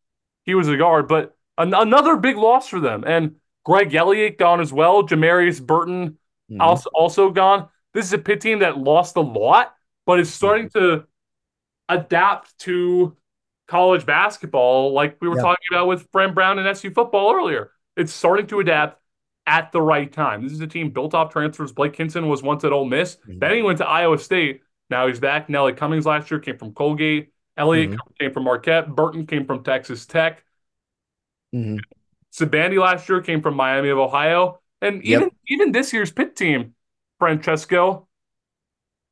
he 0.45 0.55
was 0.55 0.69
a 0.69 0.77
guard. 0.77 1.07
But 1.09 1.37
an- 1.59 1.75
another 1.75 2.17
big 2.17 2.37
loss 2.37 2.69
for 2.69 2.81
them. 2.81 3.05
And 3.07 3.37
Greg 3.65 3.95
Elliott 3.95 4.39
gone 4.39 4.61
as 4.61 4.73
well. 4.73 5.03
Jamarius 5.05 5.65
Burton 5.65 6.19
Mhm. 6.51 6.61
also 6.61 6.91
also 6.95 7.31
gone. 7.31 7.69
This 7.95 8.07
is 8.07 8.13
a 8.13 8.19
Pitt 8.19 8.41
team 8.41 8.61
that 8.61 8.79
lost 8.79 9.17
a 9.17 9.21
lot, 9.21 9.75
but 10.07 10.19
is 10.21 10.33
starting 10.33 10.69
to 10.71 11.05
adapt 11.89 12.57
to 12.61 13.17
college 13.69 14.05
basketball, 14.07 14.93
like 14.93 15.17
we 15.21 15.29
were 15.29 15.37
Yeah. 15.37 15.43
talking 15.43 15.67
about 15.71 15.87
with 15.87 16.09
Fran 16.13 16.35
Brown 16.35 16.59
and 16.59 16.67
SU 16.67 16.91
football 16.91 17.33
earlier. 17.35 17.71
It's 17.97 18.13
starting 18.13 18.47
to 18.49 18.61
adapt 18.61 19.01
at 19.47 19.73
the 19.73 19.81
right 19.83 20.11
time. 20.13 20.43
This 20.43 20.53
is 20.53 20.61
a 20.61 20.67
team 20.67 20.91
built 20.91 21.15
off 21.15 21.33
transfers. 21.33 21.73
Blake 21.73 21.97
Hinson 21.97 22.29
was 22.29 22.43
once 22.43 22.65
at 22.65 22.73
Ole 22.73 22.85
Miss. 22.85 23.17
Mhm. 23.29 23.41
Then 23.41 23.55
he 23.55 23.63
went 23.63 23.79
to 23.79 23.87
Iowa 23.89 24.19
State. 24.19 24.63
Now 24.91 25.07
he's 25.07 25.21
back. 25.21 25.49
Nelly 25.49 25.73
Cummings 25.73 26.05
last 26.05 26.31
year 26.31 26.41
came 26.41 26.59
from 26.59 26.73
Colgate. 26.75 27.33
Elliott 27.57 27.97
came 28.19 28.33
from 28.33 28.45
Marquette. 28.45 28.95
Burton 28.95 29.27
came 29.27 29.47
from 29.47 29.63
Texas 29.63 30.05
Tech. 30.07 30.43
Sibande 31.55 32.79
last 32.79 33.09
year 33.09 33.21
came 33.21 33.43
from 33.43 33.55
Miami 33.55 33.89
of 33.89 33.99
Ohio. 33.99 34.61
And 34.83 35.05
Yep. 35.05 35.21
even 35.21 35.31
even 35.49 35.73
this 35.73 35.93
year's 35.93 36.11
Pitt 36.11 36.37
team, 36.37 36.75
Francesco, 37.19 38.09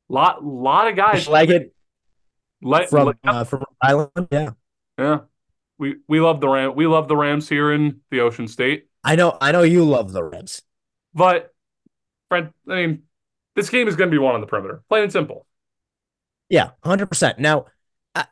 Lot 0.09 0.43
lot 0.43 0.87
of 0.87 0.95
guys 0.95 1.27
Leggett 1.27 1.73
Let, 2.61 2.89
from 2.89 3.07
let- 3.07 3.17
uh, 3.23 3.43
from 3.43 3.63
Island. 3.81 4.27
Yeah, 4.31 4.51
yeah. 4.97 5.19
We 5.77 5.97
we 6.07 6.19
love 6.19 6.41
the 6.41 6.49
Ram 6.49 6.75
we 6.75 6.87
love 6.87 7.07
the 7.07 7.15
Rams 7.15 7.47
here 7.47 7.71
in 7.71 8.01
the 8.09 8.21
Ocean 8.21 8.47
State. 8.47 8.87
I 9.03 9.15
know. 9.15 9.37
I 9.39 9.51
know 9.51 9.61
you 9.61 9.85
love 9.85 10.11
the 10.11 10.23
Rams. 10.23 10.61
But 11.13 11.53
Brent, 12.29 12.53
I 12.67 12.75
mean, 12.87 13.03
this 13.55 13.69
game 13.69 13.87
is 13.87 13.95
going 13.95 14.09
to 14.09 14.11
be 14.13 14.17
won 14.17 14.35
on 14.35 14.41
the 14.41 14.47
perimeter. 14.47 14.83
Plain 14.89 15.03
and 15.03 15.11
simple. 15.11 15.45
Yeah, 16.49 16.71
hundred 16.83 17.07
percent. 17.07 17.39
Now, 17.39 17.65
uh, 18.15 18.23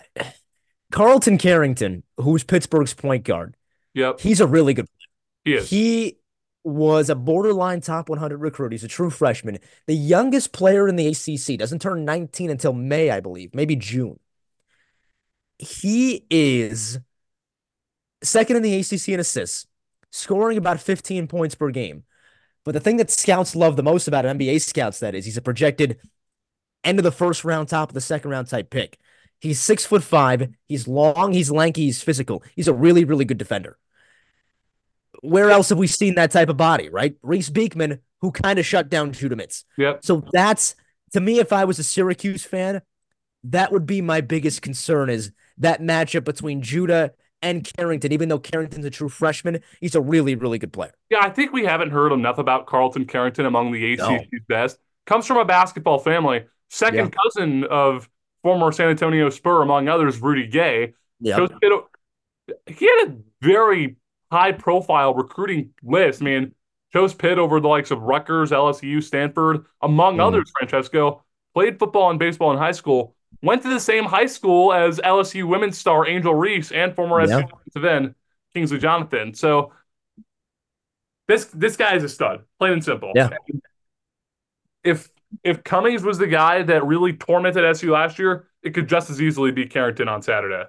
Carlton 0.91 1.38
Carrington, 1.38 2.03
who's 2.17 2.43
Pittsburgh's 2.43 2.93
point 2.93 3.23
guard, 3.23 3.56
Yep, 3.93 4.19
he's 4.19 4.41
a 4.41 4.47
really 4.47 4.73
good. 4.73 4.88
he 5.43 5.53
is. 5.53 5.69
He 5.69 6.17
was 6.63 7.10
a 7.10 7.15
borderline 7.15 7.80
top 7.80 8.10
100 8.10 8.38
recruit. 8.38 8.73
He's 8.73 8.84
a 8.84 8.89
true 8.89 9.10
freshman, 9.10 9.60
the 9.86 9.95
youngest 9.95 10.51
player 10.51 10.88
in 10.88 10.95
the 10.97 11.08
ACC. 11.08 11.58
Doesn't 11.58 11.82
turn 11.82 12.03
19 12.03 12.49
until 12.49 12.73
May, 12.73 13.10
I 13.10 13.19
believe, 13.21 13.56
maybe 13.56 13.75
June. 13.75 14.19
He 15.60 16.25
is 16.30 16.99
second 18.23 18.58
in 18.58 18.63
the 18.63 18.75
ACC 18.80 19.10
in 19.10 19.19
assists, 19.19 19.67
scoring 20.12 20.58
about 20.58 20.80
15 20.80 21.27
points 21.27 21.56
per 21.56 21.71
game. 21.71 22.03
But 22.63 22.73
the 22.73 22.80
thing 22.80 22.97
that 22.97 23.10
scouts 23.10 23.56
love 23.56 23.75
the 23.75 23.84
most 23.84 24.08
about 24.08 24.25
NBA 24.25 24.62
scouts, 24.62 24.99
that 24.99 25.15
is, 25.15 25.25
he's 25.25 25.38
a 25.38 25.41
projected 25.41 25.99
end 26.88 27.00
of 27.00 27.04
the 27.04 27.12
first 27.12 27.43
round, 27.43 27.69
top 27.69 27.89
of 27.89 27.93
the 27.93 28.02
second 28.02 28.32
round 28.32 28.47
type 28.47 28.69
pick. 28.69 28.97
He's 29.39 29.60
six 29.60 29.86
foot 29.86 30.04
five. 30.04 30.50
He's 30.67 30.88
long. 30.88 31.34
He's 31.34 31.52
lanky. 31.52 31.84
He's 31.86 32.02
physical. 32.02 32.43
He's 32.56 32.67
a 32.67 32.73
really, 32.73 33.04
really 33.04 33.26
good 33.26 33.38
defender. 33.38 33.78
Where 35.21 35.50
else 35.50 35.69
have 35.69 35.78
we 35.78 35.88
seen 35.88 36.15
that 36.15 36.32
type 36.32 36.50
of 36.50 36.58
body, 36.58 36.89
right? 36.89 37.15
Reece 37.21 37.50
Beekman, 37.50 38.00
who 38.21 38.32
kind 38.32 38.58
of 38.58 38.65
shut 38.65 38.89
down 38.89 39.12
Judah 39.12 39.36
Mintz. 39.36 39.63
Yep. 39.78 40.04
So 40.04 40.23
that's 40.32 40.76
to 41.13 41.21
me, 41.21 41.39
if 41.39 41.54
I 41.54 41.65
was 41.65 41.80
a 41.80 41.84
Syracuse 41.84 42.43
fan, 42.43 42.82
that 43.43 43.71
would 43.71 43.86
be 43.86 44.02
my 44.02 44.21
biggest 44.21 44.62
concern 44.62 45.10
is 45.10 45.32
that 45.58 45.82
matchup 45.82 46.23
between 46.23 46.62
Judah 46.62 47.12
and 47.41 47.69
Carrington. 47.78 48.12
Even 48.12 48.30
though 48.30 48.39
Carrington's 48.39 48.86
a 48.86 48.89
true 48.89 49.10
freshman, 49.10 49.62
he's 49.80 49.95
a 49.95 50.02
really, 50.02 50.36
really 50.36 50.58
good 50.58 50.73
player. 50.73 50.93
Yeah, 51.10 51.19
I 51.21 51.30
think 51.30 51.54
we 51.54 51.65
haven't 51.65 51.91
heard 51.91 52.12
enough 52.12 52.38
about 52.39 52.65
Carlton 52.65 53.06
Carrington 53.06 53.45
among 53.45 53.71
the 53.71 53.95
No. 53.97 54.19
Best. 54.47 54.80
Comes 55.06 55.26
from 55.26 55.38
a 55.38 55.45
basketball 55.45 56.00
family. 56.00 56.45
Second 56.69 57.15
cousin 57.23 57.63
of 57.65 58.10
former 58.43 58.71
San 58.71 58.89
Antonio 58.89 59.30
Spur, 59.30 59.62
among 59.62 59.88
others, 59.88 60.21
Rudy 60.21 60.47
Gay. 60.47 60.93
Yeah. 61.19 61.38
Chose 61.38 61.49
Pitt- 61.62 62.53
he 62.77 62.86
had 62.86 63.10
a 63.10 63.17
very 63.41 63.95
high 64.32 64.51
profile 64.51 65.13
recruiting 65.13 65.71
list. 65.84 66.21
I 66.21 66.25
mean, 66.25 66.56
chose 66.93 67.13
Pitt 67.13 67.38
over 67.39 67.60
the 67.60 67.67
likes 67.67 67.91
of 67.91 68.01
Rutgers, 68.01 68.51
LSU, 68.51 69.01
Stanford, 69.01 69.65
among 69.82 70.17
Mhm. 70.17 70.27
others, 70.27 70.51
Francesco. 70.58 71.23
Played 71.53 71.80
football 71.80 72.10
and 72.10 72.19
baseball 72.19 72.51
in 72.51 72.58
high 72.58 72.71
school. 72.71 73.15
Went 73.41 73.62
to 73.63 73.69
the 73.69 73.80
same 73.80 74.06
high 74.06 74.25
school 74.25 74.73
as 74.73 74.99
LSU 75.03 75.47
women's 75.47 75.77
star 75.77 76.08
Angel 76.08 76.34
Reese 76.34 76.71
and 76.71 76.95
former 76.95 77.21
Yeah. 77.21 77.39
SU 77.75 77.88
end 77.88 78.15
Kingsley 78.53 78.80
Jonathan. 78.80 79.34
So 79.34 79.73
this 81.27 81.45
this 81.45 81.75
guy 81.75 81.95
is 81.95 82.03
a 82.03 82.10
stud, 82.10 82.45
plain 82.60 82.73
and 82.73 82.84
simple. 82.84 83.12
Yeah. 83.15 83.30
If 84.84 85.10
if 85.43 85.63
Cummings 85.63 86.04
was 86.04 86.17
the 86.17 86.28
guy 86.28 86.63
that 86.63 86.86
really 86.86 87.13
tormented 87.13 87.65
SU 87.65 87.91
last 87.91 88.19
year, 88.19 88.47
it 88.63 88.71
could 88.71 88.88
just 88.89 89.10
as 89.10 89.21
easily 89.21 89.52
be 89.52 89.67
Carrington 89.67 90.08
on 90.08 90.21
Saturday. 90.21 90.65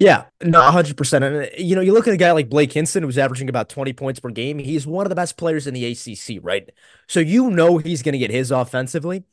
Yeah, 0.00 0.24
no, 0.42 0.60
hundred 0.62 0.96
percent. 0.96 1.24
And 1.24 1.36
uh, 1.44 1.46
you 1.56 1.74
know, 1.76 1.80
you 1.80 1.92
look 1.92 2.08
at 2.08 2.14
a 2.14 2.16
guy 2.16 2.32
like 2.32 2.50
Blake 2.50 2.72
Hinson, 2.72 3.02
who's 3.04 3.16
averaging 3.16 3.48
about 3.48 3.68
twenty 3.68 3.92
points 3.92 4.18
per 4.20 4.28
game. 4.30 4.58
He's 4.58 4.86
one 4.86 5.06
of 5.06 5.08
the 5.10 5.14
best 5.14 5.36
players 5.36 5.66
in 5.66 5.74
the 5.74 5.84
ACC, 5.86 6.40
right? 6.42 6.68
So 7.06 7.20
you 7.20 7.50
know 7.50 7.78
he's 7.78 8.02
going 8.02 8.12
to 8.12 8.18
get 8.18 8.30
his 8.30 8.50
offensively. 8.50 9.24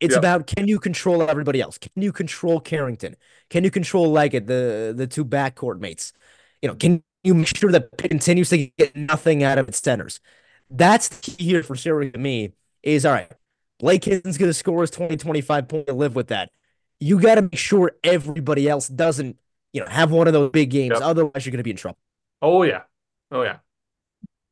It's 0.00 0.14
Yeah. 0.14 0.18
about 0.18 0.46
can 0.46 0.66
you 0.68 0.78
control 0.80 1.22
everybody 1.22 1.60
else? 1.60 1.78
Can 1.78 1.90
you 2.02 2.12
control 2.12 2.60
Carrington? 2.60 3.16
Can 3.48 3.64
you 3.64 3.70
control 3.70 4.10
Leggett, 4.10 4.46
the 4.46 4.92
the 4.96 5.06
two 5.06 5.24
backcourt 5.24 5.78
mates? 5.80 6.12
You 6.62 6.68
know, 6.68 6.74
can 6.74 7.02
you 7.22 7.34
make 7.34 7.56
sure 7.56 7.70
that 7.72 7.96
Pitt 7.96 8.10
continues 8.10 8.50
to 8.50 8.66
get 8.76 8.96
nothing 8.96 9.42
out 9.44 9.58
of 9.58 9.68
its 9.68 9.80
centers? 9.80 10.20
That's 10.70 11.08
the 11.08 11.20
key 11.32 11.44
here 11.44 11.62
for 11.62 11.76
Syracuse 11.76 12.12
to 12.14 12.18
me. 12.18 12.52
Is 12.82 13.06
all 13.06 13.12
right. 13.12 13.30
Blake 13.78 14.04
Hinson's 14.04 14.38
going 14.38 14.50
to 14.50 14.54
score 14.54 14.80
his 14.80 14.90
20, 14.90 15.16
25 15.16 15.68
point. 15.68 15.88
Live 15.94 16.14
with 16.14 16.28
that. 16.28 16.50
You 17.00 17.20
got 17.20 17.36
to 17.36 17.42
make 17.42 17.56
sure 17.56 17.92
everybody 18.02 18.68
else 18.68 18.88
doesn't 18.88 19.36
you 19.72 19.80
know, 19.82 19.86
have 19.88 20.10
one 20.10 20.26
of 20.26 20.32
those 20.32 20.50
big 20.50 20.70
games. 20.70 20.94
Yep. 20.94 21.02
Otherwise, 21.02 21.46
you're 21.46 21.52
going 21.52 21.58
to 21.58 21.64
be 21.64 21.70
in 21.70 21.76
trouble. 21.76 21.98
Oh 22.42 22.62
yeah, 22.62 22.82
oh 23.30 23.42
yeah. 23.42 23.58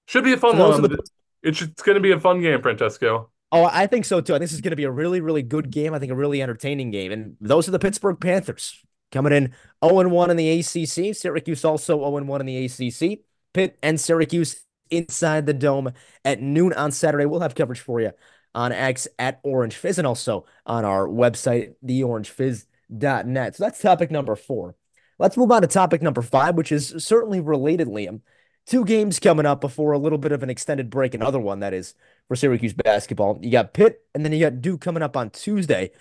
Should 0.06 0.24
be 0.24 0.32
a 0.32 0.36
fun 0.36 0.56
So 0.56 0.70
one. 0.70 0.82
the- 0.82 1.04
It's 1.42 1.62
it's 1.62 1.82
going 1.82 1.94
to 1.96 2.00
be 2.00 2.12
a 2.12 2.20
fun 2.20 2.40
game, 2.40 2.60
Francesco. 2.62 3.30
Oh, 3.52 3.64
I 3.64 3.86
think 3.86 4.04
so 4.04 4.20
too. 4.20 4.34
I 4.34 4.38
think 4.38 4.50
this 4.50 4.52
is 4.54 4.60
going 4.60 4.72
to 4.72 4.76
be 4.76 4.84
a 4.84 4.90
really, 4.90 5.20
really 5.20 5.42
good 5.42 5.70
game. 5.70 5.94
I 5.94 5.98
think 5.98 6.10
a 6.10 6.16
really 6.16 6.42
entertaining 6.42 6.90
game. 6.90 7.12
And 7.12 7.36
those 7.40 7.68
are 7.68 7.70
the 7.70 7.78
Pittsburgh 7.78 8.18
Panthers 8.20 8.82
coming 9.12 9.32
in 9.32 9.54
0 9.84 10.08
1 10.08 10.30
in 10.30 10.36
the 10.36 10.50
ACC. 10.60 11.14
Syracuse 11.14 11.64
also 11.64 11.98
0 11.98 12.10
1 12.24 12.40
in 12.40 12.46
the 12.46 12.64
ACC. 12.64 13.20
Pitt 13.54 13.78
and 13.82 14.00
Syracuse 14.00 14.60
inside 14.90 15.46
the 15.46 15.54
dome 15.54 15.92
at 16.24 16.40
noon 16.40 16.72
on 16.72 16.90
Saturday. 16.92 17.24
We'll 17.24 17.40
have 17.40 17.54
coverage 17.54 17.80
for 17.80 18.00
you 18.00 18.12
on 18.56 18.72
X 18.72 19.06
at 19.18 19.38
Orange 19.42 19.76
Fizz 19.76 19.98
and 19.98 20.06
also 20.06 20.46
on 20.64 20.84
our 20.84 21.06
website, 21.06 21.74
theorangefizz.net. 21.84 23.54
So 23.54 23.64
that's 23.64 23.80
topic 23.80 24.10
number 24.10 24.34
four. 24.34 24.74
Let's 25.18 25.36
move 25.36 25.52
on 25.52 25.60
to 25.62 25.68
topic 25.68 26.02
number 26.02 26.22
five, 26.22 26.56
which 26.56 26.72
is 26.72 26.94
certainly 26.98 27.40
related, 27.40 27.86
Liam. 27.86 28.08
Um, 28.08 28.22
two 28.66 28.84
games 28.84 29.20
coming 29.20 29.46
up 29.46 29.60
before 29.60 29.92
a 29.92 29.98
little 29.98 30.18
bit 30.18 30.32
of 30.32 30.42
an 30.42 30.50
extended 30.50 30.90
break. 30.90 31.14
Another 31.14 31.38
one 31.38 31.60
that 31.60 31.74
is 31.74 31.94
for 32.28 32.34
Syracuse 32.34 32.72
basketball. 32.72 33.38
You 33.42 33.50
got 33.50 33.74
Pitt, 33.74 34.00
and 34.14 34.24
then 34.24 34.32
you 34.32 34.40
got 34.40 34.60
Duke 34.60 34.80
coming 34.80 35.02
up 35.02 35.16
on 35.16 35.30
Tuesday. 35.30 35.92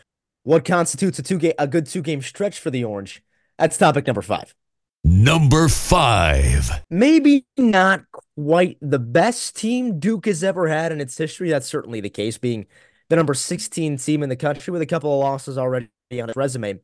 What 0.44 0.63
constitutes 0.63 1.20
a 1.20 1.24
two 1.24 1.38
game 1.38 1.54
a 1.60 1.68
good 1.68 1.86
two 1.86 2.02
game 2.02 2.22
stretch 2.22 2.60
for 2.60 2.72
the 2.72 2.84
Orange? 2.84 3.22
That's 3.58 3.78
topic 3.78 4.08
number 4.08 4.22
five. 4.22 4.56
Number 5.04 5.68
five. 5.68 6.72
Maybe 6.89 7.46
not 7.58 8.02
quite 8.36 8.78
the 8.82 9.00
best 9.00 9.56
team 9.56 10.00
Duke 10.00 10.26
has 10.26 10.43
ever 10.43 10.67
had 10.67 10.91
in 10.91 11.02
its 11.02 11.17
history. 11.17 11.50
That's 11.50 11.67
certainly 11.67 12.02
the 12.02 12.10
case, 12.10 12.38
being 12.38 12.65
the 13.10 13.15
number 13.15 13.34
16 13.34 13.98
team 13.98 14.24
in 14.24 14.30
the 14.30 14.36
country 14.36 14.71
with 14.71 14.82
a 14.82 14.86
couple 14.86 15.13
of 15.13 15.19
losses 15.19 15.58
already 15.58 15.89
on 16.12 16.30
its 16.30 16.36
resume. 16.38 16.80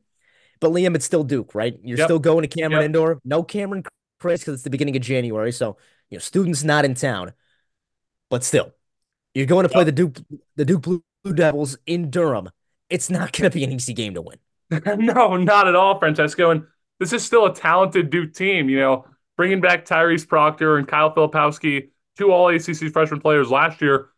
But 0.59 0.71
Liam, 0.71 0.95
it's 0.95 1.05
still 1.05 1.23
Duke, 1.23 1.55
right? 1.55 1.77
You're 1.83 1.97
Yep. 1.97 2.05
still 2.05 2.19
going 2.19 2.43
to 2.43 2.47
Cameron 2.47 2.81
Yep. 2.81 2.85
Indoor. 2.85 3.19
No 3.25 3.43
Cameron 3.43 3.83
Crazies 4.21 4.39
because 4.39 4.53
it's 4.55 4.63
the 4.63 4.69
beginning 4.69 4.95
of 4.95 5.01
January. 5.01 5.51
So, 5.51 5.77
you 6.09 6.17
know, 6.17 6.19
students 6.19 6.63
not 6.63 6.85
in 6.85 6.93
town. 6.93 7.33
But 8.29 8.43
still, 8.43 8.71
you're 9.33 9.45
going 9.45 9.63
to 9.63 9.69
play 9.69 9.83
the 9.83 9.91
Duke 9.91 10.17
the 10.55 10.65
Duke 10.65 10.83
Blue 10.83 11.03
Devils 11.33 11.77
in 11.85 12.09
Durham. 12.09 12.49
It's 12.89 13.09
not 13.09 13.31
going 13.31 13.49
to 13.49 13.53
be 13.55 13.63
an 13.63 13.71
easy 13.71 13.93
game 13.93 14.13
to 14.13 14.21
win. 14.21 14.37
no, 14.97 15.35
not 15.37 15.67
at 15.67 15.75
all, 15.75 15.99
Francesco. 15.99 16.51
And 16.51 16.63
this 16.99 17.13
is 17.13 17.23
still 17.23 17.45
a 17.45 17.53
talented 17.53 18.09
Duke 18.09 18.33
team. 18.33 18.69
You 18.69 18.79
know, 18.79 19.05
bringing 19.41 19.59
back 19.59 19.85
Tyrese 19.85 20.27
Proctor 20.27 20.77
and 20.77 20.87
Kyle 20.87 21.11
Filipowski, 21.15 21.89
two 22.15 22.31
All 22.31 22.49
ACC 22.49 22.93
freshman 22.93 23.19
players 23.19 23.49
last 23.49 23.81
year. 23.81 24.09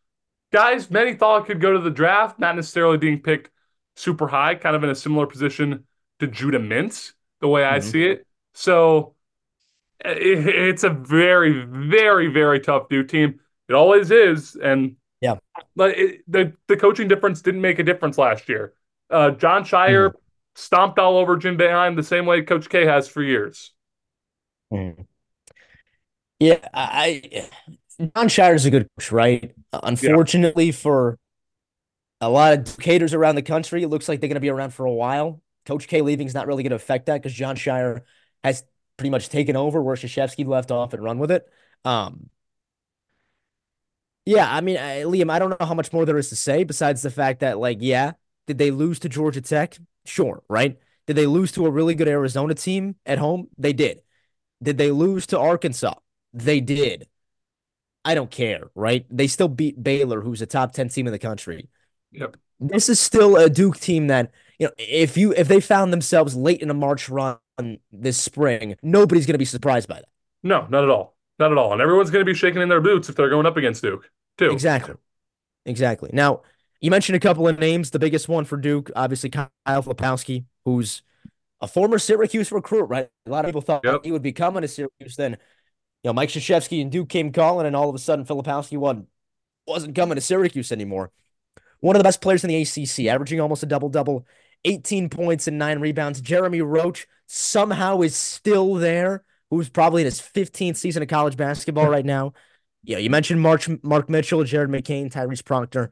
Guys, 0.51 0.91
many 0.91 1.13
thought 1.13 1.45
could 1.45 1.61
go 1.61 1.71
to 1.71 1.79
the 1.79 1.89
draft, 1.89 2.39
not 2.39 2.57
necessarily 2.57 2.97
being 2.97 3.21
picked 3.21 3.49
super 3.95 4.27
high, 4.27 4.55
kind 4.55 4.75
of 4.75 4.83
in 4.83 4.89
a 4.89 4.95
similar 4.95 5.25
position 5.25 5.85
to 6.19 6.27
Judah 6.27 6.59
Mintz, 6.59 7.13
the 7.39 7.47
way 7.47 7.63
I 7.63 7.77
Mhm. 7.77 7.83
see 7.83 8.05
it. 8.07 8.27
So 8.53 9.15
it, 10.03 10.45
it's 10.45 10.83
a 10.83 10.89
very, 10.89 11.63
very, 11.63 12.27
very 12.27 12.59
tough 12.59 12.89
Duke 12.89 13.07
team. 13.07 13.39
It 13.69 13.75
always 13.75 14.11
is, 14.11 14.57
and 14.57 14.97
Yeah. 15.21 15.35
but 15.73 15.97
it, 15.97 16.23
the 16.27 16.51
the 16.67 16.75
coaching 16.75 17.07
difference 17.07 17.41
didn't 17.41 17.61
make 17.61 17.79
a 17.79 17.83
difference 17.83 18.17
last 18.17 18.49
year. 18.49 18.73
Uh, 19.09 19.31
Jon 19.31 19.63
Scheyer 19.63 20.11
stomped 20.55 20.99
all 20.99 21.15
over 21.17 21.37
Jim 21.37 21.57
Boeheim 21.57 21.95
the 21.95 22.03
same 22.03 22.25
way 22.25 22.41
Coach 22.41 22.67
K 22.67 22.85
has 22.85 23.07
for 23.07 23.23
years. 23.23 23.71
Yeah, 26.43 26.67
I, 26.73 27.47
Jon 27.99 28.27
Scheyer's 28.27 28.65
a 28.65 28.71
good 28.71 28.87
coach, 28.97 29.11
right? 29.11 29.55
Unfortunately 29.71 30.71
for 30.71 31.17
a 32.19 32.29
lot 32.29 32.53
of 32.53 32.65
Ducators 32.65 33.13
around 33.13 33.35
the 33.35 33.41
country, 33.41 33.83
it 33.83 33.87
looks 33.87 34.09
like 34.09 34.19
they're 34.19 34.27
going 34.27 34.35
to 34.35 34.41
be 34.41 34.49
around 34.49 34.73
for 34.73 34.85
a 34.85 34.91
while. 34.91 35.41
Coach 35.65 35.87
K 35.87 36.01
leaving 36.01 36.27
is 36.27 36.33
not 36.33 36.47
really 36.47 36.63
going 36.63 36.71
to 36.71 36.75
affect 36.75 37.05
that 37.05 37.21
because 37.21 37.33
Jon 37.33 37.55
Scheyer 37.55 38.01
has 38.43 38.63
pretty 38.97 39.09
much 39.09 39.29
taken 39.29 39.55
over 39.55 39.81
where 39.81 39.95
Krzyzewski 39.95 40.45
left 40.45 40.69
off 40.69 40.93
and 40.93 41.01
run 41.01 41.17
with 41.17 41.31
it. 41.31 41.47
Um, 41.85 42.29
yeah, 44.25 44.53
I 44.53 44.59
mean, 44.61 44.77
I, 44.77 45.03
Liam, 45.03 45.29
I 45.31 45.39
don't 45.39 45.57
know 45.57 45.65
how 45.65 45.73
much 45.73 45.93
more 45.93 46.05
there 46.05 46.17
is 46.17 46.29
to 46.29 46.35
say 46.35 46.65
besides 46.65 47.01
the 47.01 47.09
fact 47.09 47.39
that, 47.39 47.57
like, 47.57 47.77
yeah, 47.79 48.13
did 48.47 48.57
they 48.57 48.71
lose 48.71 48.99
to 48.99 49.09
Georgia 49.09 49.41
Tech? 49.41 49.77
Sure, 50.05 50.43
right? 50.49 50.77
Did 51.07 51.15
they 51.15 51.25
lose 51.25 51.53
to 51.53 51.65
a 51.65 51.71
really 51.71 51.95
good 51.95 52.07
Arizona 52.09 52.53
team 52.53 52.95
at 53.05 53.17
home? 53.17 53.47
They 53.57 53.73
did. 53.73 54.01
Did 54.61 54.77
they 54.77 54.91
lose 54.91 55.27
to 55.27 55.39
Arkansas? 55.39 55.95
They 56.33 56.59
did. 56.59 57.07
I 58.05 58.15
don't 58.15 58.31
care, 58.31 58.69
right? 58.75 59.05
They 59.09 59.27
still 59.27 59.47
beat 59.47 59.81
Baylor, 59.81 60.21
who's 60.21 60.41
a 60.41 60.45
top 60.45 60.73
10 60.73 60.89
team 60.89 61.07
in 61.07 61.13
the 61.13 61.19
country. 61.19 61.69
Yep. 62.11 62.37
This 62.59 62.89
is 62.89 62.99
still 62.99 63.37
a 63.37 63.49
Duke 63.49 63.77
team 63.77 64.07
that, 64.07 64.31
you 64.59 64.67
know, 64.67 64.73
if 64.77 65.17
you 65.17 65.33
if 65.33 65.47
they 65.47 65.59
found 65.59 65.91
themselves 65.91 66.35
late 66.35 66.61
in 66.61 66.69
a 66.69 66.73
March 66.73 67.09
run 67.09 67.37
this 67.91 68.17
spring, 68.17 68.75
nobody's 68.81 69.25
going 69.25 69.33
to 69.35 69.39
be 69.39 69.45
surprised 69.45 69.87
by 69.87 69.95
that. 69.95 70.09
No, 70.43 70.67
not 70.69 70.83
at 70.83 70.89
all. 70.89 71.15
Not 71.39 71.51
at 71.51 71.57
all. 71.57 71.73
And 71.73 71.81
everyone's 71.81 72.11
going 72.11 72.25
to 72.25 72.31
be 72.31 72.37
shaking 72.37 72.61
in 72.61 72.69
their 72.69 72.81
boots 72.81 73.09
if 73.09 73.15
they're 73.15 73.29
going 73.29 73.45
up 73.45 73.57
against 73.57 73.81
Duke, 73.81 74.09
too. 74.37 74.51
Exactly. 74.51 74.95
Exactly. 75.65 76.09
Now, 76.13 76.41
you 76.81 76.91
mentioned 76.91 77.15
a 77.15 77.19
couple 77.19 77.47
of 77.47 77.59
names. 77.59 77.89
The 77.89 77.99
biggest 77.99 78.27
one 78.27 78.45
for 78.45 78.57
Duke, 78.57 78.91
obviously 78.95 79.29
Kyle 79.29 79.49
Filipowski, 79.65 80.45
who's 80.65 81.01
a 81.61 81.67
former 81.67 81.97
Syracuse 81.97 82.51
recruit, 82.51 82.83
right? 82.85 83.09
A 83.25 83.29
lot 83.29 83.45
of 83.45 83.49
people 83.49 83.61
thought 83.61 83.81
Yep. 83.85 84.01
he 84.03 84.11
would 84.11 84.21
be 84.21 84.33
coming 84.33 84.61
to 84.61 84.67
Syracuse. 84.67 85.15
Then, 85.15 85.37
you 86.03 86.09
know, 86.09 86.13
Mike 86.13 86.29
Krzyzewski 86.29 86.81
and 86.81 86.91
Duke 86.91 87.09
came 87.09 87.31
calling, 87.31 87.65
and 87.65 87.75
all 87.75 87.89
of 87.89 87.95
a 87.95 87.99
sudden, 87.99 88.25
Filipowski 88.25 88.77
wasn't, 88.77 89.07
wasn't 89.65 89.95
coming 89.95 90.15
to 90.15 90.21
Syracuse 90.21 90.71
anymore. 90.71 91.11
One 91.79 91.95
of 91.95 91.99
the 91.99 92.03
best 92.03 92.21
players 92.21 92.43
in 92.43 92.49
the 92.49 92.61
ACC, 92.61 93.07
averaging 93.07 93.39
almost 93.39 93.63
a 93.63 93.65
double 93.65 93.89
double, 93.89 94.25
18 94.65 95.09
points 95.09 95.47
and 95.47 95.57
nine 95.57 95.79
rebounds. 95.79 96.21
Jeremy 96.21 96.61
Roach 96.61 97.07
somehow 97.27 98.01
is 98.01 98.15
still 98.15 98.75
there, 98.75 99.23
who's 99.49 99.69
probably 99.69 100.01
in 100.01 100.05
his 100.05 100.19
15th 100.19 100.77
season 100.77 101.01
of 101.01 101.09
college 101.09 101.37
basketball 101.37 101.87
right 101.89 102.05
now. 102.05 102.33
Yeah, 102.83 102.97
you 102.97 103.09
mentioned 103.09 103.41
Mark, 103.41 103.65
Mark 103.83 104.09
Mitchell, 104.09 104.43
Jared 104.43 104.69
McCain, 104.69 105.11
Tyrese 105.11 105.43
Proctor. 105.43 105.91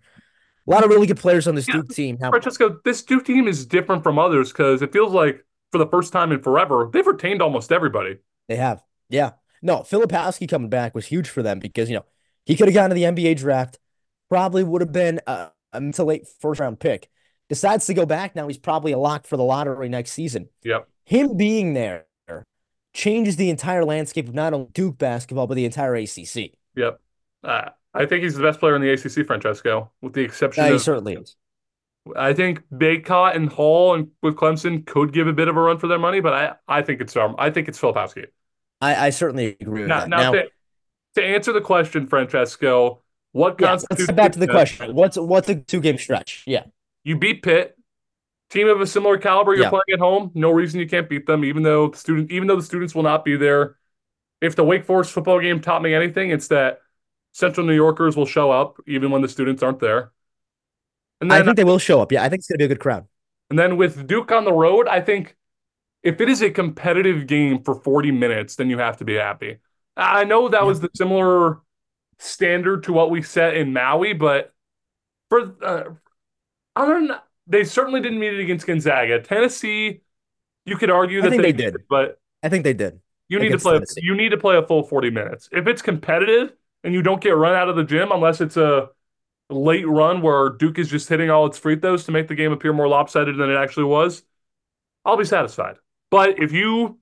A 0.67 0.71
lot 0.71 0.83
of 0.83 0.89
really 0.89 1.07
good 1.07 1.17
players 1.17 1.47
on 1.47 1.55
this 1.55 1.67
Yeah, 1.67 1.75
Duke 1.75 1.89
team. 1.89 2.17
Now, 2.19 2.29
Francesco, 2.31 2.79
this 2.83 3.01
Duke 3.03 3.25
team 3.25 3.47
is 3.47 3.65
different 3.65 4.03
from 4.03 4.19
others 4.19 4.51
because 4.51 4.81
it 4.81 4.91
feels 4.91 5.13
like 5.13 5.45
for 5.71 5.77
the 5.77 5.87
first 5.87 6.11
time 6.11 6.31
in 6.31 6.41
forever, 6.41 6.89
they've 6.91 7.07
retained 7.07 7.41
almost 7.41 7.71
everybody. 7.71 8.17
They 8.47 8.57
have. 8.57 8.83
Yeah. 9.09 9.31
No, 9.61 9.77
Filipowski 9.79 10.47
coming 10.49 10.69
back 10.69 10.95
was 10.95 11.05
huge 11.05 11.29
for 11.29 11.43
them 11.43 11.59
because, 11.59 11.89
you 11.89 11.95
know, 11.95 12.05
he 12.45 12.55
could 12.55 12.67
have 12.67 12.73
gone 12.75 12.89
to 12.89 12.95
the 12.95 13.03
NBA 13.03 13.35
draft, 13.35 13.79
probably 14.29 14.63
would 14.63 14.81
have 14.81 14.91
been 14.91 15.19
a, 15.27 15.51
a 15.73 15.81
mid 15.81 15.95
to 15.95 16.03
late 16.03 16.27
first 16.27 16.59
round 16.59 16.79
pick. 16.79 17.09
Decides 17.49 17.85
to 17.87 17.93
go 17.93 18.05
back. 18.05 18.35
Now 18.35 18.47
he's 18.47 18.57
probably 18.57 18.93
a 18.93 18.97
lock 18.97 19.27
for 19.27 19.37
the 19.37 19.43
lottery 19.43 19.89
next 19.89 20.11
season. 20.11 20.49
Yep. 20.63 20.87
Him 21.05 21.35
being 21.37 21.73
there 21.73 22.05
changes 22.93 23.35
the 23.35 23.49
entire 23.49 23.85
landscape 23.85 24.27
of 24.27 24.33
not 24.33 24.53
only 24.53 24.69
Duke 24.73 24.97
basketball, 24.97 25.47
but 25.47 25.55
the 25.55 25.65
entire 25.65 25.95
ACC. 25.95 26.53
Yep. 26.75 26.99
Uh, 27.43 27.69
I 27.93 28.05
think 28.05 28.23
he's 28.23 28.35
the 28.35 28.43
best 28.43 28.59
player 28.59 28.75
in 28.75 28.81
the 28.81 28.91
ACC, 28.91 29.25
Francesco, 29.25 29.91
with 30.01 30.13
the 30.13 30.21
exception 30.21 30.63
Uh, 30.63 30.67
he 30.67 30.73
of 30.75 30.81
certainly 30.81 31.13
is. 31.15 31.35
I 32.15 32.33
think 32.33 32.63
Baycott 32.73 33.35
and 33.35 33.49
Hall 33.49 33.93
and 33.93 34.07
with 34.21 34.35
Clemson 34.35 34.85
could 34.85 35.13
give 35.13 35.27
a 35.27 35.33
bit 35.33 35.47
of 35.47 35.55
a 35.55 35.61
run 35.61 35.77
for 35.77 35.87
their 35.87 35.99
money, 35.99 36.19
but 36.19 36.33
I, 36.33 36.79
I 36.79 36.81
think 36.81 36.99
it's 36.99 37.15
um, 37.15 37.35
I 37.37 37.49
think 37.51 37.67
it's 37.67 37.79
Filipowski. 37.79 38.27
I, 38.81 39.07
I 39.07 39.09
certainly 39.11 39.57
agree 39.59 39.81
with 39.81 39.89
Now, 39.89 39.99
that. 40.01 40.09
now, 40.09 40.17
Now, 40.17 40.31
to, 40.31 40.43
to 41.15 41.23
answer 41.23 41.53
the 41.53 41.61
question, 41.61 42.07
Francesco, 42.07 43.01
what 43.31 43.57
yeah, 43.59 43.67
constitutes 43.67 44.07
get 44.07 44.15
back 44.15 44.31
to 44.33 44.39
the 44.39 44.47
question. 44.47 44.93
What's 44.95 45.17
what's 45.17 45.49
a 45.49 45.55
two 45.55 45.81
game 45.81 45.97
stretch? 45.97 46.43
Yeah. 46.45 46.63
You 47.03 47.17
beat 47.17 47.43
Pitt, 47.43 47.77
team 48.49 48.67
of 48.67 48.81
a 48.81 48.87
similar 48.87 49.17
caliber. 49.17 49.53
You're 49.55 49.63
Yeah. 49.65 49.69
playing 49.69 49.93
at 49.93 49.99
home. 49.99 50.31
No 50.33 50.51
reason 50.51 50.79
you 50.79 50.87
can't 50.87 51.09
beat 51.09 51.25
them, 51.25 51.45
even 51.45 51.63
though 51.63 51.89
the 51.89 51.97
student, 51.97 52.31
even 52.31 52.47
though 52.47 52.57
the 52.57 52.63
students 52.63 52.93
will 52.95 53.03
not 53.03 53.25
be 53.25 53.35
there. 53.37 53.77
If 54.41 54.55
the 54.55 54.63
Wake 54.63 54.85
Forest 54.85 55.11
football 55.11 55.39
game 55.39 55.61
taught 55.61 55.81
me 55.83 55.93
anything, 55.93 56.31
it's 56.31 56.47
that 56.49 56.79
Central 57.33 57.65
New 57.67 57.75
Yorkers 57.75 58.17
will 58.17 58.25
show 58.25 58.51
up 58.51 58.77
even 58.87 59.11
when 59.11 59.21
the 59.21 59.29
students 59.29 59.63
aren't 59.63 59.79
there. 59.79 60.11
And 61.21 61.31
I 61.31 61.43
think 61.43 61.55
they 61.55 61.63
will 61.63 61.79
show 61.79 62.01
up. 62.01 62.11
Yeah, 62.11 62.23
I 62.23 62.29
think 62.29 62.39
it's 62.39 62.47
gonna 62.47 62.57
be 62.57 62.65
a 62.65 62.69
good 62.69 62.79
crowd. 62.79 63.07
and 63.49 63.59
then 63.59 63.77
with 63.77 64.07
Duke 64.07 64.31
on 64.31 64.45
the 64.45 64.53
road, 64.53 64.87
I 64.87 65.01
think 65.01 65.35
if 66.03 66.21
it 66.21 66.29
is 66.29 66.41
a 66.41 66.49
competitive 66.49 67.27
game 67.27 67.63
for 67.63 67.75
40 67.75 68.11
minutes, 68.11 68.55
then 68.55 68.69
you 68.69 68.77
have 68.79 68.97
to 68.97 69.05
be 69.05 69.15
happy. 69.15 69.57
I 69.95 70.23
know 70.23 70.49
that 70.49 70.65
was 70.65 70.79
the 70.79 70.89
similar 70.95 71.59
standard 72.19 72.83
to 72.83 72.93
what 72.93 73.09
we 73.11 73.21
set 73.21 73.55
in 73.55 73.73
Maui, 73.73 74.13
but 74.13 74.53
for 75.29 75.55
uh, 75.63 75.83
I 76.75 76.85
don't 76.85 77.07
know, 77.07 77.19
they 77.47 77.63
certainly 77.63 78.01
didn't 78.01 78.19
meet 78.19 78.33
it 78.33 78.39
against 78.39 78.65
Gonzaga. 78.65 79.21
Tennessee, 79.21 80.01
you 80.65 80.77
could 80.77 80.89
argue 80.89 81.19
I 81.19 81.23
that 81.23 81.29
think 81.29 81.41
they, 81.43 81.51
they 81.51 81.51
did. 81.51 81.77
but 81.89 82.19
I 82.41 82.49
think 82.49 82.63
they 82.63 82.73
did. 82.73 82.99
you 83.29 83.39
need 83.39 83.51
to 83.51 83.57
play. 83.57 83.73
Tennessee. 83.73 84.01
You 84.03 84.15
need 84.15 84.29
to 84.29 84.37
play 84.37 84.57
a 84.57 84.65
full 84.65 84.83
40 84.83 85.09
minutes. 85.09 85.49
If 85.51 85.67
it's 85.67 85.81
competitive 85.81 86.53
and 86.83 86.93
you 86.93 87.01
don't 87.01 87.21
get 87.21 87.31
run 87.31 87.55
out 87.55 87.69
of 87.69 87.75
the 87.75 87.83
gym, 87.83 88.11
unless 88.11 88.41
it's 88.41 88.57
a 88.57 88.89
late 89.49 89.87
run 89.87 90.21
where 90.21 90.49
Duke 90.49 90.79
is 90.79 90.89
just 90.89 91.09
hitting 91.09 91.29
all 91.29 91.45
its 91.45 91.57
free 91.57 91.75
throws 91.79 92.05
to 92.05 92.11
make 92.11 92.27
the 92.27 92.35
game 92.35 92.51
appear 92.51 92.73
more 92.73 92.87
lopsided 92.87 93.37
than 93.37 93.49
it 93.49 93.55
actually 93.55 93.85
was, 93.85 94.23
I'll 95.05 95.17
be 95.17 95.25
satisfied. 95.25 95.75
But 96.11 96.39
if 96.39 96.51
you 96.51 96.99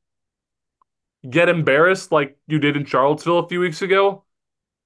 get 1.28 1.50
embarrassed 1.50 2.12
like 2.12 2.38
you 2.48 2.60
did 2.60 2.78
in 2.78 2.86
Charlottesville 2.86 3.40
a 3.40 3.50
few 3.50 3.60
weeks 3.60 3.82
ago, 3.82 4.24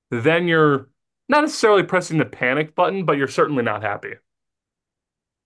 then 0.10 0.48
you're 0.48 0.90
not 1.30 1.42
necessarily 1.42 1.84
pressing 1.84 2.18
the 2.18 2.26
panic 2.26 2.74
button, 2.74 3.06
but 3.06 3.18
you're 3.18 3.28
certainly 3.28 3.64
not 3.64 3.84
happy. 3.84 4.14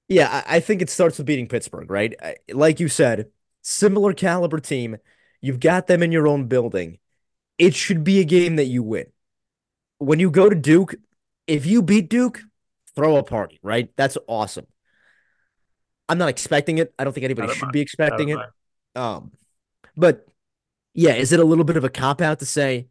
Yeah, 0.07 0.43
I, 0.47 0.61
think 0.61 0.81
it 0.81 0.89
starts 0.89 1.17
with 1.17 1.27
beating 1.27 1.47
Pittsburgh, 1.47 1.91
right? 1.91 2.15
Like 2.53 2.79
you 2.79 2.87
said, 2.87 3.29
similar 3.61 4.13
caliber 4.13 4.59
team. 4.59 4.97
You've 5.41 5.59
got 5.59 5.87
them 5.87 6.01
in 6.01 6.13
your 6.13 6.27
own 6.27 6.45
building. 6.45 6.99
It 7.57 7.75
should 7.75 8.05
be 8.05 8.19
a 8.21 8.23
game 8.23 8.55
that 8.55 8.65
you 8.65 8.83
win. 8.83 9.07
When 9.97 10.19
you 10.19 10.31
go 10.31 10.49
to 10.49 10.55
Duke, 10.55 10.95
if 11.45 11.65
you 11.65 11.81
beat 11.81 12.09
Duke, 12.09 12.41
throw 12.95 13.17
a 13.17 13.23
party, 13.23 13.59
right? 13.61 13.89
That's 13.97 14.17
awesome. 14.27 14.67
I'm 16.07 16.17
not 16.17 16.29
expecting 16.29 16.77
it. 16.77 16.93
I 16.97 17.03
don't 17.03 17.11
think 17.11 17.25
anybody 17.25 17.53
should 17.53 17.67
I. 17.67 17.71
be 17.71 17.81
expecting 17.81 18.29
it. 18.29 18.35
Neither 18.35 18.53
Um, 18.97 19.31
but 19.95 20.27
yeah, 20.93 21.13
is 21.13 21.31
it 21.31 21.39
a 21.39 21.45
little 21.45 21.63
bit 21.63 21.77
of 21.77 21.83
a 21.83 21.89
cop 21.89 22.21
out 22.21 22.39
to 22.39 22.45
say 22.45 22.87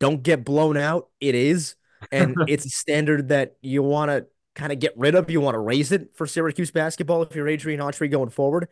don't 0.00 0.22
get 0.22 0.44
blown 0.44 0.76
out? 0.76 1.08
It 1.20 1.34
is, 1.34 1.76
and 2.10 2.34
it's 2.48 2.66
a 2.66 2.70
standard 2.70 3.28
that 3.28 3.56
you 3.60 3.82
want 3.82 4.10
to 4.10 4.26
kind 4.54 4.72
of 4.72 4.78
get 4.78 4.96
rid 4.96 5.14
of. 5.14 5.30
You 5.30 5.40
want 5.40 5.54
to 5.54 5.60
raise 5.60 5.92
it 5.92 6.16
for 6.16 6.26
Syracuse 6.26 6.70
basketball 6.70 7.22
if 7.22 7.34
you're 7.34 7.48
Adrian 7.48 7.80
Autry 7.80 8.10
going 8.10 8.30
forward. 8.30 8.68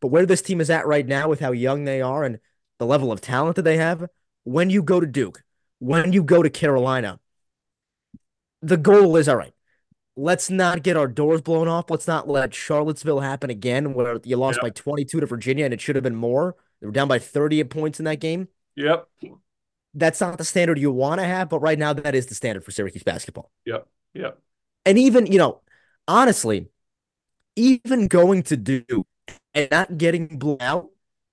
But 0.00 0.08
where 0.08 0.26
this 0.26 0.42
team 0.42 0.60
is 0.60 0.70
at 0.70 0.86
right 0.86 1.06
now, 1.06 1.28
with 1.28 1.40
how 1.40 1.52
young 1.52 1.84
they 1.84 2.00
are 2.00 2.24
and 2.24 2.38
the 2.78 2.86
level 2.86 3.12
of 3.12 3.20
talent 3.20 3.56
that 3.56 3.62
they 3.62 3.76
have, 3.76 4.08
when 4.44 4.70
you 4.70 4.82
go 4.82 5.00
to 5.00 5.06
Duke, 5.06 5.42
when 5.80 6.12
you 6.12 6.22
go 6.22 6.42
to 6.42 6.50
Carolina, 6.50 7.20
the 8.62 8.76
goal 8.76 9.16
is 9.16 9.28
all 9.28 9.36
right. 9.36 9.52
Let's 10.20 10.50
not 10.50 10.82
get 10.82 10.96
our 10.96 11.06
doors 11.06 11.40
blown 11.42 11.68
off. 11.68 11.90
Let's 11.90 12.08
not 12.08 12.28
let 12.28 12.52
Charlottesville 12.52 13.20
happen 13.20 13.50
again, 13.50 13.94
where 13.94 14.18
you 14.24 14.36
lost 14.36 14.58
Yeah. 14.58 14.62
by 14.66 14.70
22 14.70 15.20
to 15.20 15.26
Virginia 15.26 15.64
and 15.64 15.72
it 15.72 15.80
should 15.80 15.94
have 15.94 16.02
been 16.02 16.16
more. 16.16 16.56
They 16.80 16.88
were 16.88 16.92
down 16.92 17.06
by 17.06 17.20
30 17.20 17.62
points 17.64 18.00
in 18.00 18.04
that 18.06 18.18
game. 18.18 18.48
Yep. 18.74 19.06
That's 19.94 20.20
not 20.20 20.36
the 20.36 20.44
standard 20.44 20.76
you 20.76 20.90
want 20.90 21.20
to 21.20 21.24
have, 21.24 21.48
but 21.48 21.60
right 21.60 21.78
now 21.78 21.92
that 21.92 22.16
is 22.16 22.26
the 22.26 22.34
standard 22.34 22.64
for 22.64 22.72
Syracuse 22.72 23.04
basketball. 23.04 23.52
Yep. 23.64 23.86
Yep. 24.14 24.38
And 24.84 24.98
even, 24.98 25.26
you 25.26 25.38
know, 25.38 25.60
honestly, 26.08 26.68
even 27.54 28.08
going 28.08 28.42
to 28.44 28.56
do 28.56 29.06
and 29.54 29.70
not 29.70 29.98
getting 29.98 30.26
blown 30.38 30.58
out, 30.60 30.88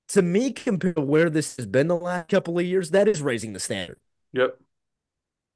to 0.10 0.22
me, 0.22 0.52
compared 0.52 0.98
to 0.98 1.02
where 1.02 1.32
this 1.32 1.56
has 1.58 1.66
been 1.66 1.88
the 1.88 1.96
last 1.98 2.30
couple 2.30 2.60
of 2.60 2.66
years, 2.66 2.92
that 2.92 3.08
is 3.08 3.20
raising 3.24 3.54
the 3.54 3.60
standard. 3.60 3.98
Yep. 4.34 4.60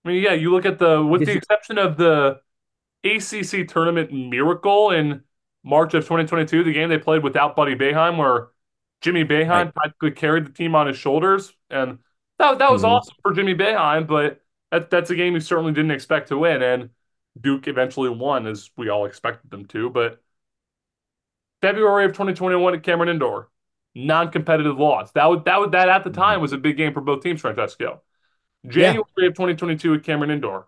I 0.04 0.08
mean, 0.08 0.24
yeah, 0.24 0.34
you 0.34 0.52
look 0.52 0.66
at 0.66 0.80
the, 0.80 1.06
with 1.06 1.26
the 1.26 1.34
exception 1.34 1.78
of 1.78 1.96
the 1.96 2.40
ACC 3.04 3.66
tournament 3.68 4.12
miracle 4.12 4.92
in 4.92 5.24
March 5.64 5.94
of 5.94 6.06
2022, 6.06 6.64
the 6.64 6.74
game 6.74 6.90
they 6.90 6.98
played 6.98 7.24
without 7.24 7.56
Buddy 7.56 7.76
Boeheim, 7.76 8.18
where 8.18 8.50
Jimmy 9.02 9.24
Boeheim 9.24 9.50
Right. 9.50 9.76
practically 9.76 10.12
carried 10.12 10.46
the 10.46 10.52
team 10.52 10.76
on 10.76 10.88
his 10.88 10.98
shoulders, 10.98 11.54
and 11.70 12.00
that 12.38 12.60
that 12.60 12.72
was 12.72 12.84
Mhm. 12.84 12.90
awesome 12.90 13.16
for 13.22 13.34
Jimmy 13.34 13.56
Boeheim. 13.56 14.08
But 14.08 14.42
that 14.72 14.90
that's 14.90 15.10
a 15.10 15.16
game 15.16 15.34
you 15.34 15.40
certainly 15.40 15.74
didn't 15.74 15.92
expect 15.92 16.30
to 16.30 16.38
win, 16.38 16.62
and 16.62 16.90
Duke 17.40 17.68
eventually 17.68 18.10
won, 18.10 18.48
as 18.48 18.70
we 18.78 18.90
all 18.90 19.06
expected 19.06 19.50
them 19.52 19.66
to. 19.68 19.90
But 19.90 20.22
February 21.62 22.06
of 22.06 22.14
2021 22.14 22.74
at 22.74 22.84
Cameron 22.84 23.10
Indoor, 23.10 23.50
non-competitive 23.96 24.78
loss. 24.80 25.12
That 25.14 25.26
would 25.30 25.46
that 25.46 25.60
would 25.60 25.72
that 25.74 25.90
at 25.90 26.04
the 26.04 26.10
time 26.10 26.42
was 26.42 26.54
a 26.54 26.58
big 26.58 26.78
game 26.78 26.94
for 26.94 27.02
both 27.02 27.22
teams, 27.22 27.42
Francesco. 27.42 28.02
January 28.68 29.28
of 29.28 29.36
2022 29.36 29.94
at 29.96 30.04
Cameron 30.04 30.32
Indoor. 30.32 30.68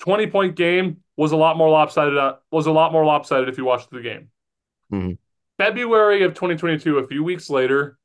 20 0.00 0.26
point 0.26 0.56
game 0.56 1.02
was 1.16 1.32
a 1.32 1.36
lot 1.36 1.56
more 1.56 1.70
lopsided 1.70 2.16
uh, 2.16 2.36
was 2.50 2.66
a 2.66 2.72
lot 2.72 2.92
more 2.92 3.04
lopsided 3.04 3.48
if 3.48 3.58
you 3.58 3.64
watched 3.64 3.90
the 3.90 4.00
game. 4.00 4.30
Mhm. 4.92 5.18
February 5.58 6.22
of 6.22 6.34
2022, 6.34 6.98
a 6.98 7.06
few 7.06 7.24
weeks 7.24 7.48
later, 7.48 7.98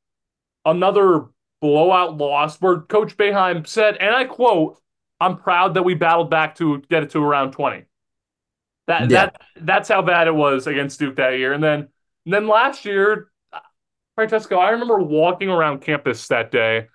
another 0.64 1.26
blowout 1.60 2.16
loss 2.16 2.60
where 2.60 2.80
Coach 2.80 3.16
Boeheim 3.16 3.66
said, 3.66 3.96
and 3.98 4.14
I 4.14 4.24
quote, 4.24 4.78
I'm 5.20 5.36
proud 5.36 5.74
that 5.74 5.84
we 5.84 5.94
battled 5.94 6.30
back 6.30 6.56
to 6.56 6.78
get 6.90 7.02
it 7.02 7.10
to 7.10 7.22
around 7.22 7.52
20. 7.52 7.84
That 8.88 9.10
Yeah. 9.10 9.26
that 9.26 9.40
that's 9.60 9.88
how 9.88 10.02
bad 10.02 10.26
it 10.26 10.34
was 10.34 10.66
against 10.66 10.98
Duke 10.98 11.16
that 11.16 11.38
year. 11.38 11.52
And 11.52 11.62
then 11.62 11.88
and 12.24 12.34
then 12.34 12.48
last 12.48 12.84
year, 12.84 13.28
Francesco, 14.14 14.56
I 14.58 14.70
remember 14.70 14.98
walking 14.98 15.48
around 15.48 15.80
campus 15.82 16.28
that 16.28 16.50
day, 16.50 16.88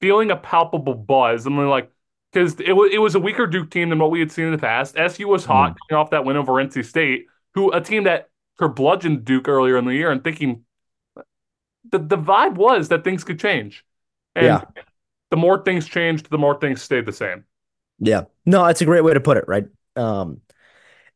feeling 0.00 0.30
a 0.30 0.36
palpable 0.36 0.94
buzz. 0.94 1.46
I'm 1.46 1.56
like, 1.68 1.90
because 2.32 2.58
it 2.60 2.72
was 2.72 2.90
it 2.92 2.98
was 2.98 3.14
a 3.14 3.20
weaker 3.20 3.46
Duke 3.46 3.70
team 3.70 3.90
than 3.90 3.98
what 3.98 4.10
we 4.10 4.20
had 4.20 4.32
seen 4.32 4.46
in 4.46 4.52
the 4.52 4.58
past. 4.58 4.96
SU 4.96 5.28
was 5.28 5.44
hot 5.44 5.76
coming 5.88 6.00
off 6.00 6.10
that 6.10 6.24
win 6.24 6.36
over 6.36 6.60
NC 6.60 6.82
State, 6.82 7.26
who 7.54 7.72
a 7.72 7.80
team 7.80 8.04
that 8.04 8.28
bludgeoned 8.58 9.24
Duke 9.24 9.48
earlier 9.48 9.78
in 9.78 9.86
the 9.86 9.94
year, 9.94 10.10
and 10.10 10.22
thinking 10.22 10.64
the 11.90 11.98
the 11.98 12.16
vibe 12.16 12.54
was 12.54 12.88
that 12.88 13.04
things 13.04 13.24
could 13.24 13.40
change. 13.40 13.84
And 14.34 14.46
Yeah. 14.46 14.64
the 15.30 15.36
more 15.36 15.62
things 15.64 15.86
changed, 15.86 16.30
the 16.30 16.38
more 16.38 16.58
things 16.58 16.82
stayed 16.82 17.06
the 17.06 17.12
same. 17.12 17.44
Yeah. 17.98 18.24
No, 18.46 18.66
that's 18.66 18.80
a 18.80 18.84
great 18.84 19.04
way 19.04 19.14
to 19.14 19.20
put 19.20 19.36
it, 19.36 19.44
right? 19.46 19.66
Um, 19.96 20.40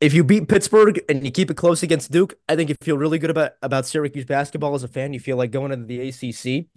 if 0.00 0.14
you 0.14 0.24
beat 0.24 0.48
Pittsburgh 0.48 1.00
and 1.08 1.24
you 1.24 1.30
keep 1.32 1.50
it 1.50 1.56
close 1.56 1.82
against 1.82 2.12
Duke, 2.12 2.34
I 2.48 2.56
think 2.56 2.70
you 2.70 2.76
feel 2.82 2.98
really 2.98 3.18
good 3.18 3.30
about, 3.30 3.52
about 3.62 3.86
Syracuse 3.86 4.24
basketball 4.26 4.74
as 4.74 4.82
a 4.84 4.88
fan. 4.88 5.14
You 5.14 5.20
feel 5.20 5.36
like 5.36 5.50
going 5.52 5.72
into 5.72 5.86
the 5.86 6.00
ACC, 6.08 6.68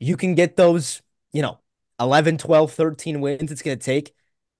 you 0.00 0.16
can 0.16 0.34
get 0.34 0.56
those, 0.56 1.02
you 1.32 1.42
know, 1.42 1.60
11, 2.00 2.38
12, 2.38 2.72
13 2.72 3.20
wins 3.20 3.52
it's 3.52 3.62
going 3.62 3.78
to 3.78 3.84
take 3.84 4.12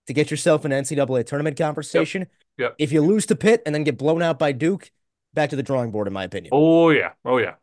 to 0.07 0.12
get 0.12 0.30
yourself 0.30 0.64
an 0.64 0.72
NCAA 0.72 1.26
tournament 1.26 1.57
conversation. 1.57 2.26
Yep. 2.59 2.74
If 2.78 2.93
you 2.93 3.01
lose 3.01 3.26
to 3.26 3.36
Pitt 3.36 3.62
and 3.64 3.74
then 3.74 3.84
get 3.84 3.97
blown 3.97 4.22
out 4.22 4.38
by 4.38 4.53
Duke, 4.53 4.91
back 5.34 5.51
to 5.51 5.57
the 5.57 5.62
drawing 5.62 5.91
board, 5.91 6.07
in 6.07 6.12
my 6.12 6.24
opinion. 6.24 6.51
Oh 6.53 6.91
yeah, 6.91 7.12
oh 7.24 7.38
yeah. 7.38 7.55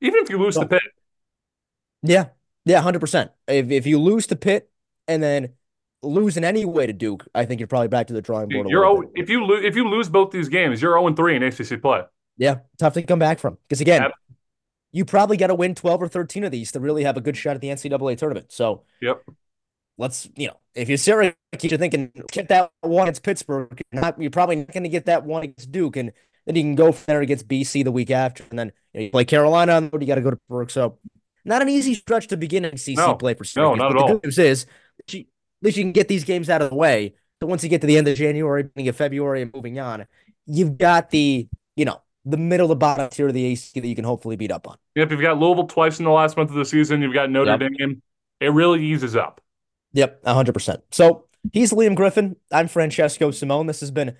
Even 0.00 0.20
if 0.20 0.30
you 0.30 0.38
lose 0.38 0.56
No. 0.56 0.62
to 0.62 0.68
Pitt, 0.68 0.82
Yeah, 2.02 2.28
yeah, 2.64 2.80
hundred 2.80 3.00
percent. 3.00 3.30
If 3.46 3.70
if 3.70 3.86
you 3.86 3.98
lose 4.00 4.26
to 4.28 4.36
Pitt 4.36 4.70
and 5.06 5.22
then 5.22 5.50
lose 6.02 6.36
in 6.36 6.44
any 6.44 6.64
way 6.64 6.86
to 6.86 6.92
Duke, 6.92 7.26
I 7.34 7.44
think 7.44 7.60
you're 7.60 7.66
probably 7.68 7.88
back 7.88 8.06
to 8.08 8.14
the 8.14 8.22
drawing 8.22 8.48
board. 8.48 8.68
you're 8.68 8.80
little 8.80 9.04
oh, 9.04 9.12
bit. 9.14 9.22
if 9.22 9.28
you 9.28 9.44
lose 9.44 9.64
if 9.64 9.76
you 9.76 9.88
lose 9.88 10.08
both 10.08 10.30
these 10.30 10.48
games, 10.48 10.80
you're 10.80 10.98
0 10.98 11.14
3 11.14 11.36
in 11.36 11.42
ACC 11.42 11.80
play. 11.80 12.02
Yeah, 12.38 12.60
tough 12.78 12.94
to 12.94 13.02
come 13.02 13.18
back 13.18 13.38
from. 13.38 13.58
Because 13.68 13.80
again, 13.80 14.02
Yep. 14.02 14.12
You 14.92 15.04
probably 15.04 15.36
got 15.36 15.48
to 15.48 15.54
win 15.54 15.74
12 15.74 16.02
or 16.02 16.08
13 16.08 16.44
of 16.44 16.50
these 16.52 16.72
to 16.72 16.80
really 16.80 17.04
have 17.04 17.16
a 17.16 17.20
good 17.20 17.36
shot 17.36 17.54
at 17.54 17.60
the 17.60 17.68
NCAA 17.68 18.16
tournament. 18.18 18.52
So 18.52 18.82
Yep. 19.00 19.22
let's, 19.98 20.28
you 20.36 20.48
know, 20.48 20.56
if 20.74 20.88
you're 20.88 20.98
Syracuse, 20.98 21.34
you're 21.62 21.78
thinking, 21.78 22.12
get 22.32 22.48
that 22.48 22.70
one 22.80 23.04
against 23.04 23.22
Pittsburgh. 23.22 23.80
Not, 23.92 24.20
you're 24.20 24.30
probably 24.30 24.56
not 24.56 24.72
going 24.72 24.82
to 24.84 24.88
get 24.88 25.06
that 25.06 25.24
one 25.24 25.42
against 25.44 25.70
Duke. 25.70 25.96
And 25.96 26.12
then 26.46 26.56
you 26.56 26.62
can 26.62 26.74
go 26.74 26.92
from 26.92 27.04
there 27.06 27.20
against 27.20 27.48
BC 27.48 27.84
the 27.84 27.92
week 27.92 28.10
after. 28.10 28.44
And 28.50 28.58
then 28.58 28.72
you, 28.92 29.00
know, 29.00 29.04
you 29.06 29.10
play 29.10 29.24
Carolina 29.24 29.72
on 29.72 29.84
the 29.84 29.90
road, 29.90 30.02
you 30.02 30.08
got 30.08 30.16
to 30.16 30.20
go 30.22 30.30
to 30.30 30.36
Pittsburgh. 30.36 30.70
So 30.70 30.98
not 31.44 31.62
an 31.62 31.68
easy 31.68 31.94
stretch 31.94 32.28
to 32.28 32.36
begin 32.36 32.64
ACC 32.64 32.96
No. 32.96 33.14
play 33.14 33.34
for 33.34 33.44
Syracuse. 33.44 33.78
No, 33.78 33.84
not 33.84 33.92
but 33.92 33.96
at 33.96 33.98
the 33.98 34.02
all. 34.12 34.18
good 34.18 34.24
news 34.24 34.38
is, 34.38 34.66
at 35.08 35.14
least 35.62 35.76
you 35.76 35.84
can 35.84 35.92
get 35.92 36.08
these 36.08 36.24
games 36.24 36.48
out 36.50 36.62
of 36.62 36.70
the 36.70 36.76
way. 36.76 37.14
So 37.40 37.46
once 37.46 37.62
you 37.62 37.70
get 37.70 37.80
to 37.82 37.86
the 37.86 37.96
end 37.96 38.08
of 38.08 38.16
January, 38.16 38.64
beginning 38.64 38.88
of 38.88 38.96
February, 38.96 39.42
and 39.42 39.52
moving 39.54 39.78
on, 39.78 40.06
you've 40.46 40.76
got 40.76 41.10
the, 41.10 41.48
you 41.76 41.84
know, 41.84 42.00
the 42.24 42.36
middle 42.36 42.68
to 42.68 42.74
bottom 42.74 43.08
tier 43.08 43.28
of 43.28 43.34
the 43.34 43.52
ACC 43.52 43.74
that 43.74 43.86
you 43.86 43.94
can 43.94 44.04
hopefully 44.04 44.36
beat 44.36 44.50
up 44.52 44.68
on. 44.68 44.76
Yep, 44.94 45.10
you've 45.10 45.20
got 45.20 45.38
Louisville 45.38 45.66
twice 45.66 45.98
in 45.98 46.04
the 46.04 46.10
last 46.10 46.36
month 46.36 46.50
of 46.50 46.56
the 46.56 46.64
season. 46.64 47.02
You've 47.02 47.14
got 47.14 47.30
Notre 47.30 47.52
Yep. 47.52 47.72
Dame. 47.78 48.02
It 48.40 48.48
really 48.52 48.84
eases 48.84 49.16
up. 49.16 49.40
Yep, 49.92 50.22
100%. 50.24 50.82
So 50.90 51.26
he's 51.52 51.72
Liam 51.72 51.94
Griffin. 51.94 52.36
I'm 52.52 52.68
Francesco 52.68 53.30
Simone. 53.30 53.66
This 53.66 53.80
has 53.80 53.90
been 53.90 54.16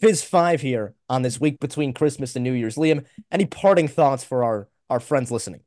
Fizz 0.00 0.24
5 0.24 0.60
here 0.60 0.94
on 1.08 1.22
this 1.22 1.40
week 1.40 1.60
between 1.60 1.92
Christmas 1.92 2.34
and 2.36 2.42
New 2.42 2.52
Year's. 2.52 2.76
Liam, 2.76 3.04
any 3.30 3.46
parting 3.46 3.88
thoughts 3.88 4.24
for 4.24 4.42
our, 4.44 4.68
our 4.90 5.00
friends 5.00 5.30
listening? 5.30 5.60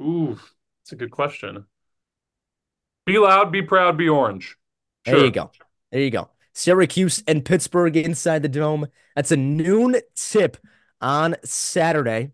Ooh, 0.00 0.38
that's 0.82 0.92
a 0.92 0.96
good 0.96 1.10
question. 1.10 1.64
Be 3.06 3.18
loud, 3.18 3.52
be 3.52 3.62
proud, 3.62 3.96
be 3.96 4.08
orange. 4.08 4.56
There 5.04 5.18
you 5.24 5.30
go. 5.30 5.50
There 5.92 6.00
you 6.00 6.10
go. 6.10 6.30
Syracuse 6.54 7.22
and 7.26 7.44
Pittsburgh 7.44 7.96
inside 7.96 8.42
the 8.42 8.48
dome. 8.48 8.86
That's 9.14 9.32
a 9.32 9.36
noon 9.36 9.96
tip 10.14 10.56
on 11.04 11.36
Saturday. 11.44 12.32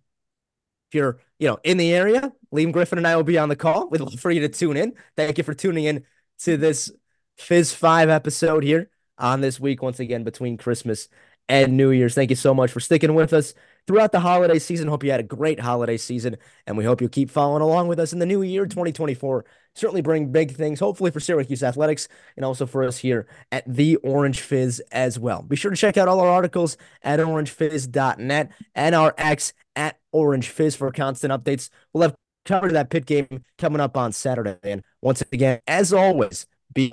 If 0.89 0.95
you're, 0.95 1.19
you 1.41 1.49
know, 1.49 1.59
in 1.65 1.77
the 1.77 1.93
area, 1.93 2.33
Liam 2.55 2.73
Griffin 2.73 2.99
and 2.99 3.07
I 3.07 3.17
will 3.17 3.25
be 3.25 3.37
on 3.37 3.49
the 3.49 3.57
call. 3.57 3.89
We'd 3.91 4.01
love 4.01 4.19
for 4.19 4.31
you 4.31 4.41
to 4.41 4.49
tune 4.49 4.77
in. 4.77 4.95
Thank 5.17 5.39
you 5.39 5.45
for 5.45 5.55
tuning 5.55 5.85
in 5.85 6.05
to 6.41 6.57
this 6.57 6.91
Fizz 7.37 7.75
5 7.75 8.09
episode 8.09 8.63
here 8.63 8.89
on 9.19 9.41
this 9.41 9.59
week, 9.59 9.83
once 9.83 9.99
again, 9.99 10.23
between 10.23 10.57
Christmas 10.57 11.09
and 11.49 11.77
New 11.77 11.91
Year's. 11.91 12.15
Thank 12.15 12.31
you 12.31 12.37
so 12.37 12.55
much 12.55 12.71
for 12.71 12.81
sticking 12.81 13.15
with 13.15 13.33
us 13.33 13.55
throughout 13.87 14.13
the 14.13 14.21
holiday 14.21 14.59
season. 14.59 14.89
Hope 14.89 15.05
you 15.05 15.11
had 15.11 15.21
a 15.21 15.25
great 15.25 15.61
holiday 15.61 15.97
season, 15.97 16.37
and 16.67 16.77
we 16.77 16.85
hope 16.85 17.01
you'll 17.01 17.11
keep 17.11 17.31
following 17.31 17.63
along 17.63 17.89
with 17.89 17.99
us 17.99 18.13
in 18.13 18.19
the 18.19 18.27
new 18.27 18.43
year, 18.43 18.67
2024. 18.67 19.45
Certainly 19.75 20.03
bring 20.03 20.33
big 20.33 20.55
things, 20.55 20.81
hopefully 20.81 21.11
for 21.11 21.21
Syracuse 21.21 21.63
athletics 21.63 22.09
and 22.37 22.45
also 22.45 22.67
for 22.67 22.83
us 22.83 22.99
here 22.99 23.27
at 23.53 23.65
the 23.67 23.97
Orange 23.97 24.41
Fizz 24.41 24.83
as 24.91 25.19
well. 25.19 25.43
Be 25.43 25.57
sure 25.57 25.71
to 25.71 25.77
check 25.77 25.97
out 25.97 26.09
all 26.09 26.21
our 26.21 26.29
articles 26.29 26.77
at 27.03 27.21
orangefizz.net 27.21 28.51
and 28.75 28.95
our 28.95 29.15
X 29.17 29.53
at 29.77 29.99
Orange 30.13 30.49
Fizz 30.49 30.77
for 30.77 30.91
constant 30.91 31.33
updates. 31.33 31.71
We'll 31.93 32.03
have 32.03 32.17
covered 32.45 32.73
that 32.73 32.91
Pitt 32.91 33.07
game 33.07 33.45
coming 33.59 33.81
up 33.81 33.97
on 33.97 34.13
Saturday. 34.13 34.59
And 34.65 34.83
once 35.01 35.23
again, 35.33 35.61
as 35.67 35.93
always, 35.93 36.47
be 36.73 36.93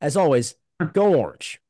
as 0.00 0.16
always, 0.16 0.54
go 0.92 1.14
orange. 1.14 1.60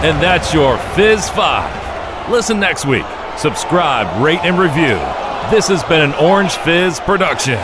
And 0.00 0.22
that's 0.22 0.54
your 0.54 0.78
Fizz 0.94 1.28
5. 1.30 2.30
Listen 2.30 2.60
next 2.60 2.86
week. 2.86 3.04
Subscribe, 3.36 4.22
rate, 4.22 4.38
and 4.44 4.56
review. 4.56 4.94
This 5.50 5.66
has 5.66 5.82
been 5.82 6.00
an 6.00 6.14
Orange 6.14 6.52
Fizz 6.58 7.00
production. 7.00 7.58